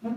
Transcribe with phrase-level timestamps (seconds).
[0.00, 0.12] Listo.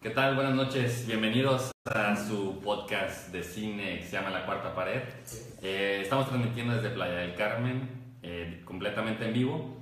[0.00, 0.36] ¿Qué tal?
[0.36, 1.08] Buenas noches.
[1.08, 5.02] Bienvenidos a su podcast de cine que se llama La Cuarta Pared.
[5.60, 7.88] Eh, estamos transmitiendo desde Playa del Carmen,
[8.22, 9.76] eh, completamente en vivo.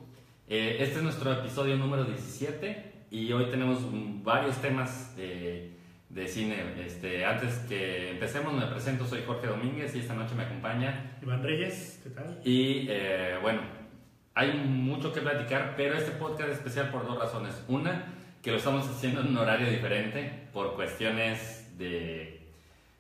[0.49, 3.81] Eh, este es nuestro episodio número 17 y hoy tenemos
[4.25, 5.82] varios temas de,
[6.13, 6.57] de cine.
[6.85, 11.17] Este, antes que empecemos, me presento, soy Jorge Domínguez y esta noche me acompaña.
[11.23, 12.41] Iván Reyes, ¿qué tal?
[12.45, 13.63] Y eh, bueno,
[14.35, 17.65] hay mucho que platicar, pero este podcast es especial por dos razones.
[17.69, 22.43] Una, que lo estamos haciendo en un horario diferente por cuestiones de,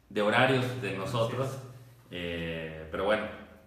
[0.08, 1.58] de horarios de nosotros.
[2.10, 3.24] Eh, pero bueno,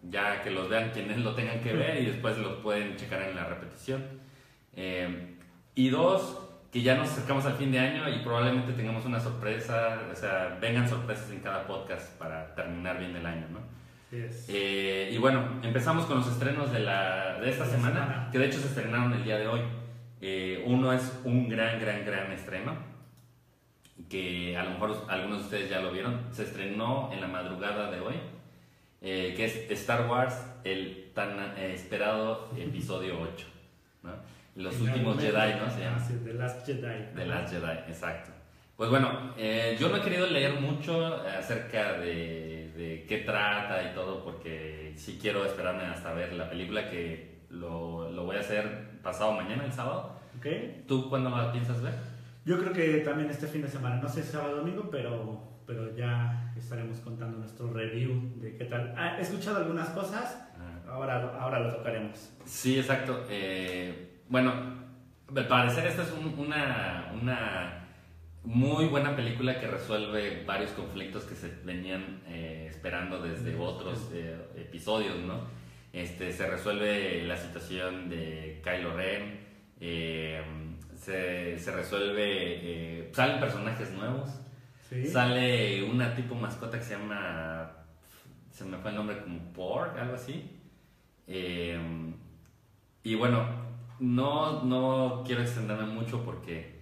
[0.09, 3.35] ya que los vean quienes lo tengan que ver y después los pueden checar en
[3.35, 4.03] la repetición.
[4.75, 5.35] Eh,
[5.75, 6.44] y dos,
[6.75, 10.57] que ya nos acercamos al fin de año y probablemente tengamos una sorpresa, o sea,
[10.59, 13.59] vengan sorpresas en cada podcast para terminar bien el año, ¿no?
[14.11, 18.29] Eh, y bueno, empezamos con los estrenos de, la, de esta De semana, semana.
[18.29, 19.61] que de hecho se estrenaron el día de hoy.
[20.19, 22.73] Eh, uno es un gran, gran, gran estreno,
[24.09, 26.27] que a lo mejor algunos de ustedes ya lo vieron.
[26.31, 28.15] Se estrenó en la madrugada de hoy,
[28.99, 33.47] eh, que es Star Wars, el tan esperado episodio 8.
[34.03, 34.34] ¿no?
[34.55, 35.69] Los últimos Jedi, ¿no?
[35.69, 35.99] Se llama.
[35.99, 37.05] Sí, The Last Jedi.
[37.15, 38.31] The Last Jedi, exacto.
[38.77, 43.93] Pues bueno, eh, yo no he querido leer mucho acerca de, de qué trata y
[43.93, 48.99] todo, porque sí quiero esperarme hasta ver la película, que lo, lo voy a hacer
[49.01, 50.19] pasado mañana, el sábado.
[50.37, 50.45] ¿Ok?
[50.87, 51.93] ¿Tú cuándo la piensas ver?
[52.43, 55.41] Yo creo que también este fin de semana, no sé si sábado o domingo, pero,
[55.65, 58.93] pero ya estaremos contando nuestro review de qué tal.
[58.97, 60.91] Ah, he escuchado algunas cosas, Ah.
[60.91, 62.29] ahora, ahora lo tocaremos.
[62.45, 63.25] Sí, exacto.
[63.29, 64.51] Eh, bueno,
[65.35, 67.87] al parecer esta es un- una, una
[68.43, 74.37] muy buena película que resuelve varios conflictos que se venían eh, esperando desde otros eh,
[74.55, 75.41] episodios, ¿no?
[75.93, 79.39] Este, se resuelve la situación de Kylo Ren,
[79.79, 80.41] eh,
[80.95, 84.29] se, se resuelve, salen personajes nuevos,
[84.89, 85.05] ¿Sí?
[85.07, 87.71] sale una tipo mascota que se llama,
[88.51, 90.51] se me fue el nombre como Porg, algo así.
[91.27, 91.79] Eh,
[93.03, 93.64] y bueno,
[93.99, 96.75] no, no quiero extenderme mucho porque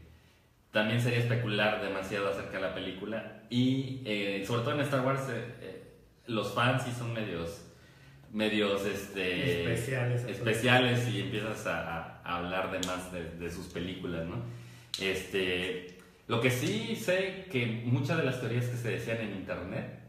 [0.71, 3.43] también sería especular demasiado acerca de la película.
[3.49, 5.83] Y eh, sobre todo en Star Wars, eh, eh,
[6.27, 7.69] los fans sí son medios,
[8.31, 10.23] medios este, Especiales.
[10.25, 14.37] especiales y empiezas a, hablar de más de, de sus películas, ¿no?
[14.99, 19.99] Este, lo que sí sé que muchas de las teorías que se decían en internet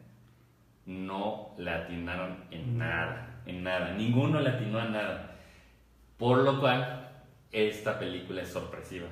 [0.87, 5.34] no le atinaron en nada, en nada, ninguno le atinó a nada.
[6.19, 7.09] Por lo cual,
[7.53, 9.09] esta película es sorpresiva.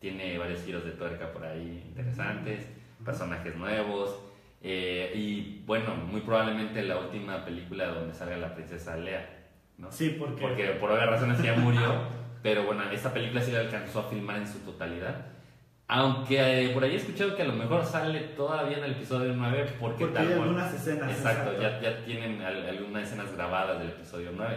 [0.00, 2.66] Tiene varios giros de tuerca por ahí interesantes,
[3.04, 4.16] personajes nuevos.
[4.62, 9.24] eh, y bueno, muy probablemente la última película donde salga la princesa Lea,
[9.76, 9.90] ¿no?
[9.92, 11.94] Sí, porque, Porque por obvias razones ya murió,
[12.42, 15.26] pero bueno, esta película sí la alcanzó a filmar en su totalidad.
[15.90, 19.32] Aunque eh, por ahí he escuchado que a lo mejor sale todavía en el episodio
[19.34, 21.10] 9 porque, porque tal hay algunas escenas.
[21.10, 24.56] Exacto, ya, ya tienen al- algunas escenas grabadas del episodio 9.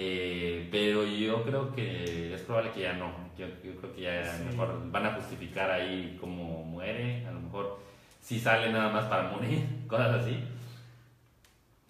[0.00, 3.12] Eh, pero yo creo que es probable que ya no.
[3.36, 4.44] Yo, yo creo que ya Sí.
[4.44, 7.26] mejor van a justificar ahí cómo muere.
[7.26, 7.80] A lo mejor
[8.20, 10.38] sí sale nada más para morir, cosas así.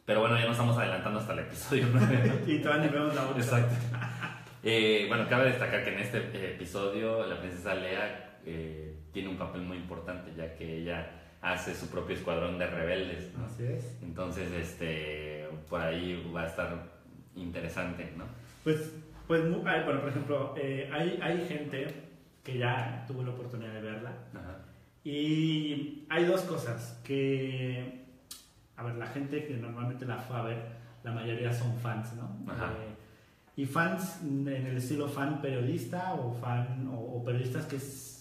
[0.07, 2.45] Pero bueno, ya nos estamos adelantando hasta el episodio 9.
[2.47, 3.43] y todavía ni vemos la otra.
[3.43, 3.75] Exacto.
[4.65, 9.39] Eh, bueno, cabe destacar que en este eh, episodio la princesa Lea eh, tiene un
[9.39, 11.09] papel muy importante ya que ella
[11.41, 13.33] hace su propio escuadrón de rebeldes.
[13.39, 13.47] ¿no?
[13.47, 13.97] Así es.
[14.03, 16.77] Entonces, este, por ahí va a estar
[17.43, 18.25] interesante, ¿no?
[18.65, 18.93] Pues,
[19.27, 21.87] pues ay, bueno, por ejemplo, eh, hay, hay gente
[22.45, 24.13] que ya tuvo la oportunidad de verla.
[24.35, 24.59] Ajá.
[25.05, 28.05] Y hay dos cosas que,
[28.77, 30.59] a ver, la gente que normalmente la fue a ver,
[31.03, 32.37] la mayoría son fans, ¿no?
[32.53, 32.73] Ajá.
[32.73, 32.95] Eh,
[33.57, 37.79] y fans en el estilo fan periodista o fan o, o periodistas que,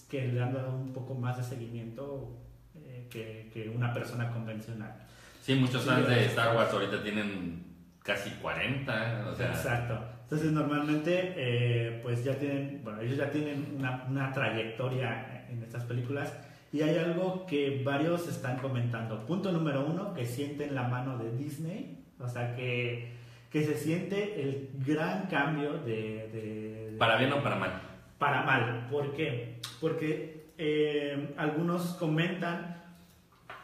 [0.08, 2.36] que le han dado un poco más de seguimiento
[2.74, 4.94] eh, que, que una persona convencional.
[5.42, 6.30] Sí, muchos Sí, fans de gracias.
[6.30, 7.67] Star Wars ahorita tienen
[8.08, 10.02] casi 40, o sea, Exacto.
[10.24, 15.84] Entonces normalmente eh, pues ya tienen, bueno, ellos ya tienen una, una trayectoria en estas
[15.84, 16.32] películas
[16.72, 19.24] y hay algo que varios están comentando.
[19.26, 23.12] Punto número uno, que sienten la mano de Disney, o sea que,
[23.50, 26.28] que se siente el gran cambio de...
[26.32, 27.70] de- para bien o para mal.
[28.18, 28.86] para mal.
[28.90, 29.60] ¿Por qué?
[29.80, 32.82] Porque eh, algunos comentan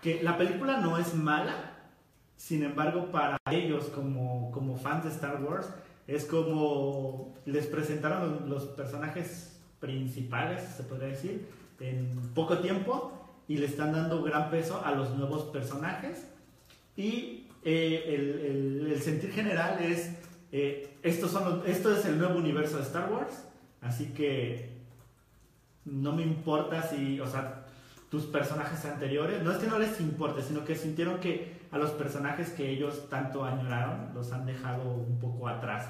[0.00, 1.72] que la película no es mala,
[2.36, 5.68] sin embargo, para ellos como, como fans de Star Wars,
[6.06, 11.48] es como les presentaron los, personajes principales, se podría decir,
[11.80, 13.12] en poco tiempo
[13.48, 16.26] y le están dando gran peso a los nuevos personajes.
[16.96, 20.14] Y eh, el, el, el, sentir general es,
[20.52, 23.44] eh, estos son los, esto es el nuevo universo de Star Wars,
[23.80, 24.74] así que
[25.84, 27.66] no me importa si, o sea,
[28.10, 31.90] tus personajes anteriores, no es que no les importe, sino que sintieron que a los
[31.90, 35.88] personajes que ellos tanto añoraron los han dejado un poco atrás.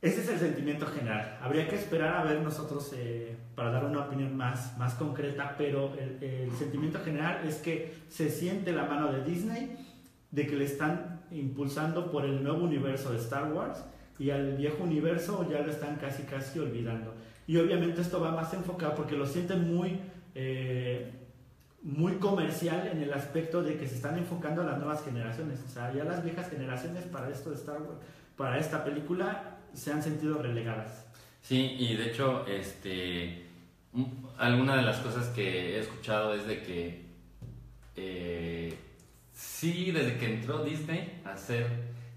[0.00, 1.38] Ese es el sentimiento general.
[1.42, 5.92] Habría que esperar a ver nosotros eh, para dar una opinión más, más concreta, pero
[5.98, 9.76] el, sentimiento general es que se siente la mano de Disney,
[10.30, 13.84] de que le están impulsando por el nuevo universo de Star Wars
[14.18, 17.12] y al viejo universo ya lo están casi casi olvidando.
[17.46, 20.00] Y obviamente esto va más enfocado porque lo sienten muy,
[20.34, 21.25] eh,
[21.86, 25.60] muy comercial en el aspecto de que se están enfocando a las nuevas generaciones.
[25.64, 28.00] O sea, ya las viejas generaciones para esto de Star Wars,
[28.36, 31.06] para esta película, se han sentido relegadas.
[31.42, 33.46] Sí, y de hecho, este,
[34.36, 37.06] alguna de las cosas que he escuchado es de que
[37.94, 38.76] eh,
[39.32, 41.68] sí, desde que entró Disney a hacer,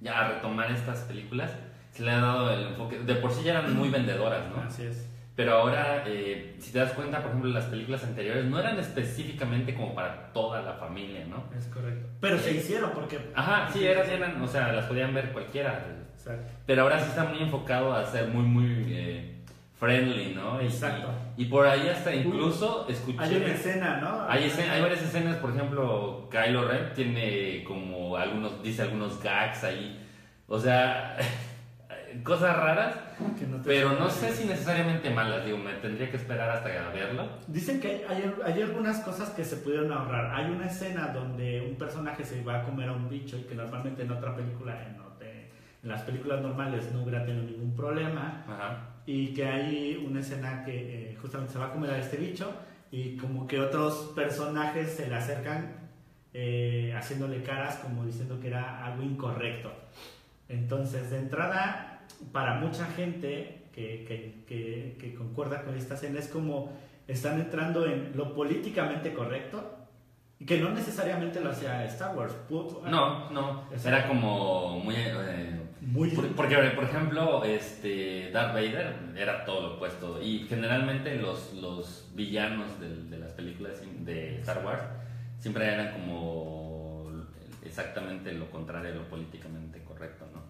[0.01, 1.51] ya a retomar estas películas,
[1.91, 2.97] se le ha dado el enfoque.
[2.99, 4.63] De por sí ya eran muy vendedoras, ¿no?
[4.63, 5.08] Así es.
[5.39, 9.73] Pero ahora, eh, si te das cuenta, por ejemplo, las películas anteriores no eran específicamente
[9.73, 11.45] como para toda la familia, ¿no?
[11.57, 12.09] Es correcto.
[12.19, 13.31] Pero se hicieron porque...
[13.33, 15.81] Ajá, sí, eran, eran, o sea, las podían ver cualquiera.
[16.13, 16.51] Exacto.
[16.65, 19.41] Pero ahora sí está muy enfocado a ser muy, muy eh,
[19.79, 20.61] friendly, ¿no?
[20.61, 21.09] Y, Exacto.
[21.37, 23.19] Y, y, por ahí hasta incluso escuché...
[23.23, 24.25] Hay una escena, ¿no?
[24.27, 29.63] Hay, escena, hay varias escenas, por ejemplo, Kylo Ren tiene como algunos, dice algunos gags
[29.63, 30.05] ahí.
[30.49, 31.15] O sea...
[32.23, 32.95] cosas raras,
[33.49, 37.29] no pero no sé si necesariamente malas, digo, me tendría que esperar hasta verlo.
[37.47, 40.33] Dicen que hay, hay, algunas cosas que se pudieron ahorrar.
[40.35, 43.55] Hay una escena donde un personaje se va a comer a un bicho y que
[43.55, 44.97] normalmente en otra película, en,
[45.83, 48.43] en las películas normales no hubiera tenido ningún problema.
[48.47, 48.89] Ajá.
[49.05, 52.53] Y que hay una escena que eh, justamente se va a comer a este bicho
[52.91, 55.89] y como que otros personajes se le acercan
[56.33, 59.71] eh, haciéndole caras como diciendo que era algo incorrecto.
[60.47, 61.88] Entonces, de entrada,
[62.31, 66.71] para mucha gente que, que, que, que, concuerda con esta escena es como
[67.07, 69.77] están entrando en lo políticamente correcto
[70.39, 72.33] y que no necesariamente lo hacía Star Wars.
[72.85, 74.95] No, no, era como muy...
[74.95, 81.53] Eh, muy porque, por ejemplo, este Darth Vader era todo lo opuesto y generalmente los,
[81.53, 84.83] los villanos de, de las películas de Star Wars
[85.39, 87.11] siempre eran como
[87.63, 90.41] exactamente lo contrario lo políticamente correcto, ¿no?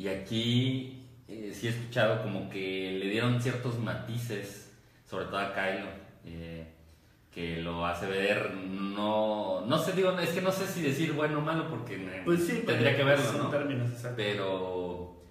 [0.00, 4.72] Y aquí eh, sí he escuchado como que le dieron ciertos matices,
[5.04, 5.90] sobre todo a Kylo,
[6.24, 6.66] eh,
[7.30, 11.40] que lo hace ver, no, no sé, digo, es que no sé si decir bueno
[11.40, 13.50] o malo porque pues sí, tendría que verlo, ¿no?
[13.50, 15.22] Términos, pero,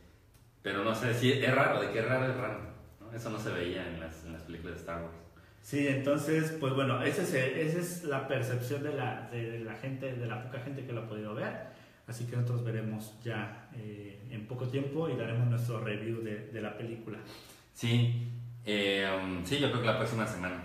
[0.62, 2.60] pero no sé, si es raro, de qué raro es raro,
[3.00, 3.12] ¿no?
[3.12, 5.16] Eso no se veía en las, en las películas de Star Wars.
[5.64, 10.14] Sí, entonces, pues bueno, esa es, esa es la percepción de la, de la gente,
[10.14, 11.69] de la poca gente que lo ha podido ver.
[12.10, 16.62] Así que nosotros veremos ya eh, en poco tiempo y daremos nuestro review de, de
[16.62, 17.20] la película.
[17.72, 18.28] Sí,
[18.66, 20.64] eh, um, sí, yo creo que la próxima semana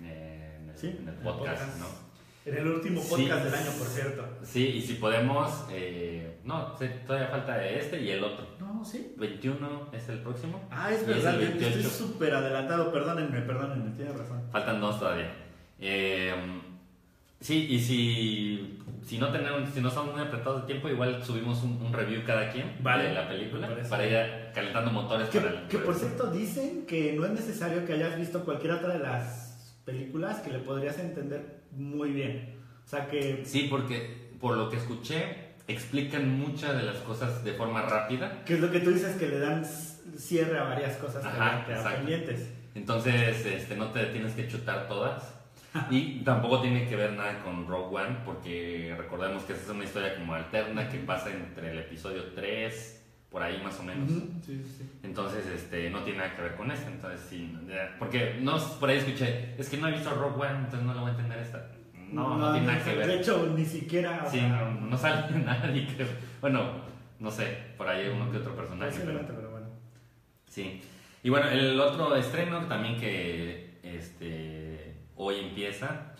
[0.00, 0.96] eh, en, el, ¿Sí?
[0.98, 2.04] en el podcast, podcast, ¿no?
[2.46, 4.28] En el último podcast sí, del año, por cierto.
[4.44, 6.74] Sí, y si podemos, eh, no,
[7.06, 8.46] todavía falta este y el otro.
[8.60, 9.14] No, sí.
[9.16, 10.62] 21 es el próximo.
[10.70, 14.42] Ah, es verdad, es estoy súper adelantado, perdónenme, perdónenme, tienes razón.
[14.52, 15.32] Faltan dos todavía.
[15.80, 16.34] Eh,
[17.44, 21.62] sí, y si si no tenemos, si no son muy apretados de tiempo, igual subimos
[21.62, 25.28] un, un review cada quien vale, de la película para ir calentando motores.
[25.28, 28.72] Que, para el, que por cierto dicen que no es necesario que hayas visto cualquier
[28.72, 32.56] otra de las películas que le podrías entender muy bien.
[32.84, 33.42] O sea que...
[33.44, 38.42] Sí, porque por lo que escuché, explican muchas de las cosas de forma rápida.
[38.44, 39.64] Que es lo que tú dices, que le dan
[40.16, 42.48] cierre a varias cosas Ajá, que quedan pendientes.
[42.74, 45.33] Entonces, este, no te tienes que chutar todas.
[45.90, 49.84] Y tampoco tiene que ver nada con Rogue One, porque recordemos que esta es una
[49.84, 54.08] historia como alterna que pasa entre el episodio 3, por ahí más o menos.
[54.08, 54.42] -huh.
[54.44, 54.88] sí, sí.
[55.02, 56.88] Entonces, este, no tiene nada que ver con esta.
[56.88, 57.58] Entonces, sí,
[57.98, 61.00] porque no, por ahí escuché, es que no he visto Rogue One, entonces no lo
[61.00, 61.70] voy a entender esta.
[62.12, 63.06] No, no, no tiene nada que ver.
[63.08, 64.24] De hecho, ni siquiera.
[64.30, 66.06] Sí, no, no sale nadie, creo.
[66.40, 66.70] Bueno,
[67.18, 69.00] no sé, por ahí uno que otro personaje.
[69.04, 69.66] Pero, pero bueno.
[70.46, 70.80] Sí.
[71.24, 74.63] Y bueno, el otro estreno también que este
[75.16, 76.12] hoy empieza.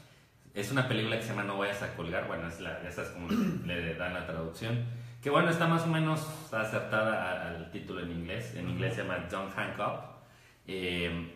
[0.54, 3.08] Es una película que se llama No vayas a colgar, bueno, es la, esa es
[3.08, 3.28] como
[3.66, 4.84] le dan la traducción,
[5.20, 6.20] que bueno, está más o menos
[6.52, 10.00] acertada al título en inglés, en inglés se llama Don't Hang Up.
[10.66, 11.32] Eh,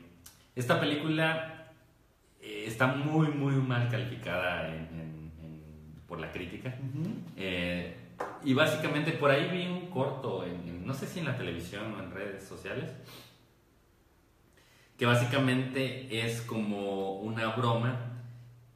[0.54, 1.72] esta película
[2.40, 6.76] eh, está muy, muy mal calificada en, en, en, por la crítica.
[6.78, 7.14] Uh -huh.
[7.36, 7.96] eh,
[8.44, 10.44] y básicamente por ahí vi un corto,
[10.84, 12.92] no sé si en la televisión o en redes sociales,
[14.98, 18.04] que básicamente es como una broma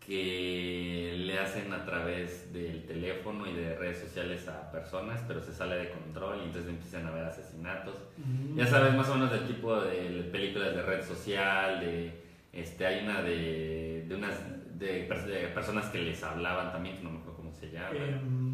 [0.06, 5.52] que le hacen a través del teléfono y de redes sociales a personas, pero se
[5.52, 7.94] sale de control y entonces empiezan a haber asesinatos.
[8.18, 8.56] Mm.
[8.58, 12.20] Ya sabes más o menos del tipo de películas de red social, de
[12.52, 14.34] este hay una de, de unas
[14.78, 17.94] de, pers- de personas que les hablaban también, que no me acuerdo cómo se llama.
[17.96, 18.51] Em,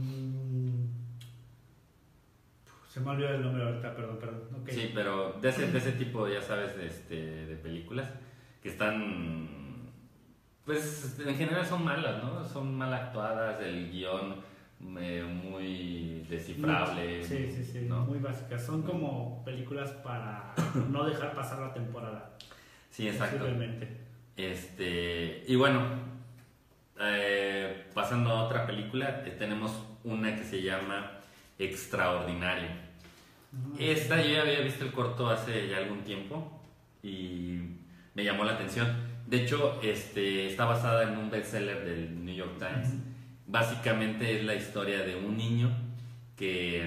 [2.99, 4.43] se me olvidó el nombre ahorita, perdón, perdón.
[4.61, 4.71] Ok.
[4.71, 8.09] Sí, pero de ese, de ese tipo, ya sabes, de, este, de películas
[8.61, 9.49] que están,
[10.65, 12.45] pues en general son malas, ¿no?
[12.45, 14.35] Son mal actuadas, el guion
[14.99, 17.23] eh, muy descifrable.
[17.23, 18.01] Sí, sí, sí, ¿no?
[18.05, 18.65] muy básicas.
[18.65, 20.55] Son como películas para
[20.91, 22.31] no dejar pasar la temporada.
[22.91, 23.47] Sí, exacto.
[24.37, 25.83] Este, y bueno,
[27.01, 31.13] eh, pasando a otra película, eh, tenemos una que se llama
[31.59, 32.88] Extraordinario.
[33.79, 36.61] Esta yo ya había visto el corto hace ya algún tiempo
[37.03, 37.59] y
[38.15, 38.89] me llamó la atención.
[39.27, 42.95] De hecho, este, está basada en un bestseller del New York Times.
[43.47, 45.71] Básicamente es la historia de un niño
[46.37, 46.87] que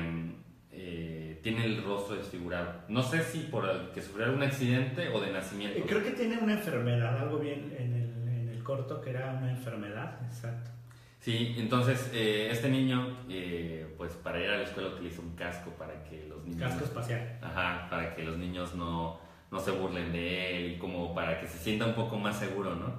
[0.72, 2.82] eh, tiene el rostro desfigurado.
[2.88, 5.80] No sé si por el que sufrió algún accidente o de nacimiento.
[5.80, 9.32] Eh, Creo que tiene una enfermedad, algo bien en el, en el corto que era
[9.34, 10.72] una enfermedad, exacto.
[11.21, 15.69] Sí, entonces eh, este niño, eh, pues para ir a la escuela utiliza un casco
[15.77, 16.59] para que los niños...
[16.69, 17.37] Casco espacial.
[17.43, 19.19] Ajá, para que los niños no,
[19.51, 22.75] no se burlen de él y como para que se sienta un poco más seguro,
[22.75, 22.95] ¿no?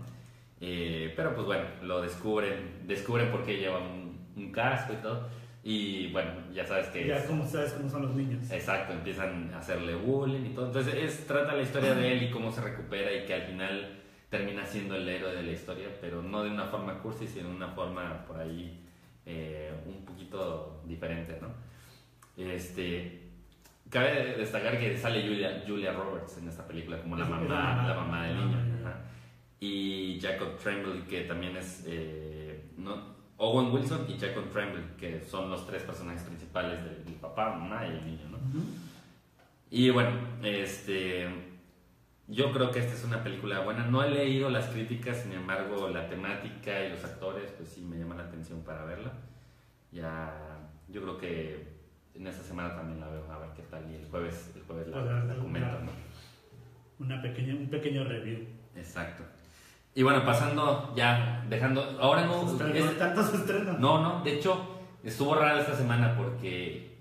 [0.61, 5.29] Eh, pero pues bueno, lo descubren, descubren por qué lleva un, un casco y todo.
[5.65, 7.05] Y bueno, ya sabes que...
[7.09, 8.49] Ya es- como sabes cómo son los niños.
[8.53, 10.67] Exacto, empiezan a hacerle bullying y todo.
[10.69, 14.02] Entonces es, trata la historia de él y cómo se recupera y que al final
[14.33, 17.55] termina siendo el héroe de la historia, pero no de una forma cursi, sino de
[17.55, 18.81] una forma por ahí
[19.27, 21.49] eh, un poquito diferente, ¿no?
[22.37, 23.29] Este,
[23.91, 28.27] cabe destacar que sale Julia, Julia Roberts en esta película como la mamá, la mamá.
[28.27, 28.57] del Ah, niño.
[28.83, 28.89] ya.
[28.89, 29.01] ajá.
[29.61, 31.85] Y Jacob Tremblay, que también es...
[31.87, 33.13] eh, ¿no?
[33.37, 37.85] Owen Wilson y Jacob Tremblay, que son los tres personajes principales del, del papá, mamá
[37.87, 38.39] y el niño, ¿no?
[38.39, 38.65] Ujú.
[39.71, 40.11] Y bueno,
[40.43, 41.29] este,
[42.33, 43.85] yo creo que esta es una película buena.
[43.87, 47.99] No he leído las críticas, sin embargo, la temática y los actores, pues sí me
[47.99, 49.13] llaman la atención para verla.
[49.91, 50.33] Ya,
[50.89, 51.69] yo creo que
[52.15, 53.91] en esta semana también la veo, a ver qué tal.
[53.91, 55.91] Y el jueves, el jueves la, la- comento, ¿no?
[57.05, 58.47] Una pequeña, un pequeño review.
[58.77, 59.23] Exacto.
[59.95, 62.43] Y bueno, pasando ya, dejando, ahora no,
[62.75, 63.79] es- tantos estrenos.
[63.79, 66.97] no, no, de hecho, estuvo raro esta semana porque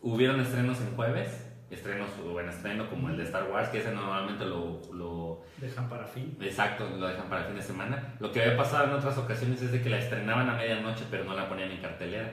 [0.00, 4.44] hubieron estrenos en jueves, estrenos, bueno, estreno como el de Star Wars, que ese normalmente
[4.44, 6.36] lo, lo Dejan para fin.
[6.40, 8.14] exacto, lo dejan para fin de semana.
[8.18, 11.24] Lo que había pasado en otras ocasiones es de que la estrenaban a medianoche, pero
[11.24, 12.30] no la ponían en cartelera.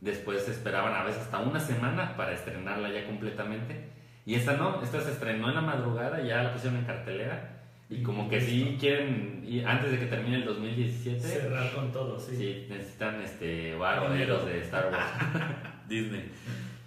[0.00, 3.88] Después esperaban a veces hasta una semana para estrenarla ya completamente.
[4.24, 7.54] Y esta no, esta se estrenó en la madrugada, ya la pusieron en cartelera.
[7.90, 12.20] Y como que sí quieren, y antes de que termine el 2017, Cerrar con todo,
[12.20, 12.36] sí.
[12.36, 15.48] Sí, necesitan este varoneros de Star Wars.
[15.88, 16.30] Disney.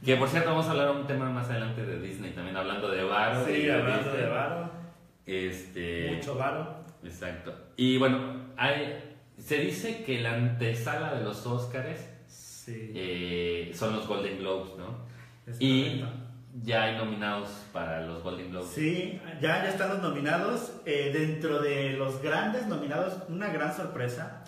[0.04, 3.04] Que por cierto, vamos a hablar un tema más adelante de Disney, también hablando de
[3.04, 3.46] varo.
[3.46, 4.22] Sí, de hablando Disney.
[4.24, 4.72] de varo,
[5.26, 6.12] Este.
[6.16, 6.76] mucho varo.
[7.04, 7.54] Exacto.
[7.78, 9.00] Y bueno, hay,
[9.38, 12.92] se dice que la antesala de los Oscars Sí.
[12.96, 15.06] eh, son los Golden Globes, ¿no?
[15.48, 16.08] es Y correcto.
[16.64, 18.70] ya hay nominados para los Golden Globes.
[18.70, 20.74] Sí, ya, ya están los nominados.
[20.86, 24.44] Eh, dentro de los grandes nominados, una gran sorpresa.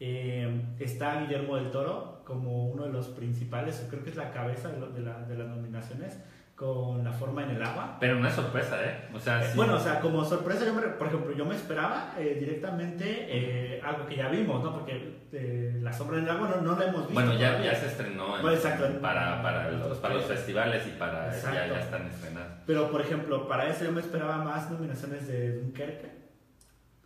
[0.00, 4.68] eh, está Guillermo del Toro como uno de los principales, creo que es la cabeza
[4.68, 6.18] de, lo- de la- de las nominaciones,
[6.54, 7.96] con La forma en el agua.
[8.00, 9.04] Pero no es sorpresa, ¿eh?
[9.14, 9.56] O sea, Eh, sí.
[9.56, 13.80] Bueno, o sea, como sorpresa, yo me- por ejemplo, yo me esperaba eh, directamente eh,
[13.84, 14.72] algo que ya vimos, ¿no?
[14.72, 17.14] Porque eh, La sombra en el agua no, no la hemos visto.
[17.14, 19.00] Bueno, ya, ya se estrenó en- Pues, exacto.
[19.00, 22.52] para, para, los, para los festivales y para ya, ya están estrenados.
[22.66, 26.17] Pero, por ejemplo, para eso yo me esperaba más nominaciones de Dunkerque.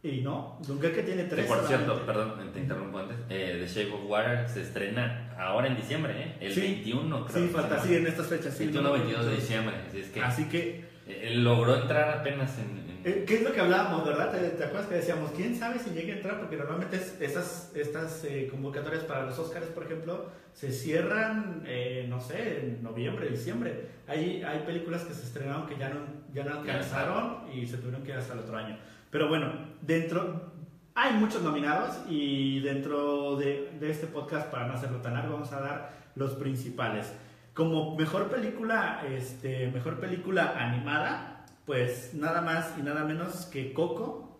[0.05, 1.47] Y no, Dunkerque tiene Que tres.
[1.47, 5.77] por cierto, perdón, te interrumpo antes, eh, The Shape of Water se estrena ahora en
[5.77, 6.37] diciembre, ¿eh?
[6.41, 6.61] El Sí.
[6.61, 7.37] 21, creo.
[7.39, 8.53] Sí, que falta, sí, en estas fechas.
[8.53, 12.19] Sí, 21 no, 22 de diciembre, así es que Así que, eh, él logró entrar
[12.19, 12.79] apenas en...
[12.79, 14.33] en- eh, ¿qué es lo que hablábamos, verdad?
[14.33, 16.41] ¿Te, te acuerdas que decíamos, quién sabe si llegue a entrar?
[16.41, 22.07] Porque normalmente es- esas, estas eh, convocatorias para los Oscars, por ejemplo, se cierran, eh,
[22.09, 23.87] no sé, en noviembre, diciembre.
[24.09, 26.01] Hay, hay películas que se estrenaron que ya no,
[26.35, 28.77] ya no alcanzaron y se tuvieron que ir hasta el otro año.
[29.13, 29.53] Pero bueno,
[29.83, 30.51] dentro...
[30.95, 35.51] Hay muchos nominados y dentro de, de este podcast, para no hacerlo tan largo, vamos
[35.53, 37.15] a dar los principales.
[37.55, 44.39] Como mejor película, este, mejor película animada, pues nada más y nada menos que Coco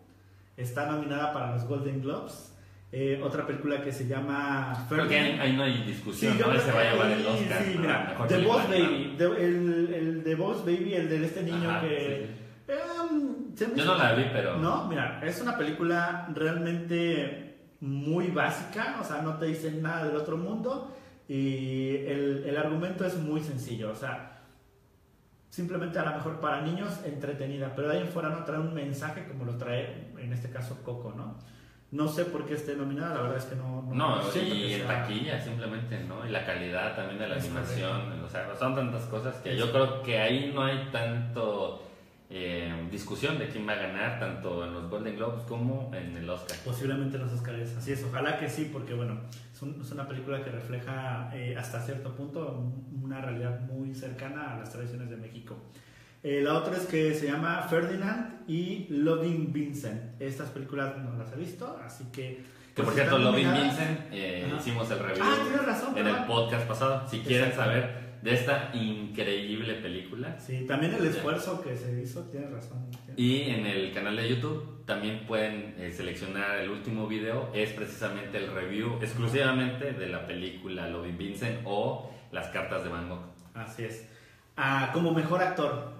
[0.55, 2.53] está nominada para los Golden Globes.
[2.91, 6.59] Eh, otra película que se llama Creo que ahí, no hay discusión, Sí, ¿no?
[6.59, 7.63] Se va a llevar el Oscar.
[7.63, 8.69] Sí, mira, The Boss.
[8.69, 12.27] Baby, el, el The Boss Baby, el de este niño Ajá, que...
[12.27, 12.42] sí,
[12.73, 14.57] Em, Yo hizo- no la vi, pero...
[14.57, 20.15] No, mira, es una película realmente muy básica, o sea, no te dicen nada del
[20.15, 20.95] otro mundo
[21.27, 24.41] y el, el argumento es muy sencillo, o sea,
[25.49, 28.73] simplemente a lo mejor para niños entretenida, pero de ahí en fuera no trae un
[28.73, 31.37] mensaje como lo trae en este caso Coco, ¿no?
[31.91, 33.87] No sé por qué esté nominada, la verdad es que no...
[33.93, 36.25] No, siento y que en sea- taquilla simplemente, ¿no?
[36.27, 39.71] Y la calidad también de la Es animación, o sea, son tantas cosas que yo
[39.71, 41.83] creo que ahí no hay tanto
[42.29, 46.29] eh, discusión de quién va a ganar, tanto en los Golden Globes como en el
[46.29, 46.57] Oscar.
[46.65, 49.19] Posiblemente los Oscars, así es, ojalá que sí, porque bueno,
[49.53, 53.93] es, un- es una película que refleja eh, hasta cierto punto un- una realidad muy
[53.93, 55.55] cercana a las tradiciones de México.
[56.23, 60.19] Eh, la otra es que se llama Ferdinand y Loving Vincent.
[60.21, 62.41] Estas películas no las he visto, así que...
[62.73, 63.53] Que por pues, cierto, Loving.
[63.53, 67.07] Vincent, eh, hicimos el review Ah, razón, en el podcast pasado.
[67.07, 70.39] Si quieren saber de esta increíble película.
[70.39, 72.87] Sí, también el esfuerzo que se hizo, tienes razón.
[73.17, 78.37] Y en el canal de YouTube también pueden eh, seleccionar el último video, es precisamente
[78.37, 83.25] el review exclusivamente de la película Loving Vincent o Las cartas de Van Gogh.
[83.55, 84.07] Así es.
[84.55, 85.91] Ah, como mejor actor,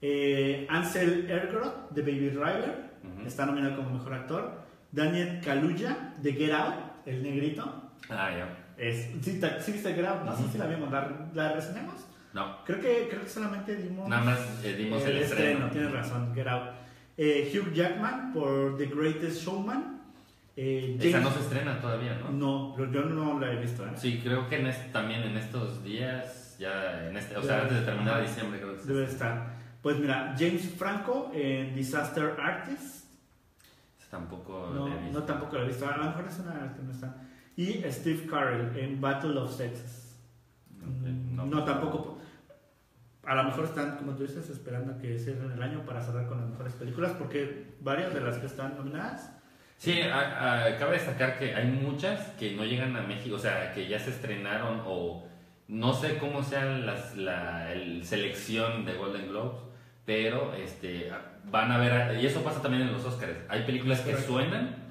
[0.00, 2.88] eh, Ansel Elgort de Baby Driver
[3.26, 4.62] está nominado como mejor actor.
[4.92, 6.74] Daniel Kaluuya de Get Out,
[7.04, 7.90] el negrito.
[8.08, 8.57] Ah, ya.
[8.78, 12.06] Es, sí, ta- sí viste Get Out, no sé si la vimos, ¿la, la reseñamos?
[12.32, 15.68] No, Creo que, creo que solamente dimos, nada más eh, dimos el, estreno.
[15.70, 16.68] Tienes razón, Get Out.
[17.16, 19.98] Eh, Hugh Jackman por The Greatest Showman.
[20.54, 22.30] Eh, Esa James- no se estrena todavía, ¿no?
[22.30, 23.84] No, yo no la he visto.
[23.86, 23.90] ¿eh?
[23.96, 27.80] Sí, creo que en este- también en estos días, ya en este, o sea, antes
[27.80, 29.56] de terminar diciembre creo que Debe estar.
[29.82, 33.06] Pues mira, James Franco en Disaster Artist.
[34.10, 35.18] Tampoco No, he visto.
[35.20, 35.86] no tampoco lo he visto.
[35.88, 37.14] A lo mejor es una que no está.
[37.58, 40.16] Y Steve Carell en Battle of Sexes.
[40.70, 42.18] Mm, Ok, No, tampoco.
[43.24, 46.26] A lo mejor están, como tú dices, esperando a que cierren el año para cerrar
[46.28, 49.32] con las mejores películas, porque varias de las que están nominadas.
[49.76, 53.72] Sí, a- a- cabe destacar que hay muchas que no llegan a México, o sea,
[53.72, 55.26] que ya se estrenaron o
[55.68, 59.60] no sé cómo sea las, la el selección de Golden Globes,
[60.06, 61.12] pero este
[61.50, 63.36] van a ver, y eso pasa también en los Oscars.
[63.48, 64.87] Hay películas que suenan,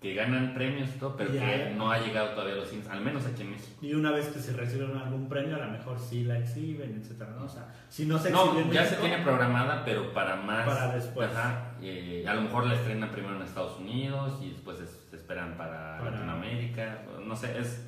[0.00, 1.40] que ganan premios y todo, pero Ya.
[1.68, 3.78] que no ha llegado todavía a los cines, al menos aquí en México.
[3.80, 7.30] Y una vez que se reciben algún premio, a lo mejor sí la exhiben, etcétera,
[7.38, 7.46] ¿no?
[7.46, 10.66] O sea, si no se exhibe No, ya se tiene programada, pero para más.
[10.66, 11.30] Para después.
[11.30, 15.16] Ajá, eh, a lo mejor la estrenan primero en Estados Unidos y después es- se
[15.16, 17.02] esperan para, Para- Latinoamérica.
[17.24, 17.82] No sé, es.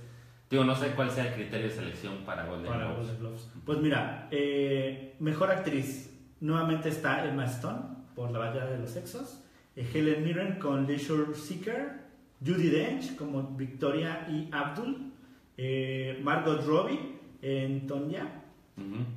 [0.51, 2.97] Digo, no sé cuál sea el criterio de selección para Golden para Globes.
[3.01, 3.49] Golden Globes.
[3.67, 6.07] Pues mira, eh, mejor actriz.
[6.41, 7.81] Nuevamente está Emma Stone
[8.15, 9.45] por La Batalla de los Sexos.
[9.81, 12.07] Eh, Helen Mirren con Leisure Seeker.
[12.45, 15.13] Judy Dench como Victoria y Abdul.
[15.57, 17.01] eh, Margot Robbie
[17.43, 18.35] en Tonya.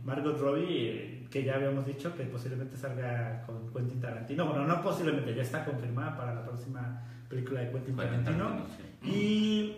[0.04, 4.45] Margot Robbie, eh, que ya habíamos dicho que posiblemente salga con Quentin Tarantino.
[4.47, 8.47] Bueno, no posiblemente, ya está confirmada para la próxima película de Quentin Quentin Tarantino.
[8.47, 8.67] Tarantino,
[9.04, 9.08] sí.
[9.08, 9.78] Y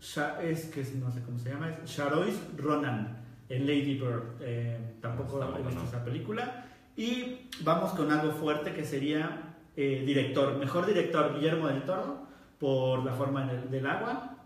[0.00, 3.16] Sha- es que no sé cómo se llama, es Sharois Ronan
[3.48, 4.36] en Lady Bird.
[4.42, 6.66] Eh, tampoco he visto esa película.
[6.96, 9.47] Y vamos con algo fuerte que sería
[9.78, 10.56] eh, director.
[10.58, 12.26] Mejor director Guillermo del Toro
[12.58, 14.36] por La forma del, del agua.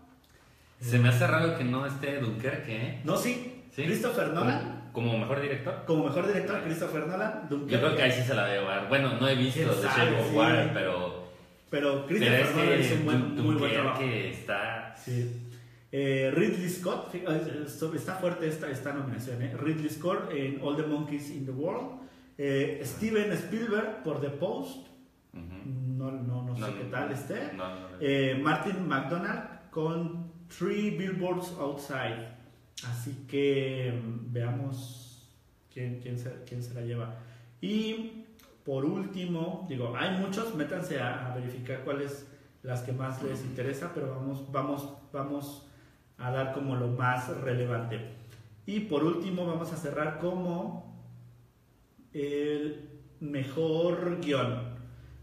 [0.79, 3.01] Se me hace raro que no esté Dunkerque, ¿eh?
[3.03, 3.63] No, sí.
[3.71, 3.83] ¿Sí?
[3.85, 4.89] Christopher Nolan.
[4.93, 5.83] Como, mejor director.
[5.87, 7.47] Como mejor director, Christopher Nolan.
[7.49, 8.87] Yo creo que ahí sí se la debe llevar.
[8.89, 9.87] Bueno, no he visto ¿Quién The?
[9.87, 10.35] Shape of.
[10.35, 11.23] Water, pero.
[11.71, 13.99] Pero Pero Christopher es Nolan que un buen- muy buen trabajo.
[14.01, 14.95] Dunkerque está.
[14.95, 15.39] Sí.
[15.91, 17.13] Eh, Ridley Scott,
[17.95, 19.41] está fuerte esta, esta nominación.
[19.41, 19.55] ¿eh?
[19.59, 22.01] Ridley Scott en All the Monkeys in the World.
[22.37, 24.87] Eh, Steven Spielberg por The Post.
[25.33, 25.69] Ujú.
[25.97, 26.89] No, no, no sé No, qué no.
[26.89, 27.53] tal esté.
[27.53, 27.97] No, no, no.
[27.99, 32.27] Eh, Martin McDonald con Three Billboards Outside.
[32.87, 35.29] Así que mm, veamos
[35.73, 37.15] quién, quién, se, quién se la lleva.
[37.61, 38.25] Y
[38.65, 42.27] por último, digo, hay muchos, métanse a, a verificar cuáles
[42.61, 45.67] las que más les interesa, pero vamos, vamos, vamos
[46.17, 47.99] a dar como lo más relevante.
[48.65, 50.93] Y por último vamos a cerrar como
[52.13, 54.72] el mejor guion.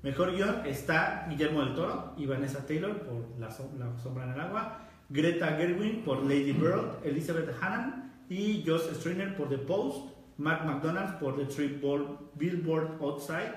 [0.03, 4.33] Mejor guion está Guillermo del Toro y Vanessa Taylor por La, Som- La Sombra en
[4.33, 4.79] el Agua,
[5.11, 11.19] Greta Gerwig por Lady Bird, Elizabeth Hannan y Josh Strainer por The Post, Mark McDonald
[11.19, 13.53] por The Ball- Billboard Outside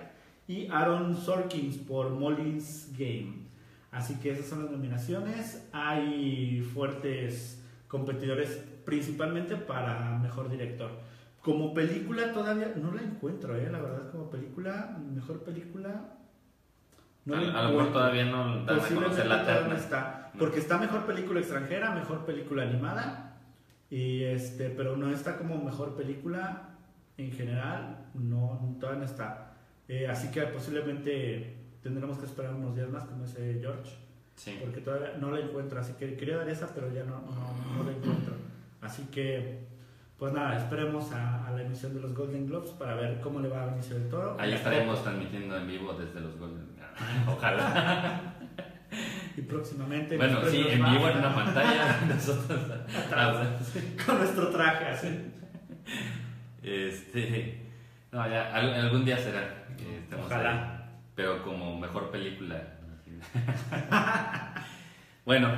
[0.47, 3.43] y Aaron Sorkins por Molly's Game.
[3.91, 5.69] Así que esas son las nominaciones.
[5.71, 10.91] Hay fuertes competidores principalmente para mejor director.
[11.41, 13.69] Como película todavía no la encuentro, ¿eh?
[13.71, 16.17] la verdad como película, mejor película...
[17.25, 19.75] No a, lo mejor todavía no dan a la terna.
[19.75, 20.31] está.
[20.33, 20.39] No.
[20.39, 23.37] Porque está mejor película extranjera, mejor película animada.
[23.89, 26.69] Y este, pero no está como mejor película
[27.17, 28.07] en general.
[28.13, 29.53] No, todavía no está.
[29.87, 34.03] Eh, así que posiblemente tendremos que esperar unos días más, como dice George.
[34.35, 34.57] Sí.
[34.59, 37.83] porque todavía no la encuentro, así que quería dar esa, pero ya no, no, no
[37.83, 38.33] la encuentro.
[38.81, 39.67] Así que,
[40.17, 43.49] pues nada, esperemos a, a la emisión de los Golden Globes para ver cómo le
[43.49, 44.37] va a Benicio del Toro.
[44.39, 46.65] Ahí estaremos transmitiendo en vivo desde los Golden.
[47.27, 48.21] Ojalá.
[49.35, 50.15] Y próximamente.
[50.15, 51.99] Bueno, sí, en vivo en una pantalla.
[52.07, 52.61] Nosotros.
[52.95, 53.47] Atrás.
[54.05, 55.31] Con nuestro traje así.
[56.61, 57.65] Este.
[58.11, 59.65] No, ya, al- algún día será.
[59.75, 60.51] que Ojalá.
[60.51, 62.61] ahí, pero como mejor película.
[65.25, 65.49] bueno,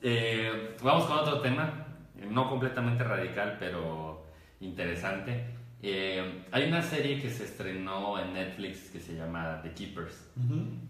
[0.00, 1.81] eh, vamos con otro tema.
[2.30, 4.26] No completamente radical, pero
[4.60, 5.44] interesante.
[5.84, 10.30] Eh, hay una serie que se estrenó en Netflix que se llama The Keepers.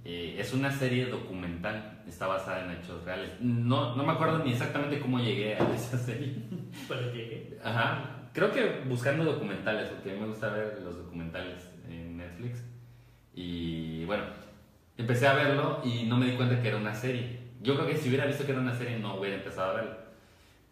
[0.04, 3.32] Eh, es una serie documental, está basada en hechos reales.
[3.40, 6.34] No, no me acuerdo ni exactamente cómo llegué a esa serie.
[6.88, 7.58] Pero llegué.
[7.64, 12.62] Ajá, creo que buscando documentales, porque a mí me gusta ver los documentales en Netflix.
[13.34, 14.24] Y bueno,
[14.98, 17.40] empecé a verlo y no me di cuenta que era una serie.
[17.62, 20.01] Yo creo que si hubiera visto que era una serie no hubiera empezado a verlo.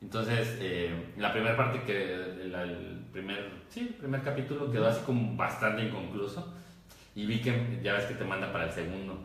[0.02, 5.00] Entonces, eh, la primera parte que, el, el primer, sí, el primer capítulo quedó así
[5.04, 6.54] como bastante inconcluso.
[7.14, 9.18] Y vi que ya ves que te manda para el segundo.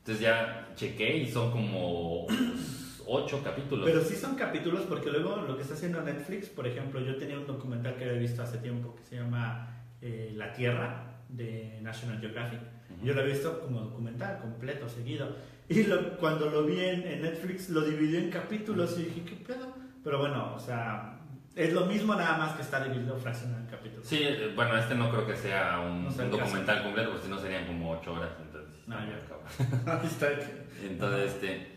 [0.00, 2.26] Entonces ya chequé y son como
[3.06, 3.86] ocho capítulos.
[3.88, 7.38] Pero sí son capítulos porque luego lo que está haciendo Netflix, por ejemplo, yo tenía
[7.38, 9.68] un documental que había visto hace tiempo que se llama
[10.02, 12.60] eh, La Tierra de National Geographic.
[12.96, 13.06] Ujú.
[13.06, 15.36] Yo lo he visto como documental, completo, seguido.
[15.68, 19.36] Y lo- cuando lo vi en, en Netflix lo dividió en capítulos y dije, ¿qué
[19.36, 19.74] pedo?
[20.08, 21.18] Pero bueno, o sea,
[21.54, 24.06] es lo mismo nada más que está dividido fraccionado en capítulos.
[24.06, 27.38] Sí, eh, bueno, este no creo que sea un, No documental completo, porque si no
[27.38, 28.30] serían como ocho horas.
[28.40, 29.18] Entonces, No, ya.
[29.18, 30.26] está.
[30.82, 31.72] Entonces, este,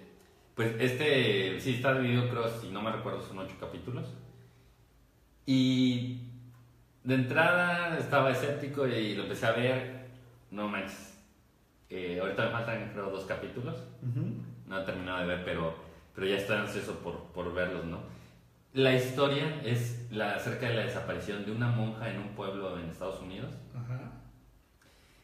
[0.55, 4.13] pues este, sí está dividido, creo, si no me recuerdo, son ocho capítulos.
[5.45, 6.21] Y
[7.03, 10.07] de entrada estaba escéptico y lo empecé a ver,
[10.51, 11.17] no manches.
[11.89, 13.75] Eh, ahorita me faltan, creo, dos capítulos.
[14.01, 14.37] Ujú.
[14.67, 15.75] No he terminado de ver, pero,
[16.15, 18.20] pero ya estoy ansioso por, por verlos, ¿no?
[18.73, 22.85] La historia es la, acerca de la desaparición de una monja en un pueblo en
[22.89, 24.11] Estados Unidos Ajá.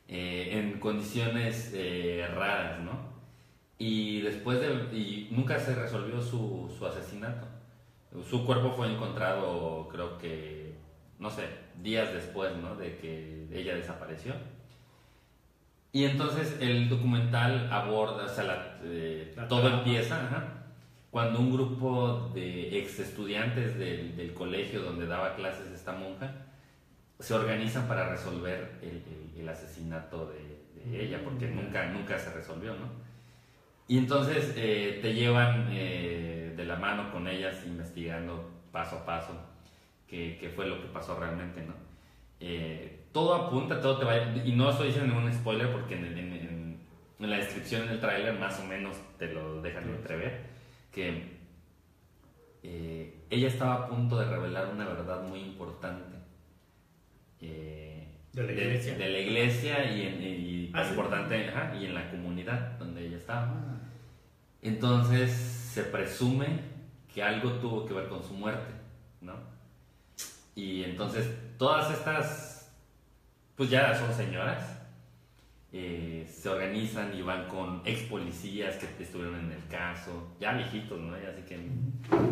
[0.09, 3.07] eh, en condiciones eh, raras, ¿no?
[3.77, 4.67] Y después de...
[4.97, 7.47] y nunca se resolvió su, su asesinato.
[8.29, 10.75] Su cuerpo fue encontrado, creo que,
[11.19, 11.43] no sé,
[11.81, 12.75] días después, ¿no?
[12.75, 14.33] De que ella desapareció.
[15.93, 19.77] Y entonces el documental aborda, o sea, la- eh, La todo trama.
[19.77, 20.47] empieza ajá,
[21.11, 26.31] cuando un grupo de ex estudiantes del, del colegio donde daba clases esta monja
[27.19, 31.55] se organizan para resolver el, el- el asesinato de, de ella, porque Mm.
[31.55, 32.87] nunca, nunca se resolvió, ¿no?
[33.87, 39.31] Y entonces eh, te llevan eh, de la mano con ellas investigando paso a paso
[40.07, 41.73] qué, qué fue lo que pasó realmente, ¿no?
[42.39, 46.17] Eh, todo apunta, todo te va y no estoy diciendo ningún spoiler porque en, en-
[46.33, 46.77] en-
[47.19, 50.41] en la descripción en el tráiler más o menos te lo dejan entrever,
[50.97, 51.37] que
[52.63, 56.17] eh, ella estaba a punto de revelar una verdad muy importante.
[57.39, 58.97] eh, De la iglesia.
[58.97, 60.89] de la iglesia y, en, y Ah, sí.
[60.89, 63.45] importante, ajá, y en la comunidad donde ella estaba.
[63.45, 63.77] Ah.
[64.63, 66.59] Entonces se presume
[67.13, 68.73] que algo tuvo que ver con su muerte,
[69.21, 69.33] ¿no?
[70.55, 71.27] Y entonces
[71.59, 72.75] todas estas,
[73.55, 74.76] pues ya son señoras,
[75.73, 80.97] eh, se organizan y van con ex policías que estuvieron en el caso, ya viejitos,
[80.97, 81.13] ¿no?
[81.13, 81.59] Así que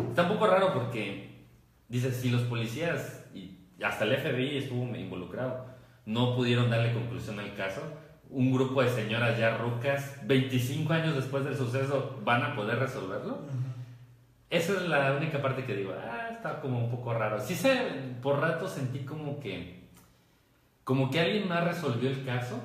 [0.08, 1.30] está un poco raro porque
[1.88, 5.66] dices, si los policías y hasta el FBI estuvo involucrado,
[6.06, 7.82] no pudieron darle conclusión al caso,
[8.30, 13.40] un grupo de señoras ya rucas, 25 años después del suceso, van a poder resolverlo.
[14.48, 17.38] Esa es la única parte que digo, ah, está como un poco raro.
[17.40, 19.88] Sí sé, por rato sentí como que,
[20.84, 22.62] como que alguien más resolvió el caso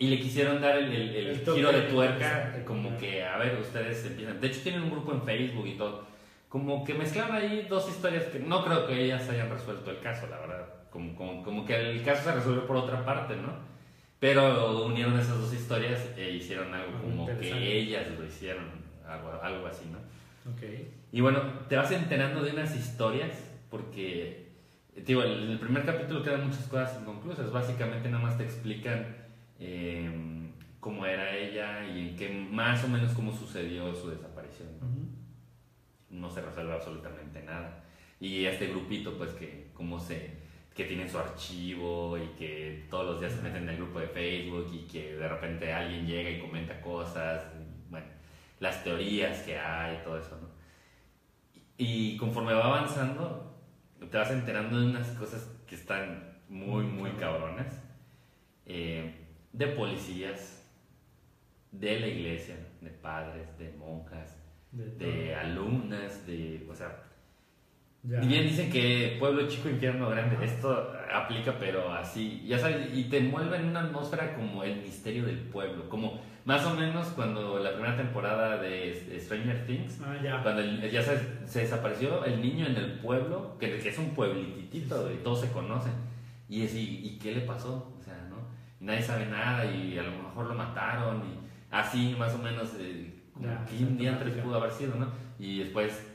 [0.00, 3.56] y le quisieron dar el, el- el El giro de tuerca, como que, a ver,
[3.60, 4.40] ustedes empiezan.
[4.40, 6.04] De hecho, tienen un grupo en Facebook y todo.
[6.48, 10.26] Como que mezclaron ahí dos historias que no creo que ellas hayan resuelto el caso,
[10.28, 10.66] la verdad.
[10.90, 13.52] Como, como, como que el caso se resolvió por otra parte, ¿no?
[14.18, 18.64] Pero unieron esas dos historias e hicieron algo Algo como que ellas lo hicieron,
[19.06, 19.98] algo, algo así, ¿no?
[20.52, 20.62] Ok.
[21.12, 23.32] Y bueno, te vas enterando de unas historias
[23.70, 24.48] porque,
[24.96, 27.52] digo, en el primer capítulo quedan muchas cosas inconclusas.
[27.52, 29.19] Básicamente nada más te explican
[29.60, 30.10] eh,
[30.80, 34.68] cómo era ella y en qué más o menos cómo sucedió su desaparición.
[34.80, 35.08] Ujú.
[36.10, 37.84] No se resuelve absolutamente nada.
[38.18, 40.40] Y este grupito, pues, que cómo se
[40.74, 44.06] que tienen su archivo y que todos los días se meten en el grupo de
[44.06, 48.06] Facebook y que de repente alguien llega y comenta cosas, y, bueno,
[48.60, 50.48] las teorías que hay, todo eso, ¿no?
[51.76, 53.62] Y conforme va avanzando,
[54.10, 57.82] te vas enterando de unas cosas que están muy, muy cabronas.
[58.66, 59.19] Eh,
[59.52, 60.56] de policías,
[61.72, 64.36] de la iglesia, de padres, de monjas,
[64.72, 67.02] De de alumnas, de, o sea,
[68.02, 68.22] Ya.
[68.22, 70.44] y bien dicen que pueblo chico, infierno grande, Ajá.
[70.44, 75.26] esto aplica pero así, ya sabes, y te envuelve en una atmósfera como el misterio
[75.26, 80.42] del pueblo, como más o menos cuando la primera temporada de Stranger Things, Ah, ya.
[80.42, 84.10] cuando el- ya sabes, se desapareció el niño en el pueblo, que, que es un
[84.14, 85.18] pueblitito, Sí, sí.
[85.20, 85.92] y todos se conocen.
[86.48, 87.92] Y es, ¿y, y qué le pasó?
[88.80, 91.38] Nadie sabe nada y a lo mejor lo mataron y
[91.70, 95.08] así más o menos, eh, como Ya, que un día antes pudo haber sido, ¿no?
[95.38, 96.06] Y después,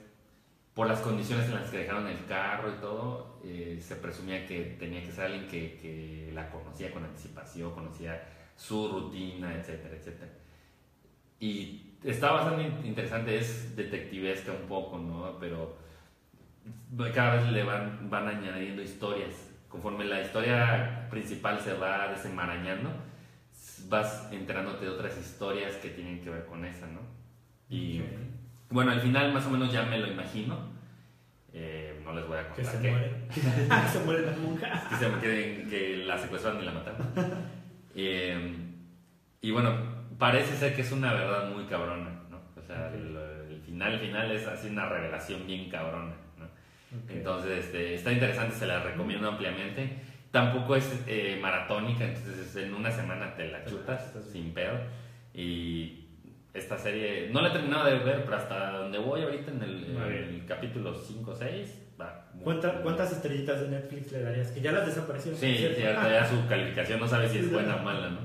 [0.74, 4.76] por las condiciones en las que dejaron el carro y todo, eh, se presumía que
[4.80, 8.22] tenía que ser alguien que, que la conocía con anticipación, conocía
[8.56, 10.32] su rutina, etcétera, etcétera.
[11.40, 15.38] Y está bastante in- interesante, es detectivesca un poco, ¿no?
[15.40, 15.78] Pero
[17.14, 19.52] cada vez le van, van añadiendo historias.
[19.76, 22.92] Conforme la historia principal se va desenmarañando,
[23.90, 27.02] vas enterándote de otras historias que tienen que ver con esa, ¿no?
[27.70, 28.02] Y
[28.70, 30.58] bueno, al final más o menos ya me lo imagino.
[31.52, 32.90] Eh, no les voy a Que contar se qué.
[32.92, 33.12] muere.
[33.34, 34.88] que se muere la monja.
[34.90, 37.08] que se queden que la secuestraron y la mataron.
[37.96, 38.56] Eh,
[39.42, 39.76] y bueno,
[40.18, 42.40] parece ser que es una verdad muy cabrona, ¿no?
[42.56, 43.16] O sea, el,
[43.52, 46.14] el final, el final es así una revelación bien cabrona,
[46.96, 47.04] ¿no?
[47.04, 47.12] Ok.
[47.12, 50.00] Entonces, este, está interesante, se la recomiendo ampliamente.
[50.32, 54.74] Tampoco es eh, maratónica, entonces en una semana te la chutas chutas sin pedo.
[55.34, 56.08] Y
[56.54, 59.84] esta serie, no la he terminado de ver, pero hasta donde voy ahorita en el,
[59.96, 62.30] en el capítulo 5 o 6, va.
[62.34, 64.52] muy- ¿Cuánta- ¿Cuántas estrellitas de Netflix le darías?
[64.52, 65.40] Que ya las desaparecieron.
[65.40, 68.20] Sí, cierto, ya su calificación no sabe si es Sí, buena o mala, ¿no?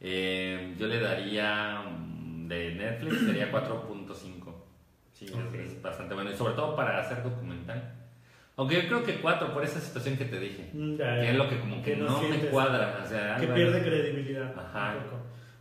[0.00, 4.54] Eh, yo le daría mm, de Netflix sería 4.5.
[5.12, 5.54] Sí, es- Ok.
[5.54, 6.30] es, bastante bueno.
[6.30, 7.94] Y sobre todo para hacer documental.
[8.60, 10.68] Aunque yo creo que 4 por esa situación que te dije.
[10.72, 13.00] Mm, ya, Que es lo que como que, Que no no, me cuadra.
[13.02, 14.52] O sea, Que pierde credibilidad.
[14.56, 14.96] Ajá.
[14.98, 15.16] un poco.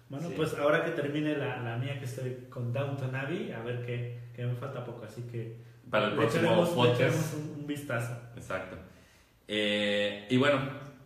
[0.09, 0.33] Bueno, Sí.
[0.35, 4.19] pues ahora que termine la, la mía que estoy con Downton Abbey, a ver qué,
[4.35, 5.55] que me falta poco, así que
[5.89, 7.35] Para el próximo podcast.
[7.35, 8.17] un, un vistazo.
[8.35, 8.75] Exacto.
[9.47, 10.59] Eh, y bueno,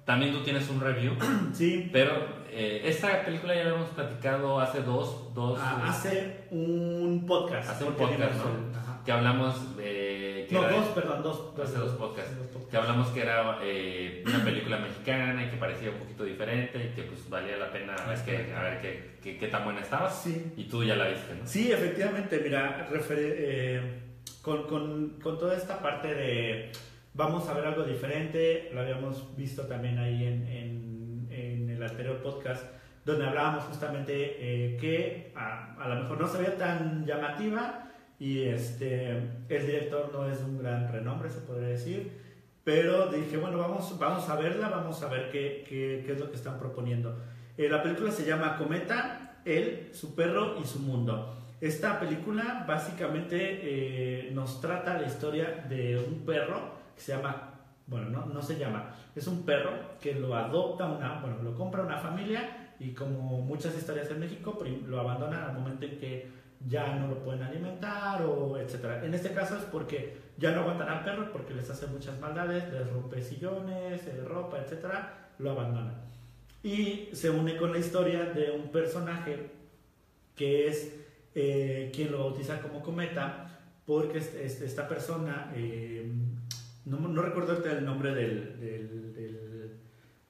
[0.06, 1.14] también tú tienes un review.
[1.54, 2.14] Sí, Pero
[2.50, 7.70] eh, esta película ya la hemos platicado hace dos, dos ah, eh, hace un podcast.
[7.70, 8.50] Hace un podcast, ¿no?
[8.50, 10.03] el- que hablamos de...
[10.48, 11.54] que No, dos, perdón, dos.
[11.62, 12.38] Hace dos podcasts.
[12.38, 12.72] dos podcasts.
[12.72, 16.96] que hablamos que era eh, una película mexicana y que parecía un poquito diferente y
[16.96, 19.82] que pues valía la pena a ver, qué, a ver qué, qué, qué tan buena
[19.82, 20.10] estaba.
[20.10, 20.54] Sí.
[20.58, 21.46] Y tú ya la viste, ¿no?
[21.48, 24.02] Sí, efectivamente, mira, eh,
[24.42, 26.72] con, con, con toda esta parte de
[27.14, 32.18] vamos a ver algo diferente, lo habíamos visto también ahí en, en, en el anterior
[32.22, 32.66] podcast,
[33.06, 37.92] donde hablábamos justamente eh, que a, a lo mejor no se veía tan llamativa
[38.24, 39.10] y este,
[39.50, 42.10] el director no es un gran renombre, se podría decir,
[42.64, 46.30] pero dije, bueno, vamos, vamos a verla, vamos a ver qué, qué, qué es lo
[46.30, 47.20] que están proponiendo.
[47.58, 51.36] Eh, la película se llama Cometa, él, su perro y su mundo.
[51.60, 57.56] Esta película básicamente eh, nos trata la historia de un perro que se llama,
[57.88, 61.84] bueno, no, no se llama, es un perro que lo adopta una, bueno, lo compra
[61.84, 64.58] una familia y como muchas historias en México,
[64.88, 69.04] lo abandonan al momento en que ya no lo pueden alimentar o etcétera.
[69.06, 72.72] En este caso es porque ya no aguantan al perro porque les hace muchas maldades,
[72.72, 75.96] les rompe sillones, eh, ropa, etcétera, lo abandonan.
[76.64, 79.52] Y se une con la historia de un personaje
[80.36, 80.96] que es
[81.36, 83.50] eh, quien lo bautiza como Cometa,
[83.86, 86.10] porque este- este- esta persona, eh,
[86.86, 89.72] no, no recuerdo el nombre del, del, del,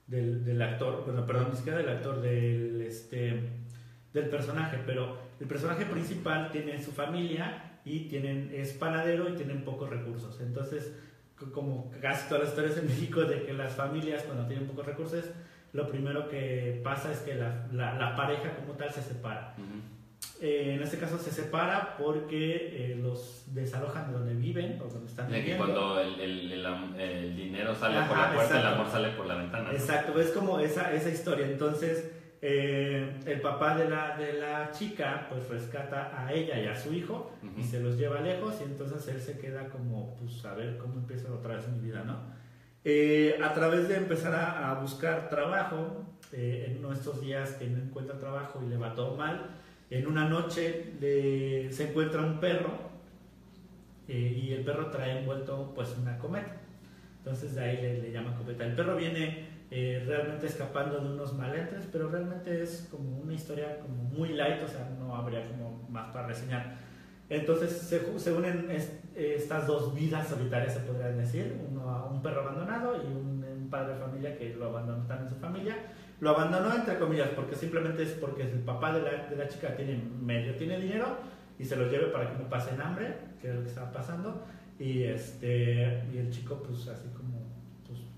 [0.07, 3.49] del- del actor, bueno, perdón, ni siquiera del actor, del, este,
[4.13, 9.65] del personaje, pero el personaje principal tiene su familia y tienen, es panadero y tienen
[9.65, 10.39] pocos recursos.
[10.39, 10.93] Entonces,
[11.53, 15.25] como casi todas las historias en México, de que las familias cuando tienen pocos recursos,
[15.73, 19.53] lo primero que pasa es que la, la- la pareja como tal se separa.
[20.41, 25.09] Eh, en este caso se separa porque eh, los desalojan de donde viven o donde
[25.09, 25.65] están viviendo.
[25.65, 29.25] cuando el, el, el, am- el dinero sale por la puerta, el amor sale por
[29.25, 29.65] la ventana.
[29.65, 29.71] ¿no?
[29.71, 31.45] Exacto, es como esa, esa historia.
[31.47, 32.11] Entonces,
[32.45, 36.93] eh, el papá de la, de la chica pues rescata a ella y a su
[36.93, 37.53] hijo Ujú.
[37.57, 40.95] y se los lleva lejos y entonces él se queda como, pues a ver cómo
[40.95, 42.17] empieza otra vez mi vida, ¿no?
[42.83, 46.03] Eh, a través de empezar a, a buscar trabajo,
[46.33, 49.51] eh, en estos días que no encuentra trabajo y le va todo mal,
[49.89, 52.71] en una noche le- se encuentra un perro
[54.09, 56.57] eh, y el perro trae envuelto pues una cometa.
[57.19, 58.65] Entonces de ahí le, le llama cometa.
[58.65, 63.79] El perro viene eh, realmente escapando de unos malentes, pero realmente es como una historia
[63.79, 66.75] como muy light, o sea, no habría como más para reseñar.
[67.29, 72.41] Entonces se, se unen es- estas dos vidas solitarias, se podrían decir, uno, un perro
[72.41, 75.75] abandonado y un, un padre de familia que lo abandonó también su familia,
[76.19, 79.75] lo abandonó entre comillas porque simplemente es porque el papá de la, de la chica
[79.75, 81.07] tiene medio, tiene dinero
[81.57, 84.43] y se lo lleve para que no pasen hambre, que es lo que estaba pasando.
[84.79, 87.42] Y, este, y el chico pues así como,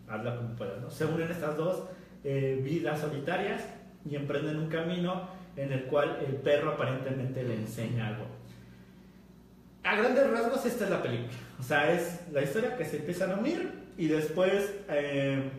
[0.07, 0.93] hazla como puedas.
[0.93, 1.83] Se unen estas dos
[2.23, 3.63] eh, vidas solitarias
[4.09, 8.25] y emprenden un camino en el cual el perro aparentemente le enseña algo.
[9.83, 11.33] A grandes rasgos esta es la película.
[11.59, 15.49] O sea, es la historia que se empiezan a unir y después eh,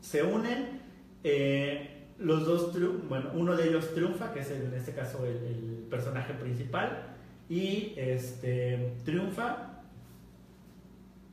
[0.00, 0.80] se unen.
[1.22, 2.72] Eh, los dos,
[3.08, 7.14] bueno, uno de ellos triunfa, que es en este caso el, el personaje principal,
[7.48, 9.73] y este, triunfa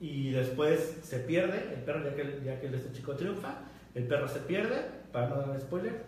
[0.02, 3.60] y después se pierde, el perro ya que, ya que este chico triunfa,
[3.94, 6.04] el perro se pierde, para no dar spoiler,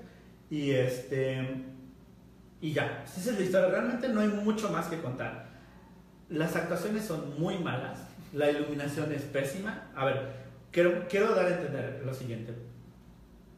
[0.49, 1.63] y este
[2.59, 5.47] y ya, esa es la historia, realmente no hay mucho más que contar.
[6.29, 7.99] Las actuaciones son muy malas,
[8.33, 9.91] la iluminación es pésima.
[9.93, 10.29] A ver,
[10.71, 12.53] quiero, quiero dar a entender lo siguiente.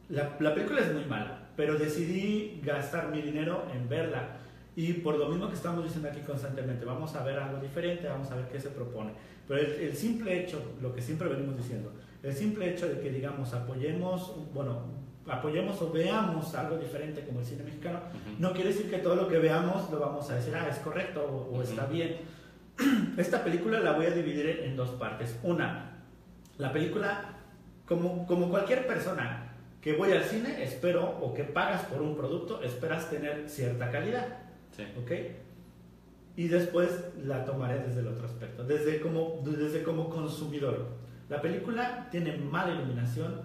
[0.09, 4.37] La, la película es muy mala, pero decidí gastar mi dinero en verla
[4.75, 8.29] y por lo mismo que estamos diciendo aquí constantemente, vamos a ver algo diferente, vamos
[8.31, 9.11] a ver qué se propone.
[9.47, 11.91] Pero el, simple hecho, lo que siempre venimos diciendo,
[12.23, 14.81] el simple hecho de que digamos apoyemos, bueno,
[15.27, 17.99] apoyemos o veamos algo diferente como el cine mexicano,
[18.39, 21.49] no quiere decir que todo lo que veamos lo vamos a decir, ah, es correcto
[21.51, 22.17] o, está bien.
[23.17, 25.37] Esta película la voy a dividir en dos partes.
[25.43, 25.99] Una,
[26.57, 27.37] la película,
[27.87, 32.63] como, como cualquier persona que voy al cine, espero, o que pagas por un producto,
[32.63, 34.39] esperas tener cierta calidad.
[34.99, 35.11] ¿Ok?
[36.37, 36.89] Y después
[37.23, 40.87] la tomaré desde el otro aspecto, desde como, desde como consumidor.
[41.29, 43.41] La película tiene mala iluminación,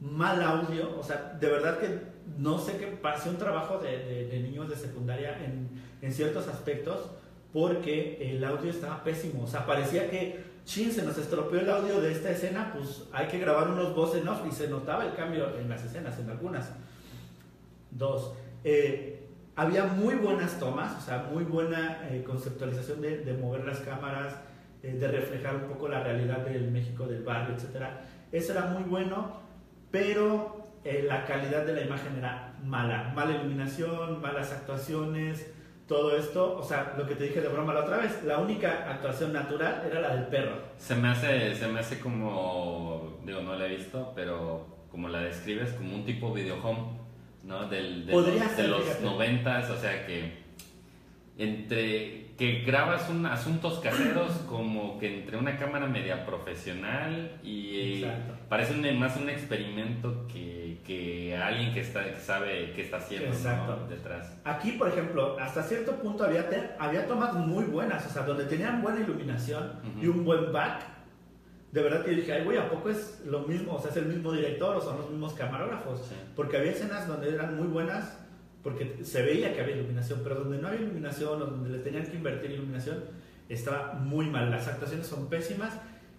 [0.00, 2.00] mal audio, o sea, de verdad que
[2.38, 5.68] no sé qué pasó un trabajo de, de, niños de secundaria en,
[6.00, 7.10] en, ciertos aspectos
[7.52, 12.00] porque el audio estaba pésimo, o sea, parecía que, chin, se nos estropeó el audio
[12.00, 15.56] de esta escena, pues hay que grabar unos voces off y se notaba el cambio
[15.58, 16.70] en las escenas, en algunas.
[17.90, 18.32] Dos,
[18.64, 19.11] eh,
[19.56, 24.34] había muy buenas tomas, o sea, muy buena eh, conceptualización de, mover las cámaras,
[24.82, 27.86] eh, de reflejar un poco la realidad del México, del barrio, etc.
[28.30, 29.40] Eso era muy bueno,
[29.90, 33.12] pero eh, la calidad de la imagen era mala.
[33.14, 35.52] Mala iluminación, malas actuaciones,
[35.86, 38.90] todo esto, o sea, lo que te dije de broma la otra vez, la única
[38.90, 40.56] actuación natural era la del perro.
[40.78, 45.20] Se me hace, se me hace como, digo, no la he visto, pero como la
[45.20, 47.01] describes, como un tipo video home
[47.44, 47.68] ¿no?
[47.68, 50.42] Del, de, los, de los noventas, o sea que
[51.38, 58.04] entre que grabas un, asuntos caseros como que entre una cámara media profesional y
[58.48, 64.36] parece más un experimento que, que alguien que, está, que sabe qué está haciendo detrás.
[64.44, 68.82] Aquí, por ejemplo, hasta cierto punto había, había tomas muy buenas, o sea, donde tenían
[68.82, 70.82] buena iluminación y un buen back,
[71.72, 73.74] de verdad que dije, ay, güey, ¿a poco es lo mismo?
[73.74, 76.02] O sea, es el mismo director o son los mismos camarógrafos.
[76.36, 78.18] Porque había escenas donde eran muy buenas,
[78.62, 82.04] porque se veía que había iluminación, pero donde no había iluminación o donde le tenían
[82.04, 83.02] que invertir iluminación,
[83.48, 84.50] estaba muy mal.
[84.50, 85.72] Las actuaciones son pésimas.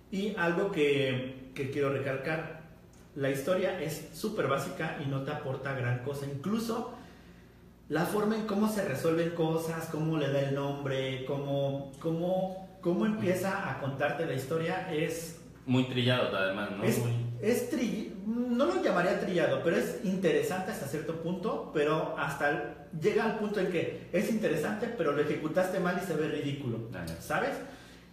[0.10, 2.62] Y algo que, que quiero recalcar,
[3.16, 6.26] la historia es súper básica y no te aporta gran cosa.
[6.26, 6.96] Incluso
[7.90, 13.06] la forma en cómo se resuelven cosas, cómo le da el nombre, cómo, cómo, cómo
[13.06, 16.84] empieza a contarte la historia es muy trillado además, ¿no?
[16.84, 17.00] Es,
[18.26, 23.60] no lo llamaría trillado, pero es interesante hasta cierto punto, pero hasta llega al punto
[23.60, 27.52] en que es interesante, pero lo ejecutaste mal y se ve ridículo, ah, ¿sabes?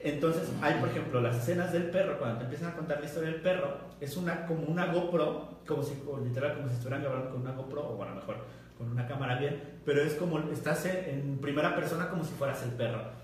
[0.01, 3.31] Entonces hay, por ejemplo, las escenas del perro, cuando te empiezan a contar la historia
[3.31, 7.43] del perro, es una como una GoPro, como si, literal, como si estuvieran grabando con
[7.43, 8.39] una GoPro, o bueno, mejor,
[8.79, 12.71] con una cámara bien, pero es como, estás en primera persona como si fueras el
[12.71, 13.20] perro.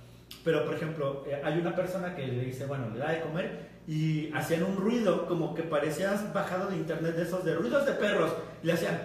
[0.46, 3.68] Pero, por ejemplo, eh, hay una persona que le dice, bueno, le da de comer
[3.88, 7.92] y hacían un ruido como que parecías bajado de internet de esos de ruidos de
[7.94, 8.32] perros.
[8.62, 8.96] Y le hacían.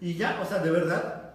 [0.00, 1.34] Y ya, o sea, de verdad,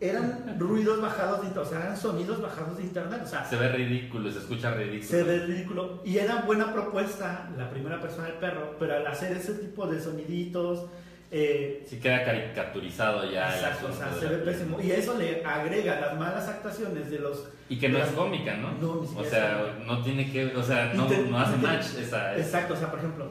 [0.00, 3.22] eran ruidos bajados de o sea, eran sonidos bajados de internet.
[3.24, 5.08] O sea, se ve ridículo, se escucha ridículo.
[5.08, 6.02] Se ve ridículo.
[6.04, 9.98] Y era buena propuesta la primera persona del perro, pero al hacer ese tipo de
[9.98, 10.90] soniditos
[11.34, 13.54] eh, sí queda caricaturizado ya.
[13.54, 14.78] Exacto, o sea, se ve pésimo.
[14.78, 17.48] Y eso le agrega las malas actuaciones de los...
[17.70, 18.72] Y que no es cómica, ¿no?
[18.72, 20.54] No, ni O sea, no tiene que...
[20.54, 22.36] O sea, no, no hace match esa...
[22.36, 23.30] Exacto, o sea, por ejemplo,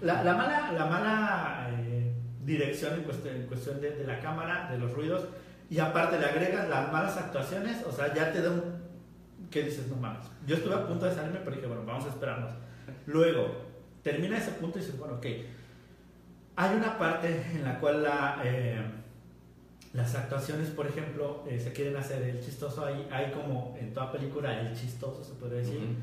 [0.00, 2.12] la, la mala, la mala eh,
[2.44, 5.24] dirección en cuestión, en cuestión de, de, la cámara, de los ruidos,
[5.68, 8.62] y aparte le agregas las malas actuaciones, o sea, ya te da un...
[9.50, 9.88] ¿Qué dices?
[9.88, 10.24] No mames.
[10.46, 12.52] Yo estuve a punto de salirme, pero dije, bueno, vamos a esperarnos.
[13.06, 13.56] Luego,
[14.04, 15.26] termina ese punto y dices, bueno, ok
[16.56, 18.06] hay una parte en la cual
[18.44, 18.80] eh,
[19.92, 24.12] las actuaciones, por ejemplo, eh, se quieren hacer el chistoso, hay, hay como en toda
[24.12, 25.96] película el chistoso, se puede decir,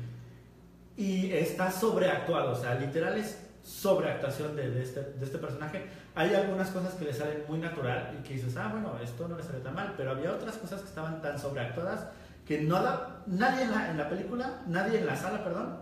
[0.96, 5.86] y está sobreactuado, o sea, literal es sobreactuación de, de, este, de este personaje.
[6.14, 9.36] Hay algunas cosas que le salen muy natural y que dices, ah, bueno, esto no
[9.36, 12.06] le sale tan mal, pero había otras cosas que estaban tan sobreactuadas
[12.46, 15.78] que no da, nadie en la, en la película, nadie en la sala, perdón,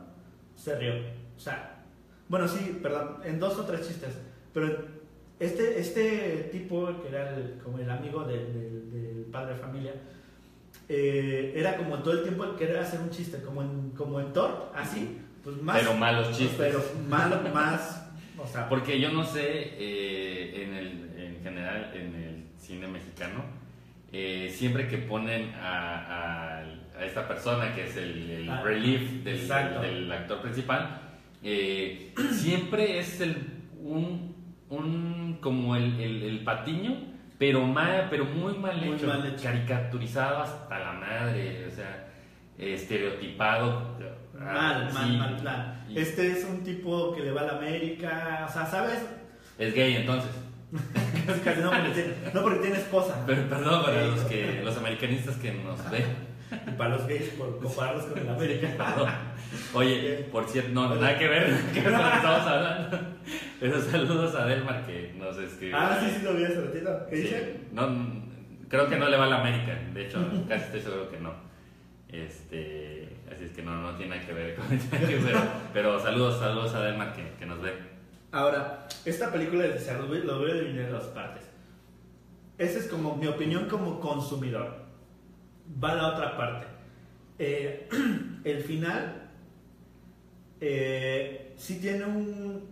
[0.54, 0.92] se rió.
[1.36, 1.76] O sea,
[2.28, 4.14] bueno, sí, perdón, en dos o tres chistes,
[4.60, 4.84] pero
[5.40, 9.92] este, este tipo, que era el, como el amigo del, del- del padre de familia,
[10.88, 14.32] eh, era como todo el tiempo el querer hacer un chiste, como en, como en
[14.32, 15.78] Thor, así, pues más.
[15.78, 16.56] Pero malos chistes.
[16.58, 18.04] Pero malo, más.
[18.38, 19.42] O sea, Porque yo no sé,
[19.78, 20.86] eh, en, el,
[21.20, 23.42] en general, en el cine mexicano,
[24.12, 26.64] eh, siempre que ponen a, a-
[26.98, 29.80] a esta persona que es el, el Ah, relief del, exacto.
[29.82, 31.00] del actor principal,
[31.44, 33.36] eh, siempre es el,
[33.80, 34.27] un,
[34.70, 36.96] un como el, el- el patiño,
[37.38, 39.42] pero, mal, pero muy mal Muy hecho, mal hecho.
[39.44, 42.08] caricaturizado hasta la madre, o sea,
[42.58, 43.96] estereotipado.
[44.34, 45.16] mal, ah, mal, sí.
[45.16, 45.84] mal plan.
[45.88, 49.04] Y- Este es un tipo que le va a la América, o sea, ¿sabes?
[49.58, 50.30] Es gay entonces.
[51.28, 51.34] No
[51.70, 53.22] porque tiene, no porque tiene esposa.
[53.26, 56.04] Pero perdón para los que los americanistas que nos ven.
[56.66, 58.68] Y para los gays, por compararlos con el América.
[59.74, 62.98] Oye, por cierto, no, nada que ver que estamos hablando.
[63.60, 65.76] Pero saludos a Delmar que nos escribió.
[65.76, 67.06] Ah, sí, sí, lo vi hace ratito.
[67.10, 67.60] ¿Qué Sí, dice?
[67.72, 67.88] No,
[68.68, 69.78] creo que no le va a la América.
[69.92, 70.18] De hecho,
[70.48, 71.32] casi estoy seguro que no.
[72.08, 74.86] Este, así es que no, no tiene nada que ver con eso.
[74.90, 75.40] Pero,
[75.74, 77.72] pero saludos, saludos a Delmar que, que nos ve.
[78.32, 81.44] Ahora, esta película lo voy, lo voy a dividir en dos partes.
[82.58, 84.77] Esa es como mi opinión como consumidor.
[85.82, 86.66] Va la otra parte.
[87.38, 87.88] Eh,
[88.44, 89.28] el final
[90.60, 92.64] eh, sí tiene un,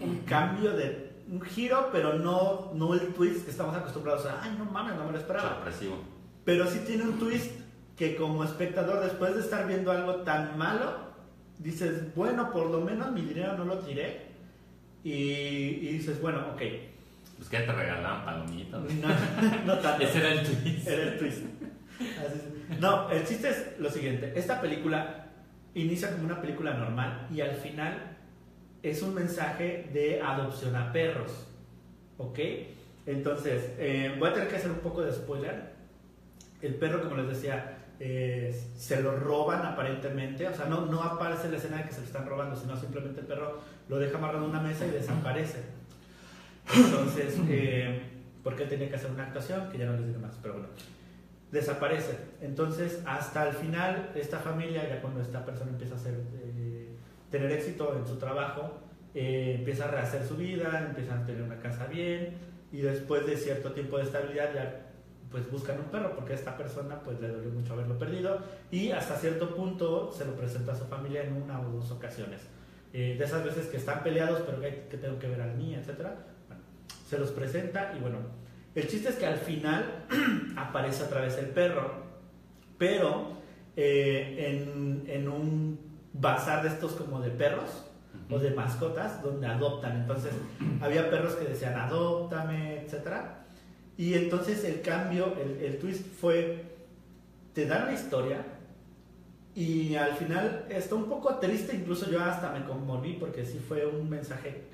[0.00, 4.42] un cambio de un giro, pero no, no el twist que estamos acostumbrados a.
[4.42, 5.56] Ay, no mames, no me lo esperaba.
[5.56, 5.96] Sorpresivo.
[6.44, 7.52] Pero sí tiene un twist
[7.96, 10.92] que como espectador, después de estar viendo algo tan malo,
[11.58, 14.34] dices, bueno, por lo menos mi dinero no lo tiré.
[15.02, 16.62] Y, y dices, bueno, ok.
[17.36, 18.80] Pues que te regalaban palomitas.
[18.80, 19.08] No,
[19.66, 20.04] no tanto.
[20.04, 20.86] Ese era el twist.
[20.86, 21.42] Era el twist.
[22.80, 24.32] No, el chiste es lo siguiente.
[24.36, 25.26] Esta película
[25.74, 28.16] inicia como una película normal y al final
[28.82, 31.46] es un mensaje de adopción a perros.
[32.18, 32.38] ¿Ok?
[33.06, 35.74] Entonces, eh, voy a tener que hacer un poco de spoiler.
[36.62, 40.48] El perro, como les decía, se lo roban aparentemente.
[40.48, 43.20] O sea, no, no aparece la escena de que se lo están robando, sino simplemente
[43.20, 45.60] el perro lo deja amarrado en una mesa y desaparece.
[46.74, 48.02] Entonces, eh,
[48.42, 50.68] porque él tenía que hacer una actuación, que ya no les diré más, pero bueno,
[51.54, 52.18] desaparece.
[52.42, 56.88] Entonces, hasta el final, esta familia, ya cuando esta persona empieza a eh,
[57.30, 58.80] tener éxito en su trabajo,
[59.14, 62.34] eh, empieza a rehacer su vida, empiezan a tener una casa bien,
[62.72, 64.80] y después de cierto tiempo de estabilidad ya
[65.30, 68.38] pues buscan un perro porque a esta persona pues le dolió mucho haberlo perdido
[68.70, 72.40] y hasta cierto punto se lo presenta a su familia en una o dos ocasiones.
[72.92, 75.54] Eh, de esas veces que están peleados pero que, que tengo que ver a la
[75.54, 76.14] niña, etcétera.
[76.46, 76.62] Bueno,
[77.08, 78.18] se los presenta y bueno,
[78.74, 80.04] el chiste es que al final
[80.56, 82.04] aparece otra vez el perro,
[82.78, 83.34] pero
[83.76, 85.78] eh, en, en un
[86.12, 87.84] bazar de estos como de perros
[88.30, 90.00] o de mascotas donde adoptan.
[90.00, 90.32] Entonces
[90.80, 93.44] había perros que decían adóptame, etcétera.
[93.96, 96.64] Y entonces el cambio, el, el twist fue,
[97.52, 98.44] te dan la historia
[99.54, 103.86] y al final está un poco triste, incluso yo hasta me conmoví porque sí fue
[103.86, 104.64] un mensaje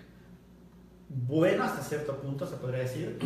[1.10, 3.18] bueno hasta cierto punto, se podría decir,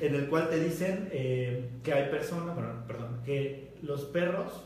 [0.00, 4.64] en el cual te dicen eh, que hay personas, bueno, perdón, que los perros,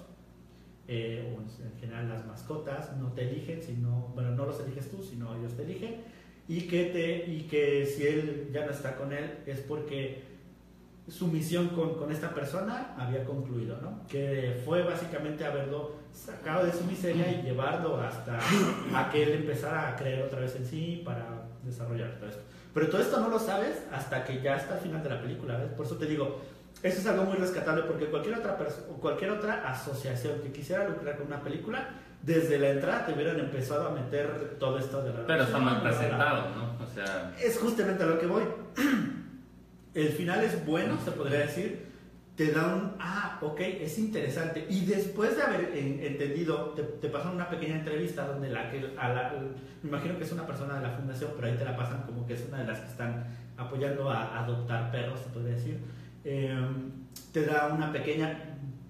[0.86, 5.02] eh, o en general las mascotas, no te eligen, sino, bueno, no los eliges tú,
[5.02, 6.02] sino ellos te eligen,
[6.48, 10.22] y que, te, y que si él ya no está con él es porque
[11.08, 14.06] su misión con, con esta persona había concluido, ¿no?
[14.08, 18.38] Que fue básicamente haberlo sacado de su miseria y llevarlo hasta
[18.94, 22.42] a que él empezara a creer otra vez en sí para desarrollar todo esto.
[22.76, 25.56] Pero todo esto no lo sabes hasta que ya está al final de la película,
[25.56, 25.70] ¿ves?
[25.70, 26.42] Por eso te digo,
[26.82, 28.58] eso es algo muy rescatable porque cualquier otra
[29.00, 31.88] cualquier otra asociación que quisiera lucrar con una película,
[32.20, 35.80] desde la entrada te hubieran empezado a meter todo esto de la Pero está mal
[35.80, 36.84] presentado, ¿no?
[36.84, 38.42] O sea, Es justamente a lo que voy.
[39.94, 41.85] El final es bueno, se podría decir.
[42.36, 44.66] Te da un, ah, ok, es interesante.
[44.68, 48.92] Y después de haber en- entendido, te, te pasan una pequeña entrevista donde la que,
[48.98, 49.32] a la-
[49.82, 52.26] me imagino que es una persona de la fundación, pero ahí te la pasan como
[52.26, 53.24] que es una de las que están
[53.56, 55.78] apoyando a adoptar perros, se podría decir.
[56.24, 56.54] Eh,
[57.32, 58.38] te da una pequeña,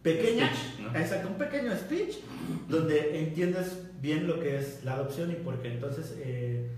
[0.03, 0.99] pequeña, Speech, ¿no?
[0.99, 2.17] exacto, un pequeño speech
[2.69, 5.69] donde entiendes bien lo que es la adopción y por qué.
[5.73, 6.69] Entonces, eh,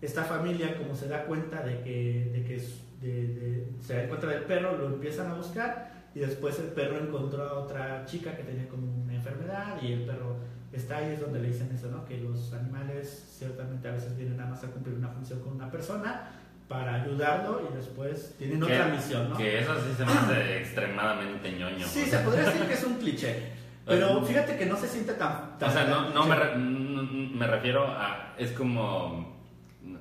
[0.00, 4.08] esta familia, como se da cuenta de que, de que es- de- de- se da
[4.08, 8.36] cuenta del perro, lo empiezan a buscar y después el perro encontró a otra chica
[8.36, 10.36] que tenía como una enfermedad y el perro
[10.72, 12.04] está ahí es donde le dicen eso, ¿no?
[12.04, 15.70] Que los animales ciertamente a veces vienen nada más a cumplir una función con una
[15.70, 16.30] persona
[16.68, 19.36] para ayudarlo y después tienen Que- otra misión, ¿no?
[19.36, 21.86] Que eso sí se me hace extremadamente ñoño.
[21.86, 23.52] Sí, o se podría decir que es un cliché.
[23.86, 25.58] Pero fíjate que no se siente tan...
[25.58, 25.84] tan O sea,
[26.14, 28.34] no, me, re- mm, me refiero a.
[28.38, 29.36] Es como.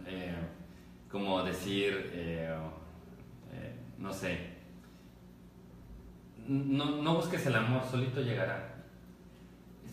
[0.08, 0.34] eh,
[1.12, 2.12] como decir.
[2.14, 2.56] eh,
[3.52, 4.53] eh, no sé.
[6.48, 8.70] No, no busques el amor, solito llegará.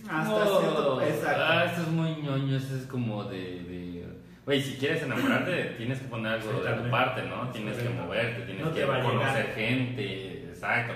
[0.02, 1.42] Es Hasta cierto- exacto.
[1.44, 3.38] Ah, esto es muy ñoño, esto es como de.
[3.38, 4.06] de
[4.46, 7.44] Güey, si quieres enamorarte, tienes que poner algo Sí, de tu parte, ¿no?
[7.46, 8.04] Es Tienes que correcto.
[8.04, 10.94] moverte, tienes No que conocer gente, exacto.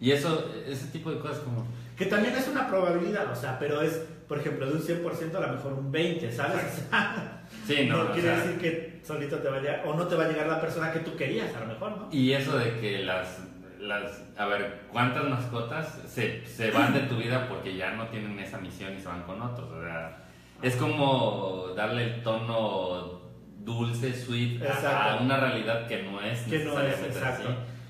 [0.00, 1.66] Y eso, ese tipo de cosas como.
[1.96, 5.40] Que también es una probabilidad, o sea, pero es, por ejemplo, de un 100% a
[5.40, 6.64] lo mejor un 20, ¿sabes?
[6.86, 9.82] O sea, Sí, no, no, o quiere sea, decir que solito te va a llegar,
[9.86, 12.08] o no te va a llegar la persona que tú querías, a lo mejor, ¿no?
[12.12, 13.40] Y eso de que las,
[13.80, 18.38] las a ver, ¿cuántas mascotas se, se van de tu vida porque ya no tienen
[18.38, 19.70] esa misión y se van con otros?
[19.70, 20.24] O sea,
[20.62, 23.20] es como darle el tono
[23.60, 27.42] dulce, sweet a- una realidad que no es Que no es, así.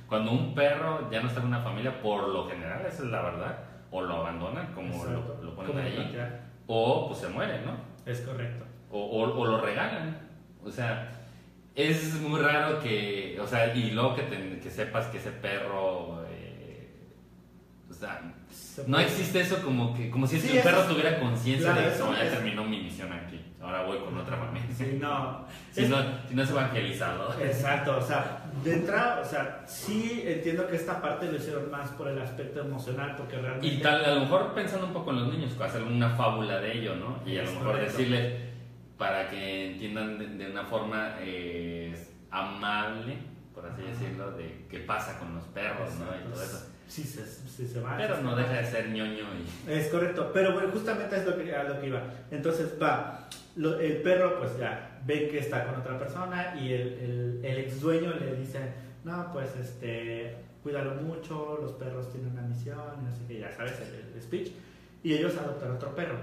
[0.08, 3.22] Cuando un perro ya no está en una familia, por lo general, esa es la
[3.22, 3.58] verdad,
[3.90, 6.18] o lo abandonan, como lo, lo ponen Como ahí,
[6.66, 7.72] o pues se muere, ¿no?
[8.10, 8.64] Es correcto.
[8.90, 10.18] o, o- o lo regalan.
[10.64, 11.10] O sea,
[11.74, 16.24] es muy raro que, o sea, y luego que, te- que sepas que ese perro,
[16.30, 16.88] eh,
[17.90, 21.72] o sea, Se no existe eso como que, como si el perro es- tuviera conciencia
[21.72, 24.68] claro, de que "No, ya es- terminó mi misión aquí, ahora voy con otra familia.
[24.76, 25.46] Sí, no.
[25.72, 25.96] Si Es- no,
[26.28, 27.34] si no es evangelizado.
[27.40, 31.90] Exacto, o sea, de entrada, o sea, sí entiendo que esta parte lo hicieron más
[31.90, 33.66] por el aspecto emocional, porque realmente...
[33.68, 36.78] Y tal, a lo mejor pensando un poco en los niños, hacer una fábula de
[36.78, 37.20] ello, ¿no?
[37.24, 37.92] Y a lo mejor correcto.
[37.92, 38.32] decirles
[38.98, 41.94] para que entiendan de, de una forma eh,
[42.30, 43.16] amable,
[43.54, 43.90] por así Ajá.
[43.90, 46.06] decirlo, de qué pasa con los perros, ¿no?
[46.06, 46.66] Y todo eso.
[46.88, 47.96] Sí, se, sí se va.
[47.96, 48.58] Pero sí no se deja va.
[48.62, 49.24] de ser ñoño
[49.66, 49.70] y...
[49.70, 52.02] Es correcto, pero bueno, justamente es lo que, a lo que iba.
[52.30, 56.92] Entonces va, lo- el perro pues ya ve que está con otra persona y el,
[56.94, 58.72] el, el ex dueño le dice,
[59.04, 63.52] no, pues este, cuídalo mucho, los perros tienen una misión, y no sé qué, ya
[63.54, 64.50] sabes, el, el speech.
[65.04, 66.16] Y ellos adoptan otro perro.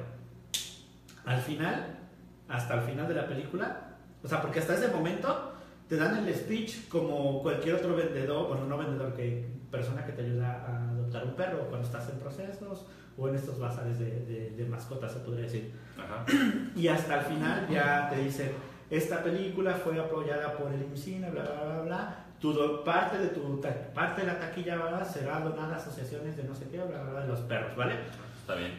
[1.26, 2.00] Al final,
[2.48, 3.82] hasta el final de la película,
[4.24, 5.54] o sea, porque hasta ese momento
[5.90, 10.24] te dan el speech como cualquier otro vendedor, bueno, no vendedor, que persona que te
[10.24, 12.86] ayuda a adoptar un perro cuando estás en procesos
[13.18, 15.74] o en estos bazares de, de- de mascotas, se podría decir.
[15.98, 16.26] Ajá.
[16.76, 18.52] Y hasta el final ya te dicen,
[18.90, 22.16] esta película fue apoyada por el IMCINE, bla, bla, bla, bla.
[22.40, 23.62] Tu parte, de tu
[23.94, 25.08] parte de la taquilla ¿verdad?
[25.10, 27.96] será donada a asociaciones de no sé qué, bla, bla, bla, de los perros, ¿vale?
[28.42, 28.72] Está bien.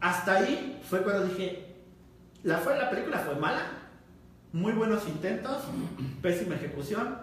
[0.00, 1.67] Hasta ahí fue cuando dije,
[2.42, 3.66] la, fue, la película fue mala,
[4.52, 5.64] muy buenos intentos,
[6.22, 7.16] pésima ejecución,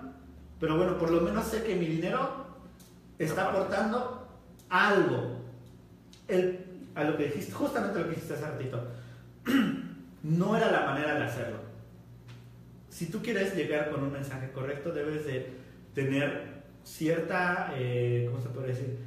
[0.59, 2.45] pero bueno, por lo menos sé que mi dinero
[3.17, 4.27] está aportando
[4.69, 5.41] algo.
[6.27, 8.87] El, a lo que dijiste, justamente lo que dijiste hace ratito,
[10.23, 11.57] no era la manera de hacerlo.
[12.89, 15.53] Si tú quieres llegar con un mensaje correcto, debes de
[15.93, 18.97] tener cierta, eh, ¿cómo se puede decir?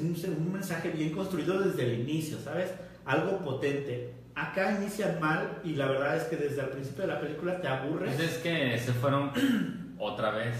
[0.00, 2.70] Un mensaje bien construido desde el inicio, ¿sabes?
[3.04, 4.12] Algo potente.
[4.40, 7.66] Acá inician mal y la verdad es que desde el principio de la película te
[7.68, 8.06] aburre.
[8.06, 9.32] Pues es que se fueron
[9.98, 10.54] otra vez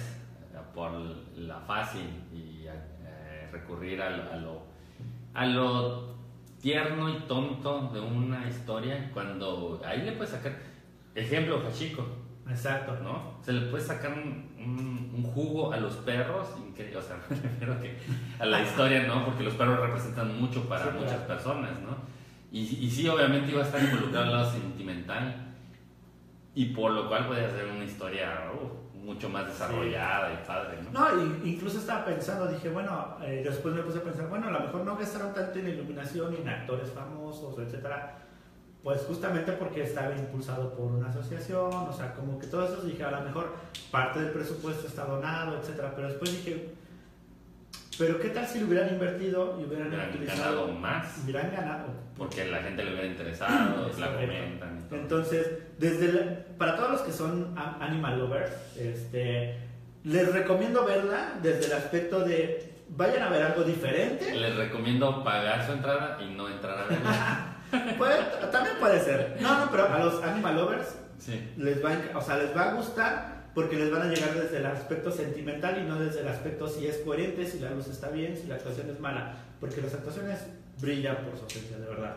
[0.53, 0.91] eh, por
[1.37, 4.63] la fácil y eh, recurrir a lo, a lo,
[5.35, 6.09] a lo
[6.61, 10.57] tierno y tonto de una historia cuando ahí le puedes sacar
[11.15, 12.05] ejemplo Hachiko
[12.51, 12.97] Exacto.
[13.03, 13.39] ¿no?
[13.43, 17.37] Se le puede sacar un, un- un jugo a los perros, increíble, o sea, me
[17.37, 17.97] refiero que
[18.39, 19.25] a la historia, ¿no?
[19.25, 21.05] Porque los perros representan mucho para Sí, claro.
[21.05, 21.97] muchas personas, ¿no?
[22.51, 25.45] Y, y sí, obviamente iba a estar involucrado al lado sentimental,
[26.55, 30.91] y por lo cual puede hacer una historia uh, mucho más desarrollada y padre, ¿no?
[31.15, 34.51] No, y- incluso estaba pensando, dije, bueno, eh, después me puse a pensar, bueno, a
[34.51, 38.19] lo mejor no gastaron tanto en iluminación y en actores famosos, etcétera,
[38.83, 43.05] pues justamente porque estaba impulsado por una asociación, o sea, como que todo eso dije,
[43.05, 43.55] a lo mejor
[43.91, 46.71] parte del presupuesto está donado, etcétera, pero después dije,
[47.99, 51.19] pero qué tal si lo hubieran invertido y hubieran Hubieran ganado más.
[51.25, 51.87] hubieran ganado,
[52.17, 54.99] Porque la gente le hubiera interesado, Es la comentan y todo.
[55.01, 59.57] Entonces, desde la- para todos los que son animal lovers, este,
[60.05, 64.35] les recomiendo verla desde el aspecto de vayan a ver algo diferente.
[64.35, 67.55] Les recomiendo pagar su entrada y no entrar a verla.
[67.99, 69.37] Puede- también puede ser.
[69.41, 71.53] No, no, pero a los animal lovers sí.
[71.59, 74.67] les va, o sea, les va a gustar porque les van a llegar desde el
[74.67, 78.37] aspecto sentimental y no desde el aspecto si es coherente, si la luz está bien,
[78.37, 80.47] si la actuación es mala, porque las actuaciones
[80.81, 82.17] brillan por su ausencia, de verdad.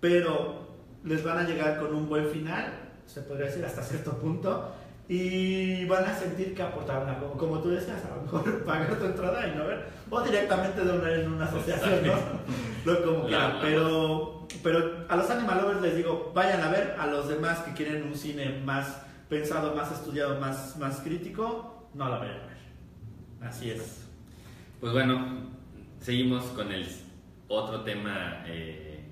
[0.00, 0.68] Pero
[1.04, 2.72] les van a llegar con un buen final,
[3.06, 4.72] se podría decir hasta cierto punto,
[5.08, 7.32] y van a sentir que aportaron algo.
[7.32, 11.12] Como tú decías, a lo mejor pagar tu entrada y no ver, o directamente donar
[11.12, 12.14] en una asociación, ¿no?
[12.84, 13.58] Lo como quieran.
[13.62, 17.72] Pero, pero a los Animal Lovers les digo, vayan a ver, a los demás que
[17.72, 22.58] quieren un cine más pensado, más estudiado, más, más crítico, no la vayan a ver.
[23.42, 24.06] Así es.
[24.80, 25.48] Pues bueno,
[26.00, 26.86] seguimos con el
[27.48, 29.04] otro tema eh,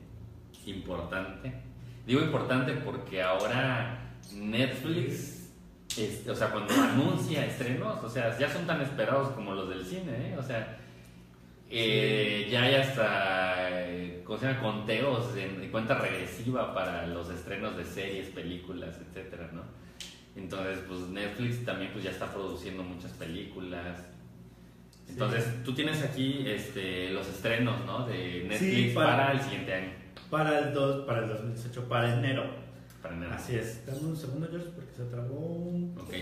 [0.66, 1.52] importante.
[2.06, 5.50] Digo importante porque ahora Netflix,
[5.96, 9.84] este, o sea, cuando anuncia estrenos, o sea, ya son tan esperados como los del
[9.84, 10.36] cine, ¿eh?
[10.38, 10.78] O sea,
[11.68, 14.60] eh, ya hay hasta eh, ¿cómo se llama?
[14.60, 19.62] conteos en, cuenta regresiva para los estrenos de series, películas, etcétera, ¿no?
[20.36, 24.04] Entonces, pues Netflix también pues ya está produciendo muchas películas.
[25.08, 28.06] Entonces, tú tienes aquí este, los estrenos, ¿no?
[28.06, 29.92] De Netflix para, el siguiente año.
[30.30, 32.44] Para el, dos, para el 2018, para enero.
[33.00, 33.32] Para enero.
[33.34, 33.86] Así es.
[33.86, 36.12] Dame un segundo, George, porque se trabó un Ok.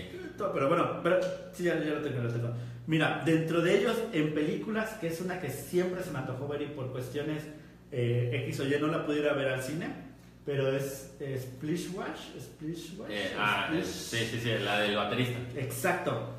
[0.53, 1.19] Pero bueno, pero
[1.51, 2.53] sí, ya, ya lo tengo, lo tengo.
[2.87, 6.61] Mira, dentro de ellos, en películas, que es una que siempre se me antojó ver
[6.61, 7.43] y por cuestiones
[7.91, 10.04] eh, X o Y no la pudiera ver al cine,
[10.45, 12.39] pero es, es Splish Wash.
[12.39, 13.09] Splish Wash.
[13.11, 15.39] Eh, ah, Splish- sí, sí, sí, la del baterista.
[15.59, 16.29] Exacto.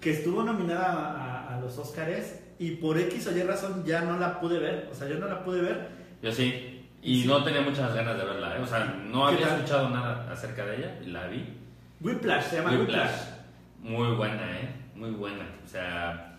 [0.00, 4.02] Que estuvo nominada a, a- a los Oscars y por X o Y razón ya
[4.02, 4.88] no la pude ver.
[4.90, 5.88] O sea, yo no la pude ver.
[6.22, 6.70] Yo sí.
[7.02, 7.28] Y Sí.
[7.28, 8.60] no tenía muchas ganas de verla, ¿eh?
[8.62, 9.56] O sea, no ¿Qué había tal?
[9.56, 11.44] escuchado nada acerca de ella y la vi.
[12.00, 13.10] Whiplash, se llama Whiplash.
[13.10, 13.20] Whiplash.
[13.80, 14.68] Muy buena, ¿eh?
[14.94, 15.44] Muy buena.
[15.64, 16.38] O sea,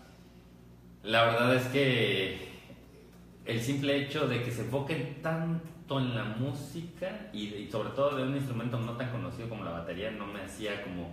[1.04, 2.48] la verdad es que
[3.44, 8.16] el simple hecho de que se enfoquen tanto en la música y, y sobre todo
[8.16, 11.10] de un instrumento no tan conocido como la batería no me hacía como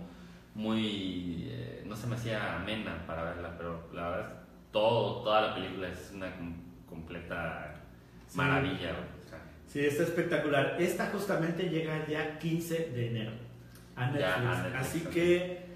[0.54, 1.46] muy...
[1.48, 4.34] eh, no se me hacía amena para verla, pero la verdad es
[4.72, 6.56] todo, toda la película es una com-
[6.88, 7.74] completa
[8.26, 8.36] Sí.
[8.38, 8.90] maravilla.
[9.24, 10.76] O sea, Sí, está espectacular.
[10.80, 13.30] Esta justamente llega el día 15 de enero
[13.96, 14.20] a Netflix.
[14.20, 15.66] Ya, a Netflix, así que,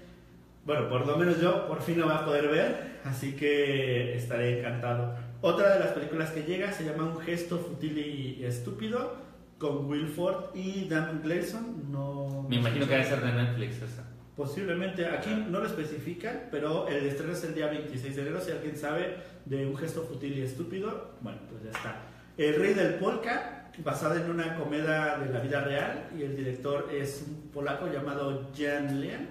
[0.65, 2.99] bueno, por lo menos yo por fin lo voy a poder ver.
[3.05, 5.15] Así que estaré encantado.
[5.41, 9.15] Otra de las películas que llega se llama Un gesto fútil y estúpido
[9.57, 11.89] con Will Ford y Dan Gleason.
[11.89, 14.03] No, me imagino que debe ser de Netflix esa.
[14.35, 18.41] Posiblemente, aquí no lo especifican, pero el estreno es el día 26 de enero.
[18.41, 22.01] Si alguien sabe de un gesto fútil y estúpido, bueno, pues ya está.
[22.37, 26.89] El Rey del Polka, basada en una comedia de la vida real, y el director
[26.93, 29.27] es un polaco llamado Jan Lian.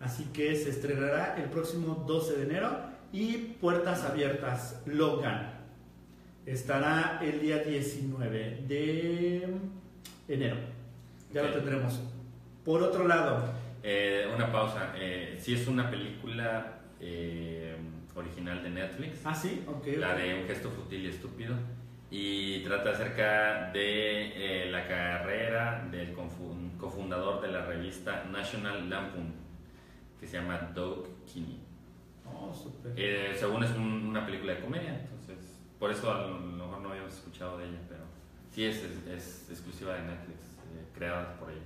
[0.00, 2.89] Así que se estrenará el próximo 12 de enero.
[3.12, 5.54] Y Puertas Abiertas, Logan.
[6.46, 9.48] Estará el día 19 de
[10.28, 10.56] enero.
[11.32, 12.00] Ya lo tendremos.
[12.64, 14.92] Por otro lado, Eh, una pausa.
[14.96, 17.74] Eh, sí es una película eh,
[18.14, 19.86] original de Netflix, Ah, sí, ok.
[19.96, 21.54] la de Un gesto fútil y estúpido,
[22.10, 26.12] y trata acerca de eh, la carrera del
[26.78, 29.32] cofundador de la revista National Lampoon,
[30.20, 31.58] que se llama Doug Kinney.
[32.42, 32.92] Oh.
[32.96, 35.36] Eh, según es un- una película de comedia, entonces
[35.78, 38.00] por eso a lo mejor no habíamos escuchado de ella, pero
[38.52, 40.38] sí es, es- es exclusiva de Netflix,
[40.74, 41.62] eh, creada por ellos.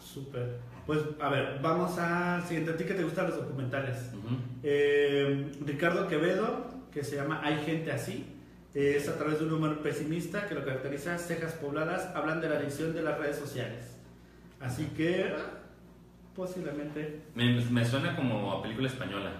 [0.00, 0.58] Súper.
[0.86, 2.72] Pues, a ver, vamos al siguiente.
[2.72, 4.10] ¿A ti que te gustan los documentales?
[4.62, 8.26] Eh, Ricardo Quevedo, que se llama Hay gente así,
[8.74, 12.56] es a través de un humor pesimista que lo caracteriza, cejas pobladas, hablan de la
[12.56, 13.96] adicción de las redes sociales.
[14.60, 15.60] Así que, ah,
[16.34, 17.22] posiblemente.
[17.34, 19.30] Me, me suena como a película española.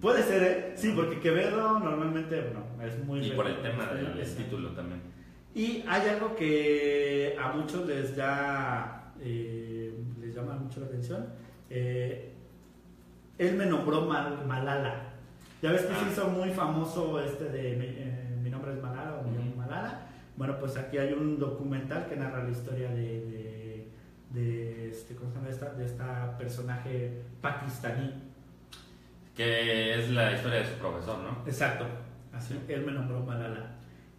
[0.00, 0.72] Puede ser, ¿eh?
[0.76, 3.20] Sí, porque Quevedo normalmente, bueno, es muy...
[3.26, 5.02] Y por el tema del título también.
[5.54, 11.26] Y hay algo que a muchos les da, eh, les llama mucho la atención.
[11.68, 12.32] Eh,
[13.36, 15.08] él me nombró Mal- Malala.
[15.60, 16.08] Ya ves que se Ah.
[16.10, 19.58] hizo muy famoso este de mi, eh, mi nombre es Malala o me llamo Ujú.
[19.58, 20.06] Malala.
[20.36, 23.88] Bueno, pues aquí hay un documental que narra la historia de, de,
[24.30, 25.70] de este, ¿cómo se llama esta?
[25.74, 28.29] de esta personaje pakistaní.
[29.40, 31.42] Que es la historia de su profesor, ¿no?
[31.46, 31.86] Exacto,
[32.30, 33.70] así, él me nombró Malala.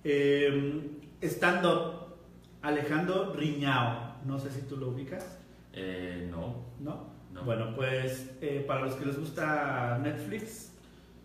[0.04, 2.16] Eh, Stand-up,
[2.64, 5.38] Alejandro Riñao, no sé si tú lo ubicas,
[5.74, 7.12] Eh, no, ¿no?
[7.32, 7.44] no.
[7.44, 10.74] Bueno, pues eh, para los que les gusta Netflix,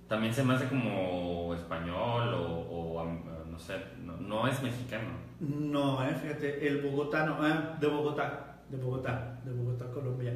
[0.09, 3.03] También se me hace como español o,
[3.51, 5.09] no sé, no, no es mexicano.
[5.41, 10.35] no, eh, fíjate, el bogotano, ah, de Bogotá, de Bogotá, de Bogotá, Colombia.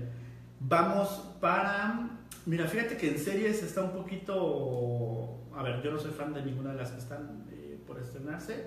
[0.62, 1.08] Vamos
[1.40, 6.34] para, mira, fíjate que en series está un poquito, a ver, yo no soy fan
[6.34, 8.66] de ninguna de las que están eh, por estrenarse.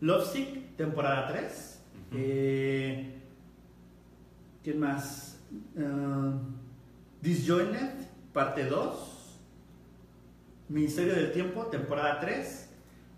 [0.00, 1.82] Lovesick, temporada 3.
[2.10, 2.18] Ujú.
[2.18, 3.20] Eh,
[4.62, 5.40] ¿Quién más?
[5.76, 6.38] Uh,
[7.22, 9.38] Disjointed, parte 2.
[10.68, 12.68] Ministerio del Tiempo, temporada 3.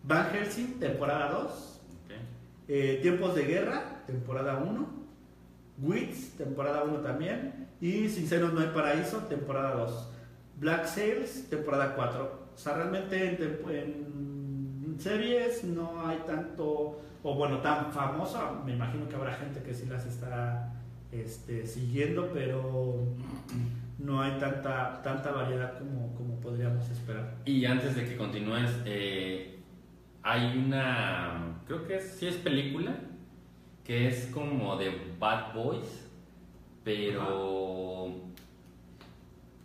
[0.04, 1.80] Van Helsing, temporada 2.
[2.04, 2.10] Ok.
[2.68, 5.02] Eh, Tiempos de Guerra, temporada 1.
[5.82, 7.61] Wits, temporada 1 también.
[7.82, 10.08] Y Sin Senos No hay Paraíso, temporada 2.
[10.58, 12.42] Black Sails, temporada 4.
[12.54, 18.52] O sea, realmente en, en series no hay tanto, o bueno, tan famosa.
[18.64, 20.72] Me imagino que habrá gente que sí las está
[21.10, 23.00] este, siguiendo, pero
[23.98, 27.34] no hay tanta, tanta variedad como, como podríamos esperar.
[27.44, 29.58] Y antes de que continúes, eh,
[30.22, 32.94] hay una, creo que es- sí es película,
[33.84, 36.01] que es como de Bad Boys,
[36.84, 38.06] pero,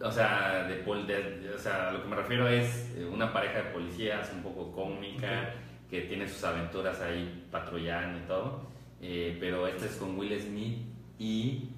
[0.02, 3.64] o sea, de, de- o sea, lo que me refiero es eh, una pareja de
[3.72, 5.54] policías un poco cómica,
[5.90, 8.62] que tiene sus aventuras ahí patrullando y todo,
[9.02, 10.80] eh, pero este es con Will Smith
[11.18, 11.70] y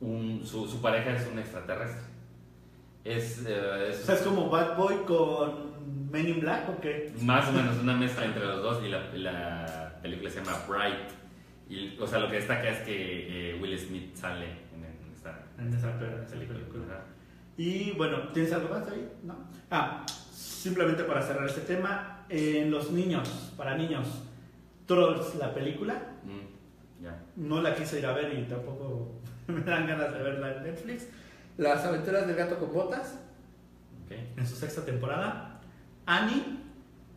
[0.00, 2.02] un- su, su pareja es un extraterrestre.
[3.04, 5.74] Es, eh, es- O sea, es como Bad Boy con
[6.10, 7.12] Men in Black o qué?
[7.22, 11.10] más o menos una mezcla entre los dos y la, la película se llama Bright.
[11.68, 14.46] Y, o sea, lo que destaca es que eh, Will Smith sale
[15.58, 17.04] en, esta, En esa pe- esa película.
[17.56, 19.08] Y bueno, ¿tienes algo más ahí?
[19.22, 19.36] ¿No?
[19.70, 24.06] Ah, simplemente para cerrar este tema, en los niños, para niños,
[24.86, 25.94] Trolls, la película,
[26.24, 27.22] Mm, ya.
[27.36, 31.06] no la quise ir a ver y tampoco me dan ganas de verla en Netflix.
[31.56, 33.18] Las aventuras del gato con botas,
[34.04, 34.12] Ok.
[34.36, 35.60] en su sexta temporada.
[36.06, 36.42] Annie,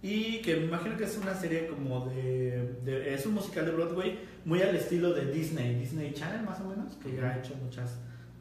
[0.03, 3.71] y que me imagino que es una serie como de, de- Es un musical de
[3.71, 7.55] Broadway muy al estilo de Disney, Disney Channel más o menos, que ya ha hecho
[7.55, 7.99] muchas,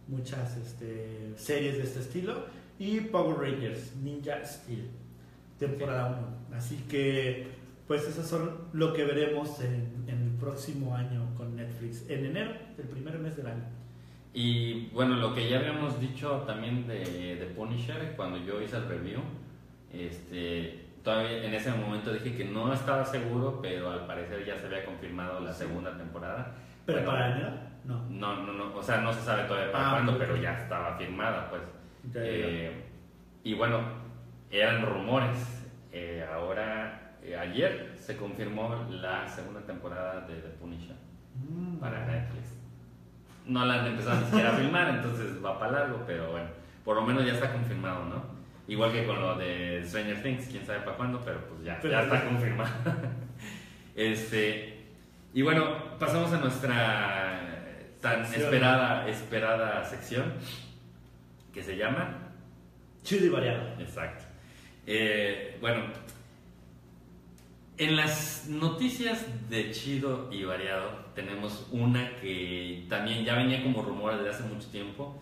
[0.08, 2.46] muchas este, series de este estilo.
[2.78, 4.88] Y Power Rangers, Ninja Steel,
[5.58, 6.18] temporada
[6.50, 6.56] 1.
[6.58, 7.46] Así que,
[7.86, 12.52] pues, esos son lo que veremos en, en el próximo año con Netflix, en enero,
[12.76, 13.64] el primer mes del año.
[14.34, 18.86] Y bueno, lo que ya habíamos dicho también de, de Punisher, cuando yo hice el
[18.86, 19.22] review,
[19.90, 24.66] este, todavía en ese momento dije que no estaba seguro, pero al parecer ya se
[24.66, 26.54] había confirmado la segunda temporada.
[26.84, 27.50] Pero Bueno, para enero,
[27.86, 28.04] no.
[28.10, 30.96] No, no, no, o sea, no se sabe todavía para Ah, cuándo, pero ya estaba
[30.96, 31.62] firmada, pues.
[32.14, 32.84] Eh,
[33.44, 33.80] y bueno,
[34.50, 35.64] eran rumores.
[35.92, 40.96] Eh, ahora, eh, ayer se confirmó la segunda temporada de The Punisher
[41.34, 41.76] Mm.
[41.78, 42.58] para Netflix.
[43.46, 46.48] No la han empezado ni siquiera a filmar, entonces va para largo, pero bueno,
[46.84, 48.22] por lo menos ya está confirmado, ¿no?
[48.68, 52.02] Igual que con lo de Stranger Things, quién sabe para cuándo, pero pues ya ya.
[52.02, 52.70] está confirmado.
[53.94, 54.84] este,
[55.34, 57.55] y bueno, pasamos a nuestra
[58.00, 58.44] tan Sección.
[58.44, 60.34] esperada, esperada sección
[61.52, 62.32] que se llama
[63.02, 63.80] Chido y variado.
[63.80, 64.24] Exacto.
[64.86, 65.84] Eh, bueno,
[67.78, 74.16] en las noticias de chido y variado tenemos una que también ya venía como rumor
[74.16, 75.20] desde hace mucho tiempo.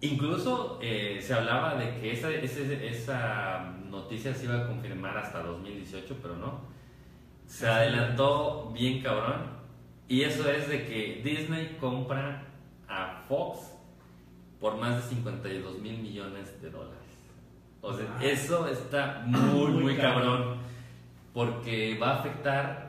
[0.00, 5.42] Incluso eh, se hablaba de que esa, ese- esa noticia se iba a confirmar hasta
[5.42, 6.60] 2018, pero no.
[7.46, 9.56] Se adelantó bien cabrón.
[10.08, 12.42] Y eso es de que Disney compra
[12.88, 13.72] a Fox
[14.60, 16.96] por más de 52 mil millones de dólares.
[17.82, 18.24] O sea, Ah.
[18.24, 20.38] eso está muy, Muy muy cabrón.
[20.38, 20.58] cabrón.
[21.34, 22.88] Porque va a afectar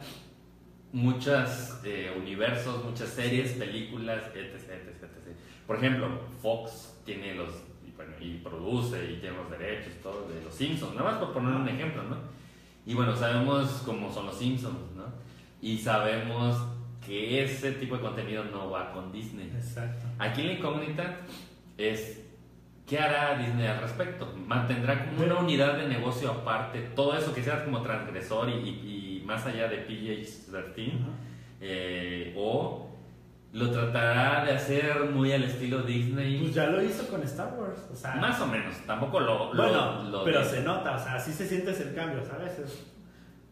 [0.93, 1.82] muchos
[2.18, 5.38] universos, muchas series, películas, etc, etc, etc.
[5.65, 6.07] Por ejemplo,
[6.41, 7.49] Fox tiene los,
[7.86, 11.34] y, bueno, y produce y tiene los derechos, todo, de los Simpsons, nada más por
[11.34, 12.15] poner un ejemplo, ¿no?
[12.86, 15.03] Y bueno, sabemos cómo son los Simpsons, ¿no?
[15.61, 16.55] Y sabemos
[17.08, 19.49] que ese tipo de contenido no va con Disney.
[19.55, 20.05] Exacto.
[20.20, 21.18] Aquí la incógnita
[21.78, 22.22] es
[22.86, 24.34] ¿qué hará Disney al respecto?
[24.45, 29.20] ¿Mantendrá como una unidad de negocio aparte todo eso que sea como transgresor y, y-
[29.22, 30.91] y más allá de PH-13?
[31.62, 32.89] Eh, ¿O
[33.53, 36.39] lo tratará de hacer muy al estilo Disney?
[36.41, 37.80] Pues ya lo hizo con Star Wars.
[37.91, 39.53] O sea, Más o menos, tampoco lo...
[39.53, 42.60] lo- bueno, lo pero de- se nota, o sea, así se siente el cambio, ¿sabes?
[42.60, 42.93] Es-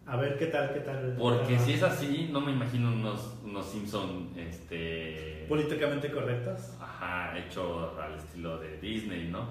[0.08, 1.16] a ver qué tal, qué tal.
[1.18, 1.66] Porque Ajá.
[1.66, 5.46] si es así, no me imagino unos, unos Simpson, este...
[5.50, 6.74] Políticamente correctos.
[6.80, 9.48] Ajá, hecho al estilo de Disney, ¿no?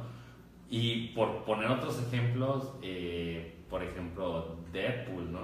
[0.70, 5.40] Y por poner otros ejemplos, eh, por ejemplo, Deadpool, ¿no?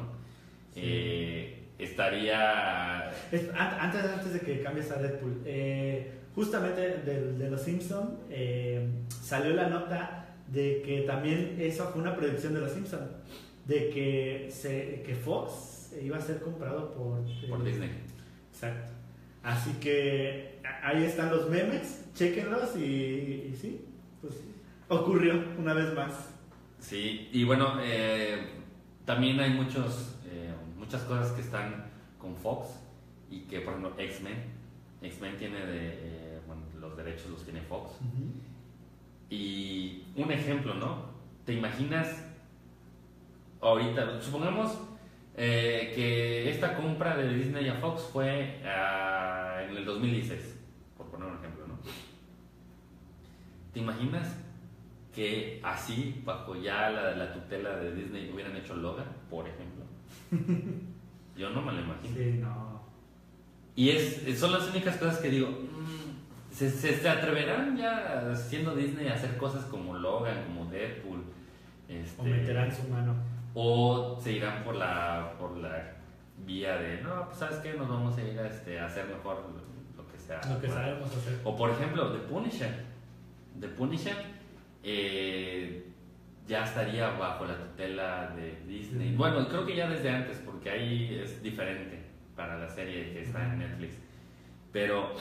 [0.75, 0.81] Sí.
[0.85, 3.11] Eh, estaría...
[3.33, 8.19] Es- an- antes, antes de que cambies a Deadpool, eh, justamente de, de Los Simpson
[8.31, 13.09] eh, salió la nota de que también eso fue una predicción de Los Simpson,
[13.71, 17.91] de que, se, que Fox iba a ser comprado por, por eh, Disney.
[18.53, 18.93] Exacto.
[19.45, 23.85] Así que ahí están los memes, chequenlos y, y sí,
[24.21, 24.35] pues
[24.89, 26.31] ocurrió una vez más.
[26.81, 28.39] Sí, y bueno, eh,
[29.05, 31.87] también hay muchos, eh, muchas cosas que están
[32.19, 32.71] con Fox
[33.31, 34.39] y que, por ejemplo, X-Men.
[35.01, 37.93] X-Men tiene de, eh, bueno, los derechos los tiene Fox.
[39.31, 41.05] Y un ejemplo, ¿no?
[41.45, 42.30] ¿Te imaginas
[43.61, 44.79] ahorita, supongamos
[45.37, 50.59] eh, que esta compra de Disney a Fox fue ah, en el 2016,
[53.73, 54.37] ¿Te imaginas
[55.15, 59.85] que así, bajo ya la, la tutela de Disney, hubieran hecho Logan, por ejemplo?
[61.37, 62.17] Yo no me lo imagino.
[62.17, 62.83] Sí, no.
[63.77, 68.75] Y es, son las únicas cosas que digo, mm, ¿se, se, se atreverán ya siendo
[68.75, 71.23] Disney a hacer cosas como Logan, como Deadpool?
[71.89, 73.15] Este, O meterán su mano.
[73.55, 75.97] O se irán por la, por la
[76.45, 79.45] vía de, no, pues sabes qué, nos vamos a ir a, este, a hacer mejor
[79.97, 80.41] lo que sea.
[80.49, 81.41] Lo que Bueno, sabemos hacer.
[81.45, 82.85] O por ejemplo, The Punisher.
[83.59, 84.17] The Punisher
[84.83, 85.87] eh,
[86.47, 89.09] ya estaría bajo la tutela de Disney.
[89.11, 89.19] Ujú.
[89.19, 92.01] Bueno, creo que ya desde antes, porque ahí es diferente
[92.37, 93.97] para la serie que está en Netflix.
[94.73, 95.13] Pero,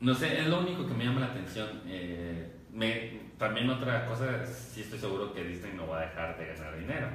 [0.00, 1.82] no sé, es lo único que me llama la atención.
[1.86, 6.46] Eh, me, también otra cosa, sí estoy seguro que Disney no va a dejar de
[6.46, 7.08] ganar dinero.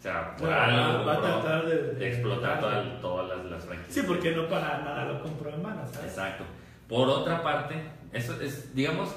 [0.00, 3.94] O sea, por Va- algo va a tratar de- explotar toda- todas las, las franquicias.
[3.94, 6.08] Sí, porque no para nada lo compró en mano, ¿sabes?
[6.10, 6.44] Exacto.
[6.88, 7.74] Por otra parte,
[8.10, 9.14] eso es, digamos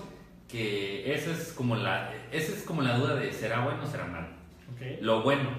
[0.49, 4.05] que esa es como la, esa es como la duda de será bueno o será
[4.07, 4.27] malo.
[4.75, 4.99] Ok.
[5.01, 5.49] Lo bueno,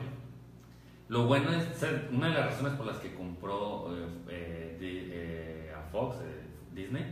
[1.09, 1.67] lo bueno es
[2.13, 6.43] una de las razones por las que compró eh, eh, eh, a Fox, eh,
[6.75, 7.03] Disney,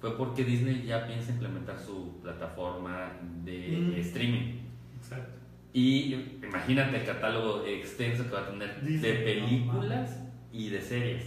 [0.00, 3.12] fue porque Disney ya piensa implementar su plataforma
[3.44, 4.00] de Mm.
[4.00, 4.58] streaming.
[4.98, 5.38] Exacto.
[5.72, 10.20] Y imagínate el catálogo extenso que va a tener de películas
[10.52, 11.24] y de series.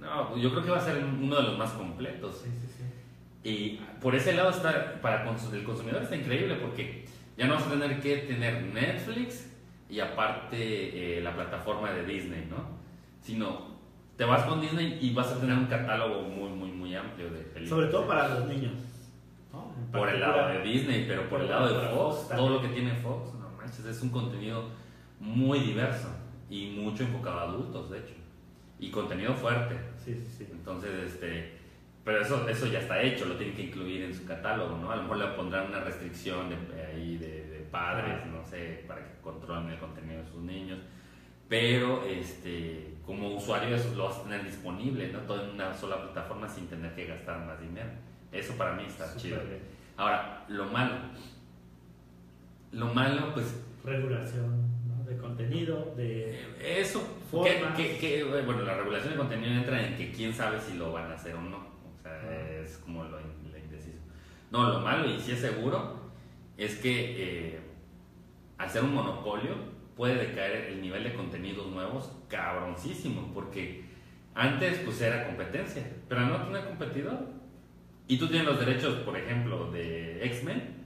[0.00, 2.42] No, yo creo que va a ser uno de los más completos.
[2.44, 2.84] Sí, sí, sí.
[3.48, 7.04] Y por ese lado está, para el consumidor está increíble porque
[7.38, 9.52] ya no vas a tener que tener Netflix
[9.88, 12.76] y aparte eh, la plataforma de Disney, ¿no?
[13.22, 13.76] Sino
[14.16, 17.40] te vas con Disney y vas a tener un catálogo muy, muy, muy amplio de
[17.40, 17.68] películas.
[17.68, 18.72] Sobre todo para los niños.
[19.52, 19.72] ¿no?
[19.92, 22.94] Por el lado de Disney, pero por el lado de Fox, todo lo que tiene
[22.94, 23.35] Fox,
[23.66, 24.68] manches, es un contenido
[25.18, 26.08] muy diverso
[26.48, 28.14] y mucho enfocado a adultos, de hecho.
[28.78, 29.76] Y contenido fuerte.
[29.96, 30.48] Sí, sí, sí.
[30.50, 31.56] Entonces, este,
[32.04, 34.90] pero eso, eso ya está hecho, lo tienen que incluir en su catálogo, ¿no?
[34.90, 39.00] A lo mejor le pondrán una restricción de, ahí de, de padres, no sé, para
[39.00, 40.78] que controlen el contenido de sus niños.
[41.48, 45.20] Pero, este, como usuario eso lo vas a tener disponible, ¿no?
[45.20, 47.90] Todo en una sola plataforma sin tener que gastar más dinero.
[48.30, 49.40] Eso para mí está Súper chido.
[49.44, 49.62] bien.
[49.96, 50.96] Ahora, lo malo.
[52.76, 55.04] Lo malo, pues, Regulación ¿no?
[55.04, 56.38] de contenido, de...
[56.60, 57.00] Eso,
[57.30, 57.74] Formas.
[57.76, 60.92] que, que- que, bueno, la regulación de contenido entra en que quién sabe si lo
[60.92, 61.58] van a hacer o no.
[61.58, 62.60] O sea, Ah.
[62.62, 63.98] es como lo, in- lo indeciso.
[64.50, 66.00] No, lo malo, y si es seguro,
[66.56, 67.60] es que eh,
[68.58, 69.54] al ser un monopolio
[69.96, 73.84] puede decaer el nivel de contenidos nuevos cabroncísimo, porque
[74.34, 77.18] antes pues era competencia, pero no tener competidor,
[78.08, 80.85] y tú tienes los derechos, por ejemplo, de X-Men,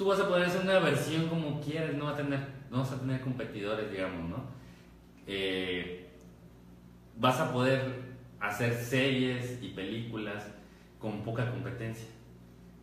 [0.00, 2.40] tú vas a poder hacer una versión como quieras, no, va a tener,
[2.70, 4.44] no vas a tener competidores, digamos, ¿no?
[5.26, 6.08] Eh,
[7.18, 7.82] vas a poder
[8.40, 10.54] hacer series y películas
[10.98, 12.08] con poca competencia.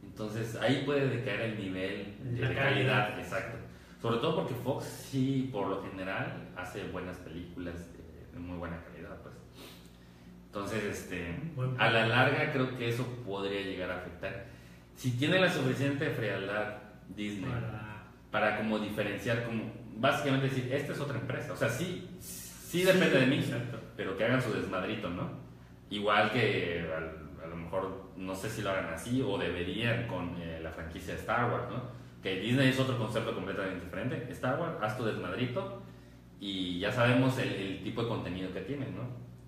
[0.04, 2.64] Entonces ahí puede decaer el nivel de, calidad.
[2.64, 3.58] calidad, exacto.
[4.00, 9.18] Sobre todo porque Fox sí, por lo general, hace buenas películas de, muy buena calidad,
[9.24, 9.34] pues.
[10.46, 11.36] Entonces, este,
[11.80, 14.46] a la larga creo que eso podría llegar a afectar.
[14.96, 18.04] Si tiene la suficiente frialdad Disney Para...
[18.32, 21.54] para como diferenciar, como básicamente decir, esta es otra empresa.
[21.54, 23.80] O sea, sí, sí depende de mí, Exacto.
[23.96, 25.30] pero que hagan su desmadrito, ¿no?
[25.90, 30.60] Igual que a, lo mejor, no sé si lo hagan así o deberían con eh,
[30.62, 31.84] la franquicia de Star Wars, ¿no?
[32.22, 34.28] Que Disney es otro concepto completamente diferente.
[34.32, 35.82] Star Wars, haz tu desmadrito
[36.40, 39.04] y ya sabemos el, el tipo de contenido que tienen, ¿no?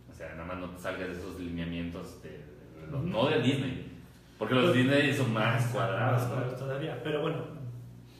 [0.10, 3.89] O sea, nada más no te salgas de esos lineamientos, de, de no de Disney.
[4.40, 6.34] Porque los Disney son más cuadrados, Más ¿no?
[6.36, 7.00] cuadrados todavía.
[7.04, 7.38] Pero bueno,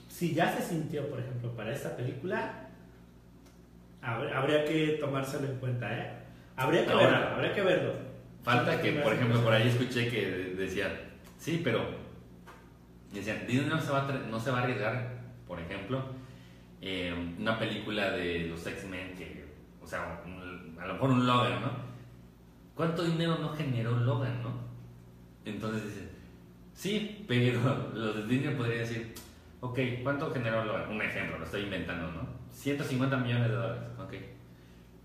[0.08, 2.68] si ya se sintió, por ejemplo, para esta película,
[4.04, 6.12] habr- habría que tomárselo en cuenta, ¿eh?
[6.58, 7.94] Habría que Ahora, verlo, habría que verlo.
[8.44, 10.92] Falta que, por ejemplo, por ahí escuché que de- decían,
[11.38, 11.86] sí, pero
[13.14, 16.04] decían, Disney no se va a, no se va a arriesgar, por ejemplo,
[16.82, 19.46] eh, una película de los X-Men que,
[19.82, 21.72] o sea, un- a lo mejor un Logan, ¿no?
[22.76, 24.52] ¿Cuánto dinero no generó Logan, no?
[25.46, 26.09] Entonces dice,
[26.80, 27.60] sí, pero
[27.94, 29.14] los de Disney podrían decir,
[29.60, 30.90] ok, ¿cuánto generó Logan?
[30.90, 32.28] Un ejemplo, lo estoy inventando, ¿no?
[32.52, 34.14] 150 millones de dólares, ok.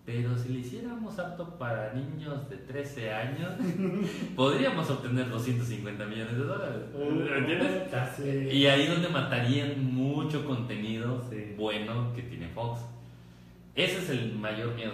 [0.07, 3.53] Pero si le hiciéramos apto para niños de 13 años,
[4.37, 6.83] podríamos obtener 250 millones de dólares.
[7.39, 7.83] ¿Entiendes?
[7.85, 8.49] Puta, sí.
[8.53, 11.55] Y ahí es donde matarían mucho contenido Sí.
[11.57, 12.83] bueno que tiene Fox.
[13.75, 14.93] Ese es el mayor miedo,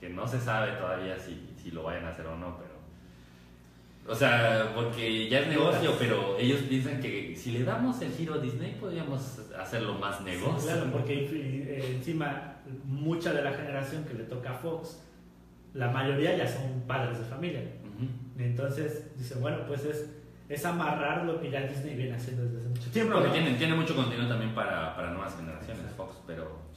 [0.00, 2.67] que no se sabe todavía si, si lo vayan a hacer o no, pero...
[4.08, 8.34] O sea, porque ya es negocio, pero ellos piensan que si le damos el giro
[8.34, 10.70] a Disney podríamos hacerlo más Sí, negocio.
[10.72, 15.02] claro, porque eh, encima mucha de la generación que le toca a Fox,
[15.74, 17.62] la mayoría ya son padres de familia.
[18.38, 20.14] Entonces, dice, bueno, pues es
[20.48, 23.20] es amarrar lo que ya Disney viene haciendo desde hace mucho tiempo.
[23.20, 23.30] ¿no?
[23.30, 26.67] tiene, tiene mucho contenido también para, para nuevas generaciones, Fox, pero,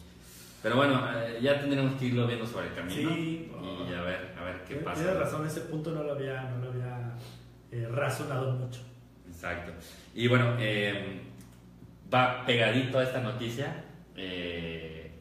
[0.62, 3.51] pero bueno, eh, ya tendremos que irlo viendo sobre el camino Sí.
[3.89, 5.01] y a ver, a ver qué Tienes pasa.
[5.01, 7.14] Tienes razón, ese punto no lo había, no lo había
[7.72, 8.82] eh, razonado mucho.
[9.28, 9.72] Exacto.
[10.14, 11.22] Y bueno, eh,
[12.14, 13.84] va pegadito a esta noticia.
[14.16, 15.12] eh,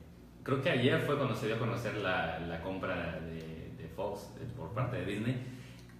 [0.42, 4.30] creo que ayer fue cuando se dio a conocer la, la compra de, de Fox
[4.40, 5.36] eh, por parte de Disney.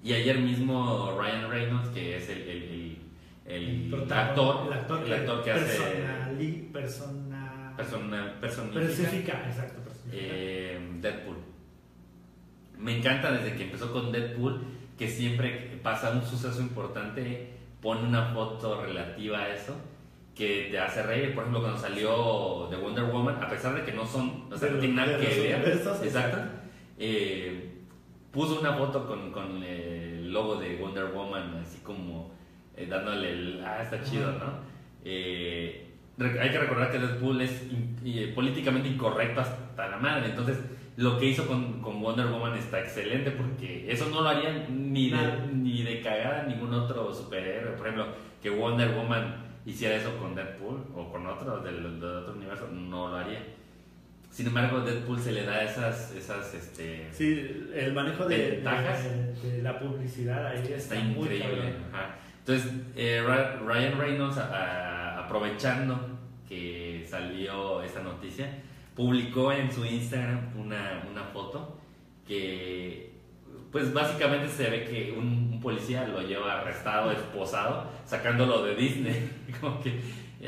[0.03, 2.99] Y ayer mismo Ryan Reynolds, que es el, el,
[3.47, 7.30] el- actor, actor, el actor que hace personali- persona,
[7.81, 9.81] persona, personifica, exacto,
[10.13, 11.37] eh, Deadpool.
[12.79, 14.63] Me encanta desde que empezó con Deadpool
[14.99, 17.51] que siempre pasa un suceso importante,
[17.81, 19.75] pone una foto relativa a eso
[20.35, 21.35] que te hace reír.
[21.35, 24.71] Por ejemplo, cuando salió The Wonder Woman, a pesar de que no son, o sea,
[24.71, 26.39] no tienen nada que ver, exacto,
[26.99, 27.73] eh,
[28.31, 32.33] puso una foto con, con el logo de Wonder Woman, así como
[32.77, 34.61] eh, dándole el, ah, está chido, ¿no?
[35.05, 35.90] Eh,
[36.27, 40.59] hay que recordar que Deadpool es in- y, eh, políticamente incorrecto hasta la madre, entonces
[40.97, 45.11] lo que hizo con, con Wonder Woman está excelente porque eso no lo haría ni
[45.11, 45.19] de,
[45.55, 47.73] ni de cagada ningún otro superhéroe.
[47.73, 48.09] Por ejemplo,
[48.43, 53.09] que Wonder Woman hiciera eso con Deadpool o con otro del, del otro universo, no
[53.09, 53.43] lo haría.
[54.31, 59.05] Sin embargo, Deadpool se le da esas, esas este, Sí, el manejo de, Ventajas.
[59.43, 61.75] de- de la publicidad ahí Está está, increíble.
[61.93, 62.17] ajá.
[62.41, 63.23] Entonces, eh,
[63.67, 65.97] Ryan Reynolds, a- a- aprovechando
[66.49, 68.51] que salió esta noticia,
[68.97, 71.79] publicó en su Instagram una, una foto
[72.27, 73.13] que,
[73.71, 79.31] pues básicamente se ve que un, un policía lo lleva arrestado, esposado, sacándolo de Disney.
[79.61, 80.01] Como que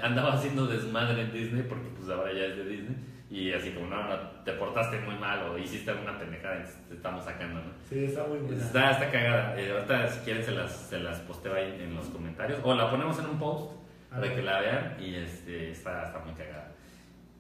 [0.03, 2.97] andaba haciendo desmadre en Disney porque pues ahora ya es de Disney.
[3.31, 4.15] Y así como, no, no,
[4.45, 7.71] te portaste muy mal o hiciste alguna pendejada, te estamos sacando, ¿no?
[7.89, 8.63] Sí, está muy buena.
[8.63, 9.59] Está, está cagada.
[9.59, 12.61] Eh, ahorita, si quieren, se las, se las posteo ahí en los comentarios.
[12.63, 13.82] O la ponemos en un post
[14.15, 14.37] para ver.
[14.37, 14.97] que la vean.
[15.01, 16.73] Y este, está, está muy cagada.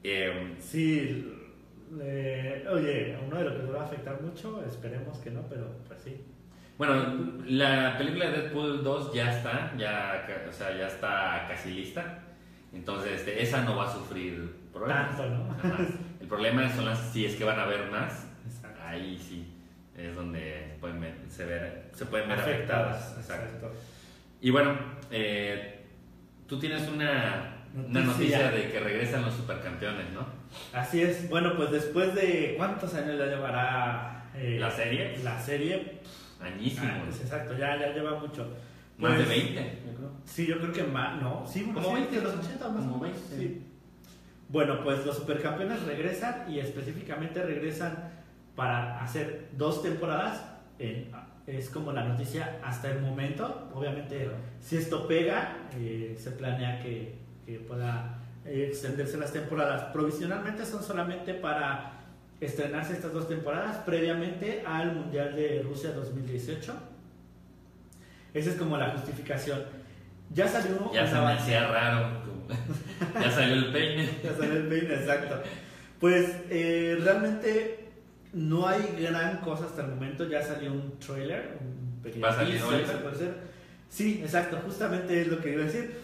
[0.04, 1.32] Eh, Sí,
[2.00, 5.76] eh, oye, uno de lo que nos va a afectar mucho, esperemos que no, pero
[5.86, 6.24] pues sí.
[6.78, 9.72] bueno, la película de Deadpool 2 ya está.
[9.76, 12.18] Ya, o sea, ya está casi lista.
[12.72, 15.16] Entonces, este, esa no va a sufrir problemas.
[15.16, 15.28] Tanto,
[15.68, 15.76] ¿no?
[16.20, 18.26] El problema son las si es que van a ver más.
[18.46, 18.80] Exacto.
[18.82, 19.46] Ahí sí
[19.96, 23.14] es donde pueden ver- se, ver- se pueden ver afectadas.
[23.18, 23.44] Exacto.
[23.56, 23.72] Exacto.
[24.40, 24.74] Y bueno,
[25.10, 25.81] eh,
[26.46, 28.02] tú tienes una, una Noticia.
[28.38, 30.26] noticia de que regresan los supercampeones, ¿no?
[30.72, 31.28] Así es.
[31.28, 35.18] Bueno, pues después de cuántos años ya llevará eh, ¿La serie?
[35.22, 36.00] La serie,
[36.40, 36.90] Añísimos.
[36.90, 38.48] ah, pues exacto, ya, ya lleva mucho.
[38.98, 40.10] Más de Pues, 20, yo creo.
[40.24, 42.82] Sí, yo creo que más, no, sí, bueno, Como sí, 20, de los 80 más
[42.84, 43.36] como o menos, 20.
[43.48, 43.66] sí.
[44.48, 48.10] Bueno, pues los supercampeones regresan y específicamente regresan
[48.54, 50.42] para hacer dos temporadas.
[50.78, 51.10] en-
[51.46, 53.70] es como la noticia hasta el momento.
[53.74, 54.30] Obviamente,
[54.60, 57.14] si esto pega, eh, se planea que,
[57.44, 59.84] que pueda eh, extenderse las temporadas.
[59.92, 62.00] Provisionalmente son solamente para
[62.40, 66.74] estrenarse estas dos temporadas previamente al Mundial de Rusia 2018.
[68.34, 69.62] Esa es como la justificación.
[70.30, 72.22] Ya salió Ya se me hacía raro.
[73.20, 74.08] ya salió el peine.
[74.24, 75.42] ya salió el peine, exacto.
[76.00, 77.81] Pues eh, realmente
[78.32, 80.28] no hay gran cosa hasta el momento.
[80.28, 82.60] Ya salió un trailer, un pequeño ¿Va a salir.
[83.88, 85.94] Sí, exacto, justamente es lo que iba a decir.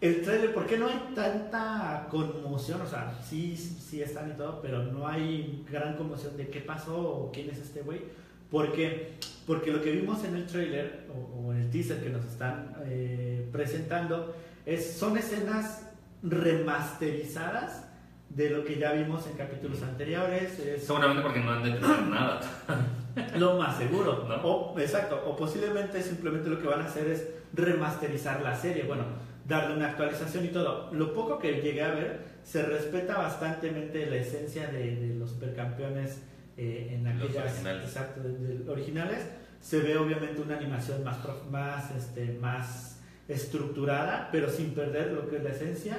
[0.00, 2.80] El trailer, ¿por qué no hay tanta conmoción?
[2.80, 6.96] O sea, sí, sí están y todo, pero no hay gran conmoción de qué pasó
[6.96, 8.02] o quién es este güey.
[8.50, 9.14] ¿Por qué?
[9.46, 12.76] Porque lo que vimos en el trailer o, o en el teaser que nos están
[12.86, 15.88] eh, presentando es, son escenas
[16.22, 17.87] remasterizadas
[18.30, 20.58] de lo que ya vimos en capítulos anteriores.
[20.58, 22.40] Es Seguramente porque no han de tener nada.
[23.36, 24.26] lo más seguro.
[24.28, 24.34] ¿No?
[24.42, 25.22] O, exacto.
[25.26, 28.84] O posiblemente simplemente lo que van a hacer es remasterizar la serie.
[28.84, 29.04] Bueno,
[29.46, 30.92] darle una actualización y todo.
[30.92, 36.22] Lo poco que llegué a ver, se respeta bastantemente la esencia de, de los supercampeones
[36.56, 37.84] eh, en Los aquellas originales.
[37.84, 39.26] exacto, de- de- originales.
[39.60, 45.28] Se ve obviamente una animación más, prof- más, este, más estructurada, pero sin perder lo
[45.28, 45.96] que es la esencia.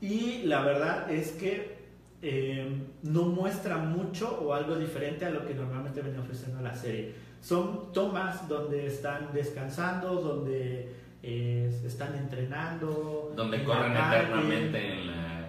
[0.00, 1.76] Y la verdad es que
[2.22, 7.14] eh, no muestra mucho o algo diferente a lo que normalmente venía ofreciendo la serie.
[7.40, 10.92] Son tomas donde están descansando, donde
[11.22, 13.32] eh, están entrenando.
[13.36, 15.40] Donde en corren eternamente en la,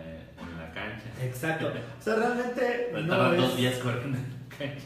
[0.41, 1.05] en la cancha.
[1.23, 1.71] Exacto.
[1.99, 3.41] O sea, realmente Me no es...
[3.41, 4.85] dos días corriendo en la cancha.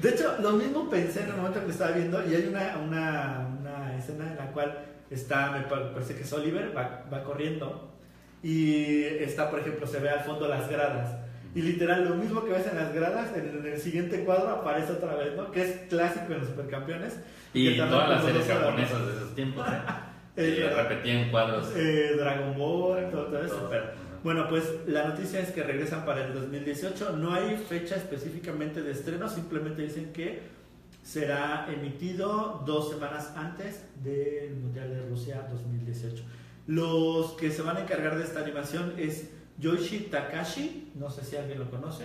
[0.00, 3.48] De hecho, lo mismo pensé en el momento que estaba viendo y hay una, una,
[3.60, 4.78] una escena en la cual
[5.10, 7.95] está, me pa- parece que es Oliver, va, va corriendo
[8.46, 11.16] y está, por ejemplo, se ve al fondo las gradas.
[11.54, 14.92] Y literal, lo mismo que ves en las gradas, en, en el siguiente cuadro aparece
[14.92, 15.50] otra vez, ¿no?
[15.50, 17.18] Que es clásico en los supercampeones.
[17.54, 19.72] Y todas las series japonesas de esos tiempos, ¿eh?
[20.38, 21.72] Eh, repetían cuadros.
[21.74, 23.56] Eh, Dragon Ball, todo, todo eso.
[23.56, 23.70] Todo.
[23.70, 23.84] pero-
[24.22, 27.16] bueno, pues la noticia es que regresan para el 2018.
[27.16, 30.42] No hay fecha específicamente de estreno, simplemente dicen que
[31.02, 36.22] será emitido dos semanas antes del Mundial de Rusia 2018.
[36.66, 41.36] Los que se van a encargar de esta animación es Yoichi Takashi, no sé si
[41.36, 42.04] alguien lo conoce,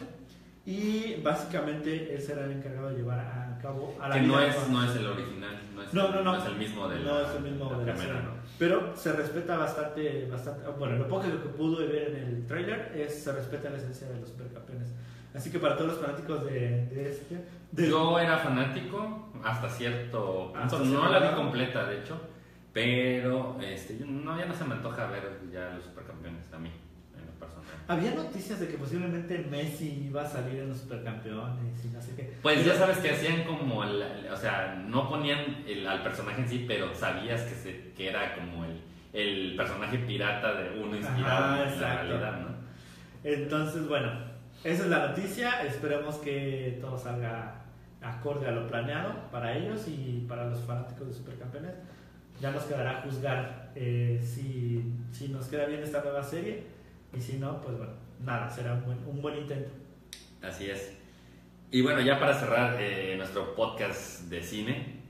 [0.65, 4.55] y básicamente él será el encargado de llevar a cabo a la Que no es,
[4.55, 6.37] con- no es el original, no es, No, no, no.
[6.37, 8.29] es el mismo de la, No es el mismo la de la primera, serie.
[8.29, 8.41] ¿no?
[8.59, 10.67] Pero se respeta bastante, bastante.
[10.77, 14.19] Bueno, lo poco que pude ver en el trailer es se respeta la esencia de
[14.19, 14.89] los supercampeones.
[15.33, 17.43] Así que para todos los fanáticos de, de este.
[17.71, 20.59] de- Yo era fanático hasta cierto punto.
[20.59, 22.21] Hasta no la vi completa, de hecho.
[22.73, 26.69] Pero este, yo- no, ya no se me antoja ver ya los supercampeones a mí,
[27.17, 27.65] en lo personal.
[27.87, 32.15] Había noticias de que posiblemente Messi iba a salir en los supercampeones y no sé
[32.15, 32.33] qué.
[32.41, 36.47] Pues ya sabes que hacían como, el- o sea, no ponían el- al personaje en
[36.49, 38.79] sí, pero sabías que, se, que era como el,
[39.11, 42.47] el personaje pirata de uno inspirado Ajá, en la realidad, ¿no?
[43.23, 44.09] Entonces, bueno,
[44.63, 45.63] esa es la noticia.
[45.65, 47.55] Esperemos que todo salga
[48.01, 51.73] acorde a lo planeado para ellos y para los fanáticos de Supercampeones.
[52.41, 56.63] Ya nos quedará juzgar eh, si, si nos queda bien esta nueva serie
[57.15, 57.93] y si no, pues bueno,
[58.25, 59.69] nada, será un buen, un buen intento.
[60.41, 60.97] Así es.
[61.69, 65.01] Y bueno, ya para cerrar eh, nuestro podcast de cine,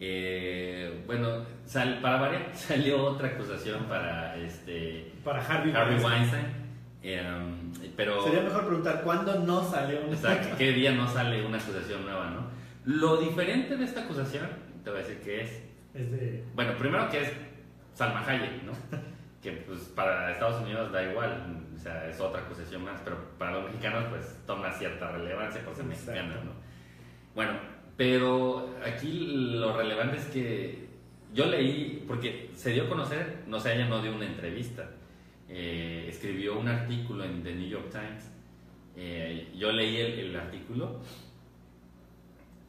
[0.00, 6.44] eh, bueno, sal- para variar, salió otra acusación para este Para Harvey, Harvey Weinstein.
[7.02, 11.44] Weinstein, pero Sería mejor preguntar cuándo no salió un o sea, ¿qué día no sale
[11.44, 12.48] una acusación nueva, no?
[12.84, 14.46] Lo diferente de esta acusación,
[14.82, 15.62] te voy a decir que es,
[15.94, 16.44] Es de.
[16.54, 17.32] bueno, primero que es
[17.94, 18.72] Salma Hayek, ¿no?
[19.42, 23.52] Que pues para Estados Unidos da igual, o sea, es otra acusación más, pero para
[23.52, 26.10] los mexicanos pues toma cierta relevancia por ser Exacto.
[26.10, 26.50] mexicana, ¿no?
[27.36, 27.52] Bueno,
[27.96, 29.12] pero aquí
[29.52, 30.88] lo relevante es que
[31.32, 34.90] yo leí, porque se dio a conocer, no sé, ella no dio una entrevista,
[35.48, 38.32] eh, escribió un artículo en The New York Times,
[38.96, 41.00] eh, yo leí el, el artículo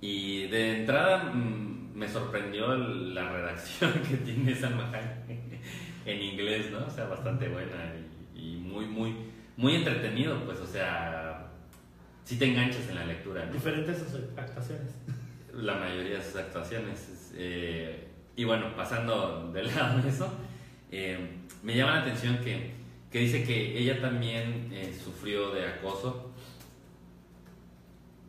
[0.01, 5.59] y de entrada mm, me sorprendió la redacción que tiene Salma Hayek
[6.05, 6.85] en inglés, ¿no?
[6.85, 7.93] O sea, bastante buena
[8.33, 9.13] y, y muy, muy,
[9.57, 11.51] muy entretenido, pues, o sea,
[12.23, 13.51] si te enganchas en la lectura, ¿no?
[13.51, 14.95] Diferentes sus actuaciones.
[15.53, 17.09] la mayoría de sus actuaciones.
[17.09, 20.33] es, eh, y bueno, pasando de lado de eso,
[20.91, 21.17] eh,
[21.61, 22.71] me llama la atención que,
[23.11, 26.31] que dice que ella también eh, sufrió de acoso,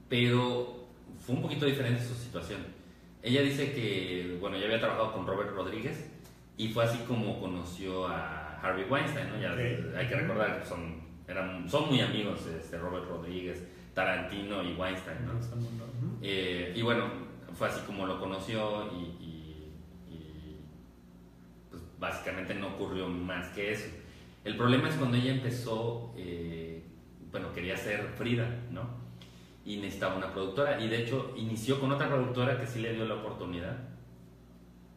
[0.08, 0.88] pero
[1.24, 2.79] fue un poquito diferente su situación.
[3.22, 6.10] Ella dice que, bueno, ya había trabajado con Robert Rodríguez
[6.56, 9.40] y fue así como conoció a Harvey Weinstein, ¿no?
[9.40, 9.52] Ya
[9.98, 13.62] hay que recordar que son, eran, son muy amigos, este, Robert Rodríguez,
[13.94, 15.32] Tarantino y Weinstein, ¿no?
[16.22, 17.04] Eh, y bueno,
[17.54, 19.72] fue así como lo conoció y, y-
[20.10, 20.56] y,
[21.70, 23.88] pues básicamente no ocurrió más que eso.
[24.44, 26.82] El problema es cuando ella empezó, eh,
[27.30, 28.99] bueno, quería ser Frida, ¿no?
[29.64, 33.04] Y necesitaba una productora y de hecho inició con otra productora que sí le dio
[33.04, 33.76] la oportunidad,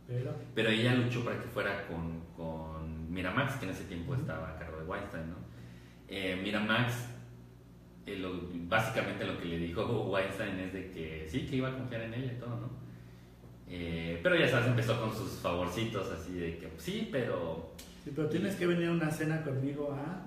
[0.08, 0.34] Pero.
[0.56, 4.58] pero ella luchó para que fuera con, con Miramax, que en ese tiempo estaba a
[4.58, 5.36] cargo de Weinstein, ¿no?
[6.08, 6.94] Eh, Miramax,
[8.06, 11.78] eh, lo- básicamente lo que le dijo Weinstein es de que sí, que iba a
[11.78, 12.70] confiar en ella y todo, ¿no?
[13.68, 17.72] Eh, pero ya sabes, empezó con sus favorcitos así de que sí, pero
[18.04, 20.26] Sí, pero tienes que venir a una cena conmigo a.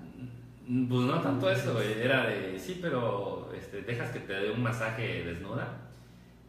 [0.67, 4.63] pues no tanto eso, güey, era de sí, pero este, dejas que te dé un
[4.63, 5.69] masaje desnuda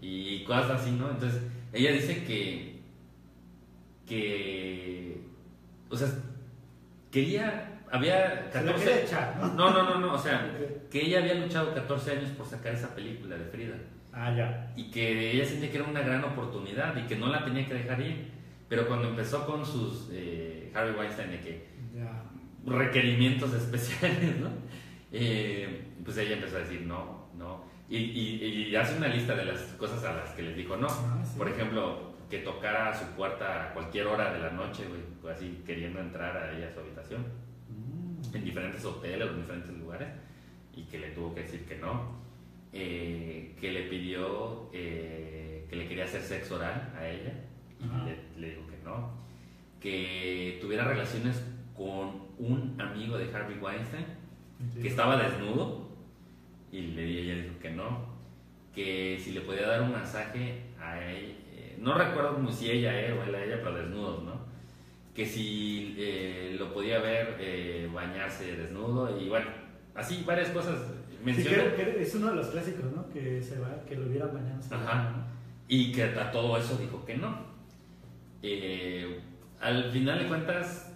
[0.01, 1.09] y cosas así, ¿no?
[1.09, 1.41] Entonces
[1.73, 2.77] ella dice que
[4.07, 5.21] que
[5.89, 6.07] o sea
[7.11, 9.47] quería había Se la 14 quería echar, ¿no?
[9.53, 10.51] no, no, no, no, o sea,
[10.91, 13.75] que ella había luchado 14 años por sacar esa película de Frida
[14.11, 14.73] Ah, ya.
[14.75, 17.75] y que ella sentía que era una gran oportunidad y que no la tenía que
[17.75, 18.31] dejar ir.
[18.67, 22.23] Pero cuando empezó con sus eh, Harvey Weinstein de que Ya.
[22.67, 24.49] Requerimientos especiales, ¿no?
[25.11, 27.65] Eh, pues ella empezó a decir no, no.
[27.89, 30.87] Y, y- y hace una lista de las cosas a las que les dijo no.
[30.89, 31.37] Ah, sí.
[31.37, 35.63] Por ejemplo, que tocara a su puerta a cualquier hora de la noche, güey, así
[35.65, 37.25] queriendo entrar a ella a su habitación
[37.69, 38.35] Mm.
[38.35, 40.07] en diferentes hoteles en diferentes lugares
[40.75, 42.15] y que le tuvo que decir que no.
[42.73, 47.33] Eh, que le pidió eh, que le quería hacer sexo oral a ella
[47.81, 48.03] y Ajá.
[48.05, 49.11] le, le dijo que no.
[49.79, 51.41] Que tuviera relaciones
[51.77, 54.05] con un amigo de Harvey Weinstein
[54.73, 54.81] Sí.
[54.81, 55.87] que estaba desnudo
[56.71, 58.05] y le, ella dijo que no.
[58.73, 63.15] Que si le podía dar un masaje a ella, eh, no recuerdo si ella era
[63.15, 64.33] o él a ella, pero desnudos, ¿no?
[65.13, 69.47] Que si eh, lo podía ver eh, bañarse desnudo y bueno,
[69.95, 70.79] así varias cosas.
[71.09, 73.09] Sí, Menciona, creo que es uno de los clásicos, ¿no?
[73.09, 74.59] Que se va, que lo vieran mañana.
[74.71, 75.25] Ajá.
[75.67, 77.37] Y que a todo eso dijo que no.
[78.43, 79.19] Eh,
[79.59, 80.86] al final de cuentas,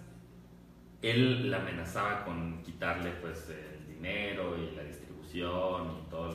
[1.02, 6.28] él la amenazaba con quitarle pues el dinero y la distribución y todo,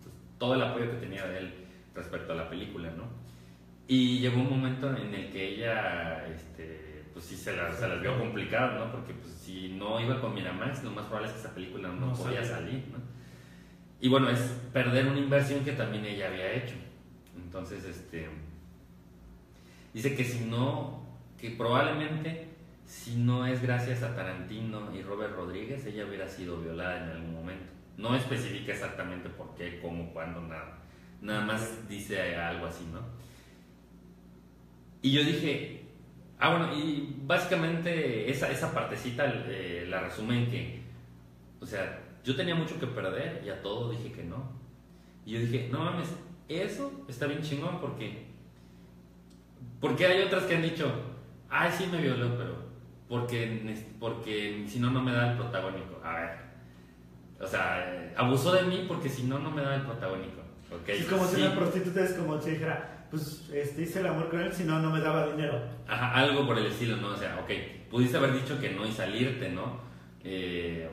[0.00, 1.54] pues, todo el apoyo que tenía de él
[1.94, 3.04] respecto a la película, ¿no?
[3.86, 8.00] Y llegó un momento en el que ella, este, pues sí se, las, se las
[8.00, 8.90] vio complicadas, ¿no?
[8.90, 12.06] Porque pues, si no iba con Miramax, lo más probable es que esa película no,
[12.06, 12.56] No podía salía.
[12.56, 12.98] salir, ¿no?
[14.00, 14.40] Y bueno, es
[14.72, 16.74] perder una inversión que también ella había hecho.
[17.36, 18.28] Entonces, este,
[19.92, 21.04] dice que si no,
[21.38, 22.53] que probablemente
[22.86, 27.34] si no es gracias a Tarantino y Robert Rodríguez, ella hubiera sido violada en algún
[27.34, 27.64] momento.
[27.96, 30.78] No especifica exactamente por qué, cómo, cuándo, nada.
[31.20, 33.00] Nada más dice algo así, ¿no?
[35.00, 35.82] Y yo dije,
[36.38, 40.82] ah, bueno, y básicamente esa, esa partecita eh, la resume en que,
[41.60, 44.52] o sea, yo tenía mucho que perder y a todo dije que no.
[45.24, 46.08] Y yo dije, no mames,
[46.48, 48.26] eso está bien chingón porque,
[49.80, 50.90] porque hay otras que han dicho,
[51.48, 52.63] ay, sí me violó, pero
[53.08, 56.00] porque, porque si no, no me da el protagónico.
[56.04, 56.30] A ver,
[57.40, 60.40] o sea, eh, abusó de mí porque si no, no me da el protagónico.
[60.70, 61.42] Ok, Es como si sí.
[61.42, 64.80] una prostituta es como si dijera, pues este, hice el amor con él, si no,
[64.80, 65.62] no me daba dinero.
[65.86, 67.08] Ajá, algo por el estilo, ¿no?
[67.08, 67.50] O sea, ok,
[67.90, 69.78] pudiste haber dicho que no y salirte, ¿no?
[70.24, 70.88] Eh,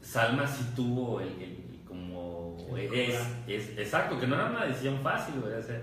[0.00, 2.56] Salma sí tuvo el, el- como...
[2.92, 5.80] Es, es, exacto, que no era una decisión fácil, güey, o sea,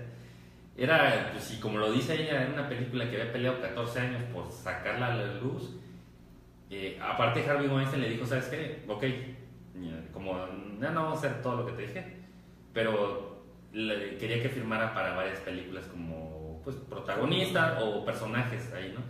[0.78, 4.22] era, pues sí, como lo dice ella, era una película que había peleado 14 años
[4.32, 5.74] por sacarla a la luz.
[6.70, 8.84] Eh, aparte Harvey Weinstein le dijo, ¿sabes qué?
[8.88, 9.04] Ok,
[10.12, 10.34] como
[10.80, 12.16] ya no vamos a hacer todo lo que te dije,
[12.72, 13.42] pero
[13.72, 19.00] le- quería que firmara para varias películas como pues protagonista o personajes ahí, ¿no?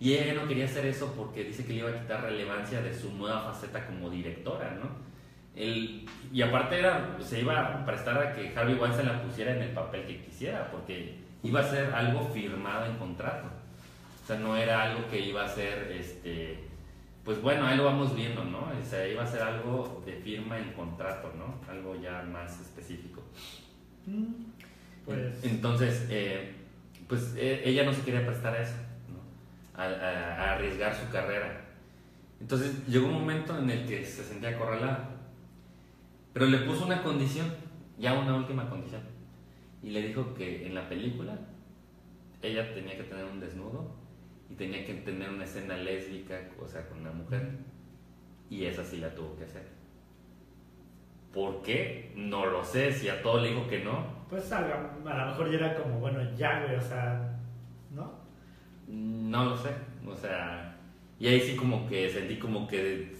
[0.00, 2.94] Y ella no quería hacer eso porque dice que le iba a quitar relevancia de
[2.94, 5.07] su nueva faceta como directora, ¿no?
[5.58, 9.62] El- y aparte era, se iba a prestar a que Harvey Weinstein la pusiera en
[9.62, 13.48] el papel que quisiera, porque iba a ser algo firmado en contrato.
[14.22, 16.58] O sea, no era algo que iba a ser, este,
[17.24, 18.58] pues bueno, ahí lo vamos viendo, ¿no?
[18.58, 21.60] O sea, iba a ser algo de firma en contrato, ¿no?
[21.70, 23.22] Algo ya más específico.
[24.06, 24.26] Mm,
[25.06, 26.52] Pues, Entonces, eh,
[27.08, 28.74] pues eh, ella no se quería prestar a eso,
[29.08, 29.80] ¿no?
[29.82, 31.62] a, a- a arriesgar su carrera.
[32.40, 35.08] Entonces llegó un momento en el que se sentía acorralada,
[36.32, 37.52] pero le puso una condición,
[37.98, 39.02] ya una última condición,
[39.82, 41.38] y le dijo que en la película
[42.42, 43.96] ella tenía que tener un desnudo
[44.50, 47.50] y tenía que tener una escena lésbica, o sea, con una mujer,
[48.50, 49.66] y esa sí la tuvo que hacer.
[51.32, 52.12] ¿Por qué?
[52.16, 55.26] No lo sé, si a todo le dijo que no, pues a, lo- a lo
[55.26, 57.38] mejor ya era como, bueno, ya, güey, o sea,
[57.94, 58.12] ¿no?
[58.86, 59.70] No lo sé,
[60.06, 60.76] o sea,
[61.20, 63.14] y ahí sí como que sentí como que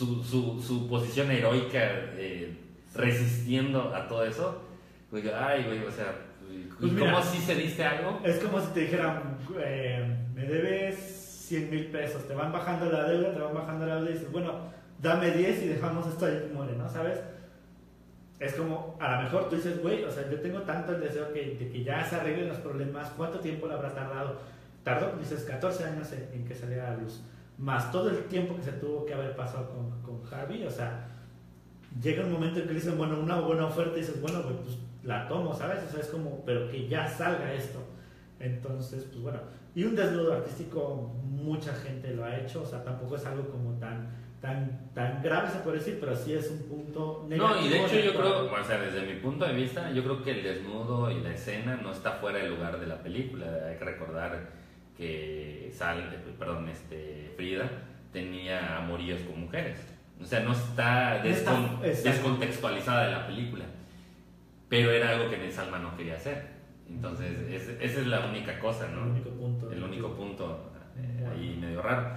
[0.00, 1.78] su, su, su posición heroica
[2.16, 2.56] eh,
[2.94, 4.62] resistiendo a todo eso,
[5.10, 6.14] pues ay, güey, o sea,
[6.50, 7.22] ¿y Pues ¿cómo mira.
[7.22, 8.18] si se diste algo?
[8.24, 13.04] Es como si te dijeran, eh, me debes 100 mil pesos, te van bajando la
[13.10, 14.54] deuda, te van bajando la deuda y dices, bueno,
[15.02, 16.88] dame 10 y dejamos esto ahí que muere, ¿no?
[16.88, 17.20] ¿Sabes?
[18.38, 21.30] Es como, a lo mejor tú dices, güey, o sea, yo tengo tanto el deseo
[21.34, 24.40] que, de que ya se arreglen los problemas, ¿cuánto tiempo le habrá tardado?
[24.82, 27.20] Tardó, dices, 14 años en, en que saliera a la luz,
[27.60, 31.08] más todo el tiempo que se tuvo que haber pasado con, con Harvey, o sea,
[32.02, 34.78] llega un momento en que le dicen, bueno, una buena oferta y dices, bueno, pues
[35.04, 35.84] la tomo, ¿sabes?
[35.86, 37.78] O sea, es como, pero que ya salga esto.
[38.38, 39.40] Entonces, pues bueno,
[39.74, 43.78] y un desnudo artístico mucha gente lo ha hecho, o sea, tampoco es algo como
[43.78, 47.60] tan tan tan grave se puede decir, pero sí es un punto negativo.
[47.60, 50.22] No, y de hecho yo creo, o sea, desde mi punto de vista, yo creo
[50.22, 53.46] que el desnudo y la escena no está fuera del lugar de la película.
[53.68, 54.59] Hay que recordar
[55.00, 57.68] que Sal, perdón, este, Frida
[58.12, 59.78] tenía amoríos con mujeres.
[60.20, 63.64] O sea, no está, descon- descontextualizada de la película.
[64.68, 66.44] Pero era algo que Salma no quería hacer.
[66.88, 69.02] Entonces, es- esa es la única cosa, el ¿no?
[69.10, 69.70] único punto.
[69.72, 71.32] el único punto eh, Bueno.
[71.32, 72.08] ahí medio raro.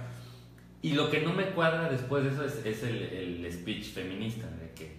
[0.82, 3.02] Y lo que no me cuadra después de eso es, es el,
[3.44, 4.92] el speech feminista, de que,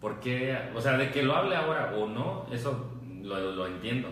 [0.00, 0.58] ¿por qué?
[0.74, 4.08] O sea, de que lo hable ahora o no, eso lo, lo entiendo,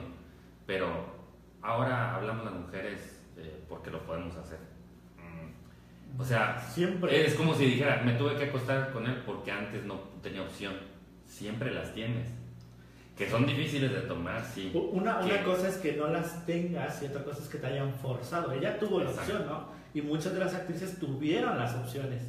[0.66, 1.19] pero
[1.62, 4.58] ahora hablamos las mujeres eh, porque lo podemos hacer.
[5.18, 6.20] Mm.
[6.20, 7.26] O sea, Siempre.
[7.26, 10.74] es como si dijera, me tuve que acostar con él porque antes no tenía opción.
[11.26, 12.30] Siempre las tienes.
[13.16, 14.72] Que son difíciles de tomar, sí.
[14.74, 17.92] Una, una cosa es que no las tengas y otra cosa es que te hayan
[17.92, 18.50] forzado.
[18.52, 19.32] Ella tuvo la Exacto.
[19.32, 19.68] opción, ¿no?
[19.92, 22.22] Y muchas de las actrices tuvieron las opciones.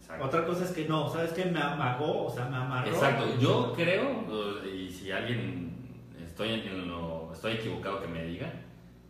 [0.00, 0.24] Exacto.
[0.24, 1.44] Otra cosa es que no, ¿sabes qué?
[1.44, 2.90] Me amagó, o sea, me amarró.
[2.90, 5.76] Exacto, yo creo, y si alguien
[6.24, 8.52] estoy, en lo, estoy equivocado que me diga,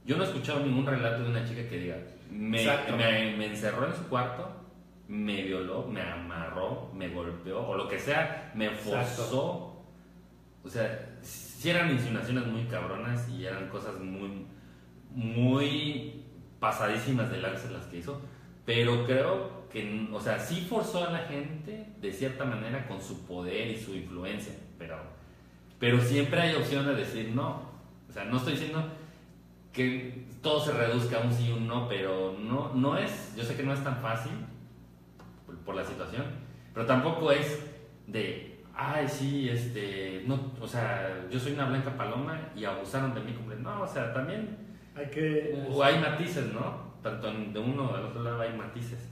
[0.05, 1.97] yo no he escuchado ningún relato de una chica que diga,
[2.31, 2.65] me,
[2.97, 4.63] me, me encerró en su cuarto,
[5.09, 9.85] me violó, me amarró, me golpeó, o lo que sea, me forzó.
[10.65, 14.47] O sea, si eran insinuaciones muy cabronas y eran cosas muy,
[15.11, 16.25] muy
[16.61, 18.21] pasadísimas de lanza las que hizo,
[18.65, 23.27] pero creo que, o sea, sí forzó a la gente de cierta manera con su
[23.27, 24.97] poder y su influencia, pero,
[25.79, 27.72] pero siempre hay opción de decir no.
[28.13, 28.85] O sea, no estoy diciendo
[29.73, 33.43] que todo se reduzca a un sí y un no, pero no, no es, yo
[33.43, 34.33] sé que no es tan fácil
[35.47, 36.27] por, por la situación,
[36.75, 37.59] pero tampoco es
[38.07, 43.21] de, ay, sí, este, no, o sea, yo soy una blanca paloma y abusaron de
[43.23, 44.59] mí, como, no, o sea, también
[44.95, 45.65] Hay que.
[45.71, 46.93] o hay matices, ¿no?
[47.03, 49.09] Tanto en- de uno o del otro lado hay matices.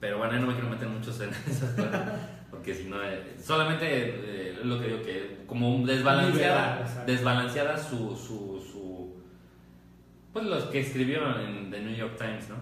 [0.00, 2.20] Pero bueno, yo no me quiero meter muchos en esas cosas,
[2.50, 8.16] porque si no, eh, solamente eh, lo que digo que como desbalanceada, Liberal, desbalanceada su,
[8.16, 9.14] su, su,
[10.32, 12.56] pues los que escribieron en The New York Times, ¿no?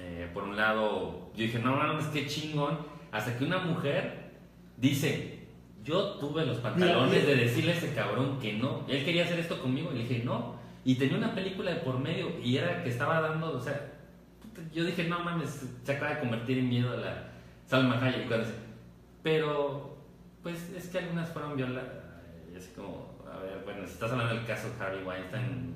[0.00, 2.78] Eh, por un lado, yo dije, no, no, es que chingón,
[3.12, 4.32] hasta que una mujer
[4.76, 5.46] dice,
[5.84, 9.60] yo tuve los pantalones de decirle a ese cabrón que no, él quería hacer esto
[9.60, 12.90] conmigo, y le dije, no, y tenía una película de por medio, y era que
[12.90, 13.92] estaba dando, o sea,
[14.74, 17.28] yo dije, no mames, se acaba de convertir en miedo a la
[17.66, 18.28] Salma Hayek,
[19.22, 19.95] pero,
[20.46, 21.90] pues es que algunas fueron violadas,
[22.52, 25.74] y así como, a ver, bueno, si estás hablando del caso Harvey Weinstein,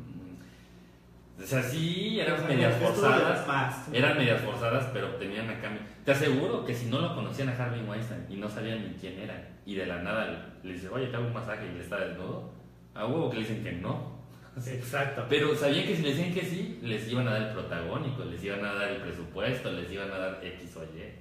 [1.37, 5.83] o sea, sí, eran medias forzadas, eran medias forzadas, pero obtenían a cambio.
[6.05, 9.19] Te aseguro que si no lo conocían a Harvey Weinstein y no sabían ni quién
[9.19, 11.99] era, y de la nada le dice, oye, te hago un masaje y él está
[11.99, 12.53] desnudo,
[12.95, 14.21] a huevo que le dicen que no.
[14.57, 15.27] Exacto.
[15.29, 18.45] Pero sabían que si le decían que sí, les iban a dar el protagónico, les
[18.45, 21.20] iban a dar el presupuesto, les iban a dar X o Y.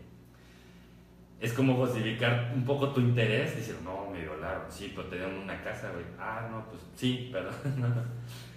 [1.39, 5.35] Es como justificar un poco tu interés, decir, no, me violaron, sí, pero te dieron
[5.35, 6.03] una casa, güey.
[6.19, 7.87] Ah, no, pues sí, pero no.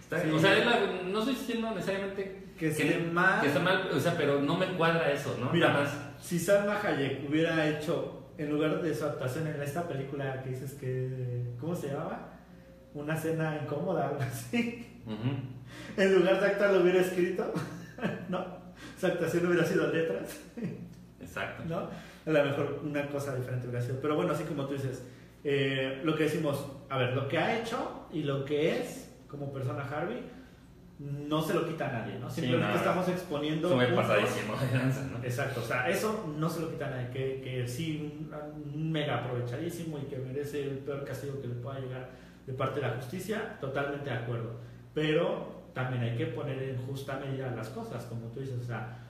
[0.00, 0.30] Está- Sí.
[0.30, 3.40] O sea, es la- no estoy diciendo necesariamente Que esté mal.
[3.40, 5.50] que está mal, o sea, pero no me cuadra eso, ¿no?
[5.52, 5.88] Mira, más.
[6.20, 10.74] si Salma Hayek hubiera hecho, en lugar de su actuación en esta película que dices
[10.74, 11.54] que.
[11.60, 12.28] ¿Cómo se llamaba?
[12.94, 14.86] Una cena incómoda, algo así.
[15.96, 17.52] En lugar de actuar lo hubiera escrito.
[18.28, 18.44] no.
[19.00, 20.40] Su actuación hubiera sido letras.
[21.20, 21.62] Exacto.
[21.66, 21.88] ¿no?
[22.26, 24.00] A lo mejor una cosa diferente hubiera sido.
[24.00, 25.04] Pero bueno, así como tú dices,
[25.44, 29.52] eh, lo que decimos, a ver, lo que ha hecho y lo que es como
[29.52, 30.22] persona Harvey,
[30.98, 32.30] no se lo quita a nadie, ¿no?
[32.30, 32.78] Sí, Simplemente no.
[32.78, 33.68] estamos exponiendo.
[33.70, 35.24] Sube pasadísimo de lanza, ¿no?
[35.24, 38.28] Exacto, o sea, eso no se lo quita a nadie, que, que sí,
[38.74, 42.10] un mega aprovechadísimo y que merece el peor castigo que le pueda llegar
[42.46, 44.60] de parte de la justicia, totalmente de acuerdo.
[44.94, 49.01] Pero también hay que poner en justa medida las cosas, como tú dices, o sea,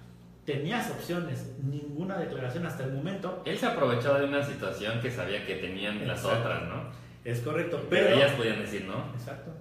[0.44, 5.46] tenías opciones, ninguna declaración hasta el momento, Él se aprovechó de una situación que sabía
[5.46, 6.90] que tenían las otras, ¿no?
[7.24, 8.16] es correcto, Pero, pero...
[8.16, 9.12] ellas podían decir no.
[9.14, 9.52] Exacto.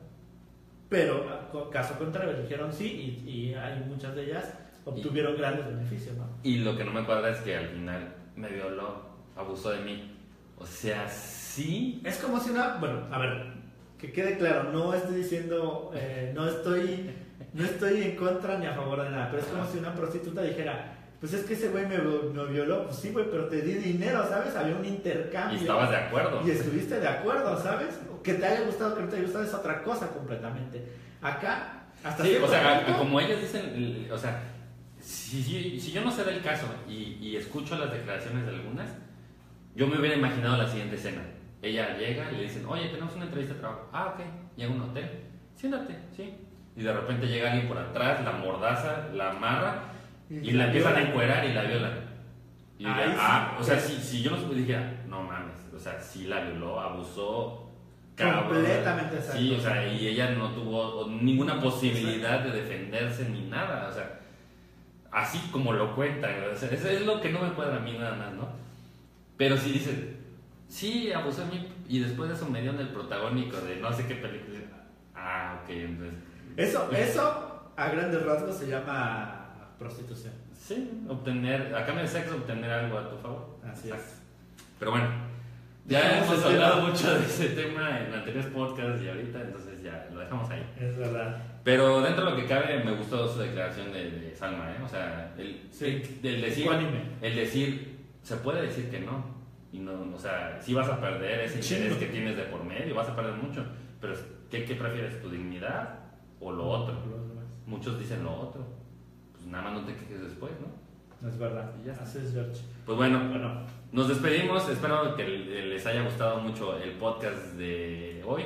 [0.90, 4.54] Pero, caso contrario, dijeron sí y, y hay muchas de ellas
[4.86, 6.28] obtuvieron grandes beneficios, ¿no?
[6.44, 9.02] Y lo que no me cuadra es que al final me violó,
[9.36, 10.18] abusó de mí.
[10.58, 12.02] O sea, sí.
[12.04, 13.54] Es como si una, bueno, a ver,
[13.98, 17.12] que quede claro, no estoy diciendo, eh, no estoy,
[17.54, 20.42] no estoy en contra ni a favor de nada, pero es como si una prostituta
[20.42, 23.74] dijera, pues es que ese güey me, me violó, pues sí, güey, pero te di
[23.74, 24.56] dinero, ¿sabes?
[24.56, 25.60] Había un Y intercambio.
[25.60, 26.42] estabas de acuerdo.
[26.46, 28.00] Y estuviste de acuerdo, ¿sabes?
[28.24, 30.84] Que te haya gustado, que no te haya gustado es otra cosa completamente.
[31.22, 34.42] Acá, hasta Sí, o sea, punto, como ellas dicen, o sea,
[35.00, 38.90] si, si- si yo no sé del caso y, y escucho las declaraciones de algunas,
[39.76, 41.22] yo me hubiera imaginado la siguiente escena.
[41.62, 43.88] Ella llega y le dicen, oye, tenemos una entrevista de trabajo.
[43.94, 44.26] Ah, ok.
[44.58, 45.10] Llega a un hotel.
[45.56, 46.34] Siéntate, sí.
[46.82, 49.84] Y de repente llega alguien por atrás, la mordaza, la amarra
[50.32, 51.12] y, la empiezan a violan.
[51.12, 51.92] encuerar y la violan.
[52.80, 52.90] Y sí.
[53.20, 56.80] ah, o sea, si, si yo no dijera, no mames, o sea, sí la violó,
[56.80, 57.70] abusó.
[58.16, 58.46] cabrón".
[58.46, 59.38] Completamente exacto.
[59.40, 64.20] Sí, o sea, y ella no tuvo ninguna posibilidad de defenderse ni nada, o sea,
[65.12, 67.96] así como lo cuentan, o sea, eso es lo que no me cuadra a mí
[67.96, 68.50] nada más, ¿no?
[69.38, 70.18] Pero si dicen,
[70.68, 74.08] sí, abusó de mí, y después de eso me dieron el protagónico de no sé
[74.08, 74.62] qué película,
[75.14, 80.34] ah, ok, entonces, Eso, eso a grandes rasgos se llama prostitución.
[80.58, 83.58] sí, obtener, a cambio de sexo, obtener algo a tu favor.
[83.66, 84.06] Así Exacto.
[84.14, 84.22] es.
[84.80, 85.08] Pero bueno,
[85.88, 86.88] ya hemos hablado tema.
[86.90, 90.64] mucho de ese tema en anteriores podcasts y ahorita, entonces ya lo dejamos ahí.
[90.80, 91.38] Es verdad.
[91.64, 94.78] Pero dentro de lo que cabe, me gustó su declaración de, de Salma, ¿eh?
[94.84, 96.02] O sea, el, Sí.
[96.24, 96.70] el- el decir,
[97.22, 99.40] el decir, se puede decir que no.
[99.72, 101.84] Y no, o sea, sí vas a perder ese Chingo.
[101.86, 103.64] interés que tienes de por medio, vas a perder mucho.
[104.02, 104.14] Pero,
[104.50, 105.22] ¿qué, qué prefieres?
[105.22, 106.00] ¿Tu dignidad
[106.42, 106.96] o lo otro?
[107.66, 108.66] Muchos dicen lo otro.
[109.34, 111.28] Pues nada más no te quejes después, ¿no?
[111.28, 111.72] Es verdad.
[111.82, 112.04] Y ya está.
[112.04, 112.62] Así es, George.
[112.86, 113.62] Pues bueno, Bueno,
[113.92, 118.44] nos despedimos, espero que les haya gustado mucho el podcast de hoy.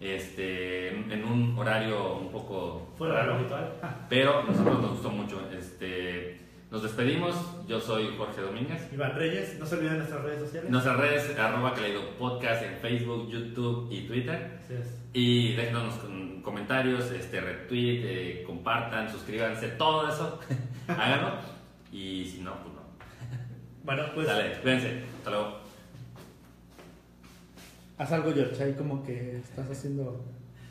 [0.00, 3.72] Este, en un horario un poco fuera de lo raro, habitual.
[4.08, 5.40] pero a nosotros nos gustó mucho.
[5.56, 6.40] Este,
[6.72, 7.34] Nos despedimos.
[7.68, 8.88] Yo soy Jorge Domínguez.
[8.92, 10.70] Iván Reyes, no se olviden nuestras redes sociales.
[10.70, 14.58] Nuestras redes, arroba Kaleido Podcast en Facebook, YouTube y Twitter.
[14.64, 15.00] Así es.
[15.12, 20.40] Y déjenos con comentarios, este, retweet, eh, compartan, suscríbanse, todo eso.
[20.88, 21.38] Háganlo.
[21.92, 22.82] Y si no, pues no.
[23.84, 25.04] Bueno, pues Dale, cuídense.
[25.18, 25.58] Hasta luego.
[27.98, 30.24] haz algo, George, ahí como que estás haciendo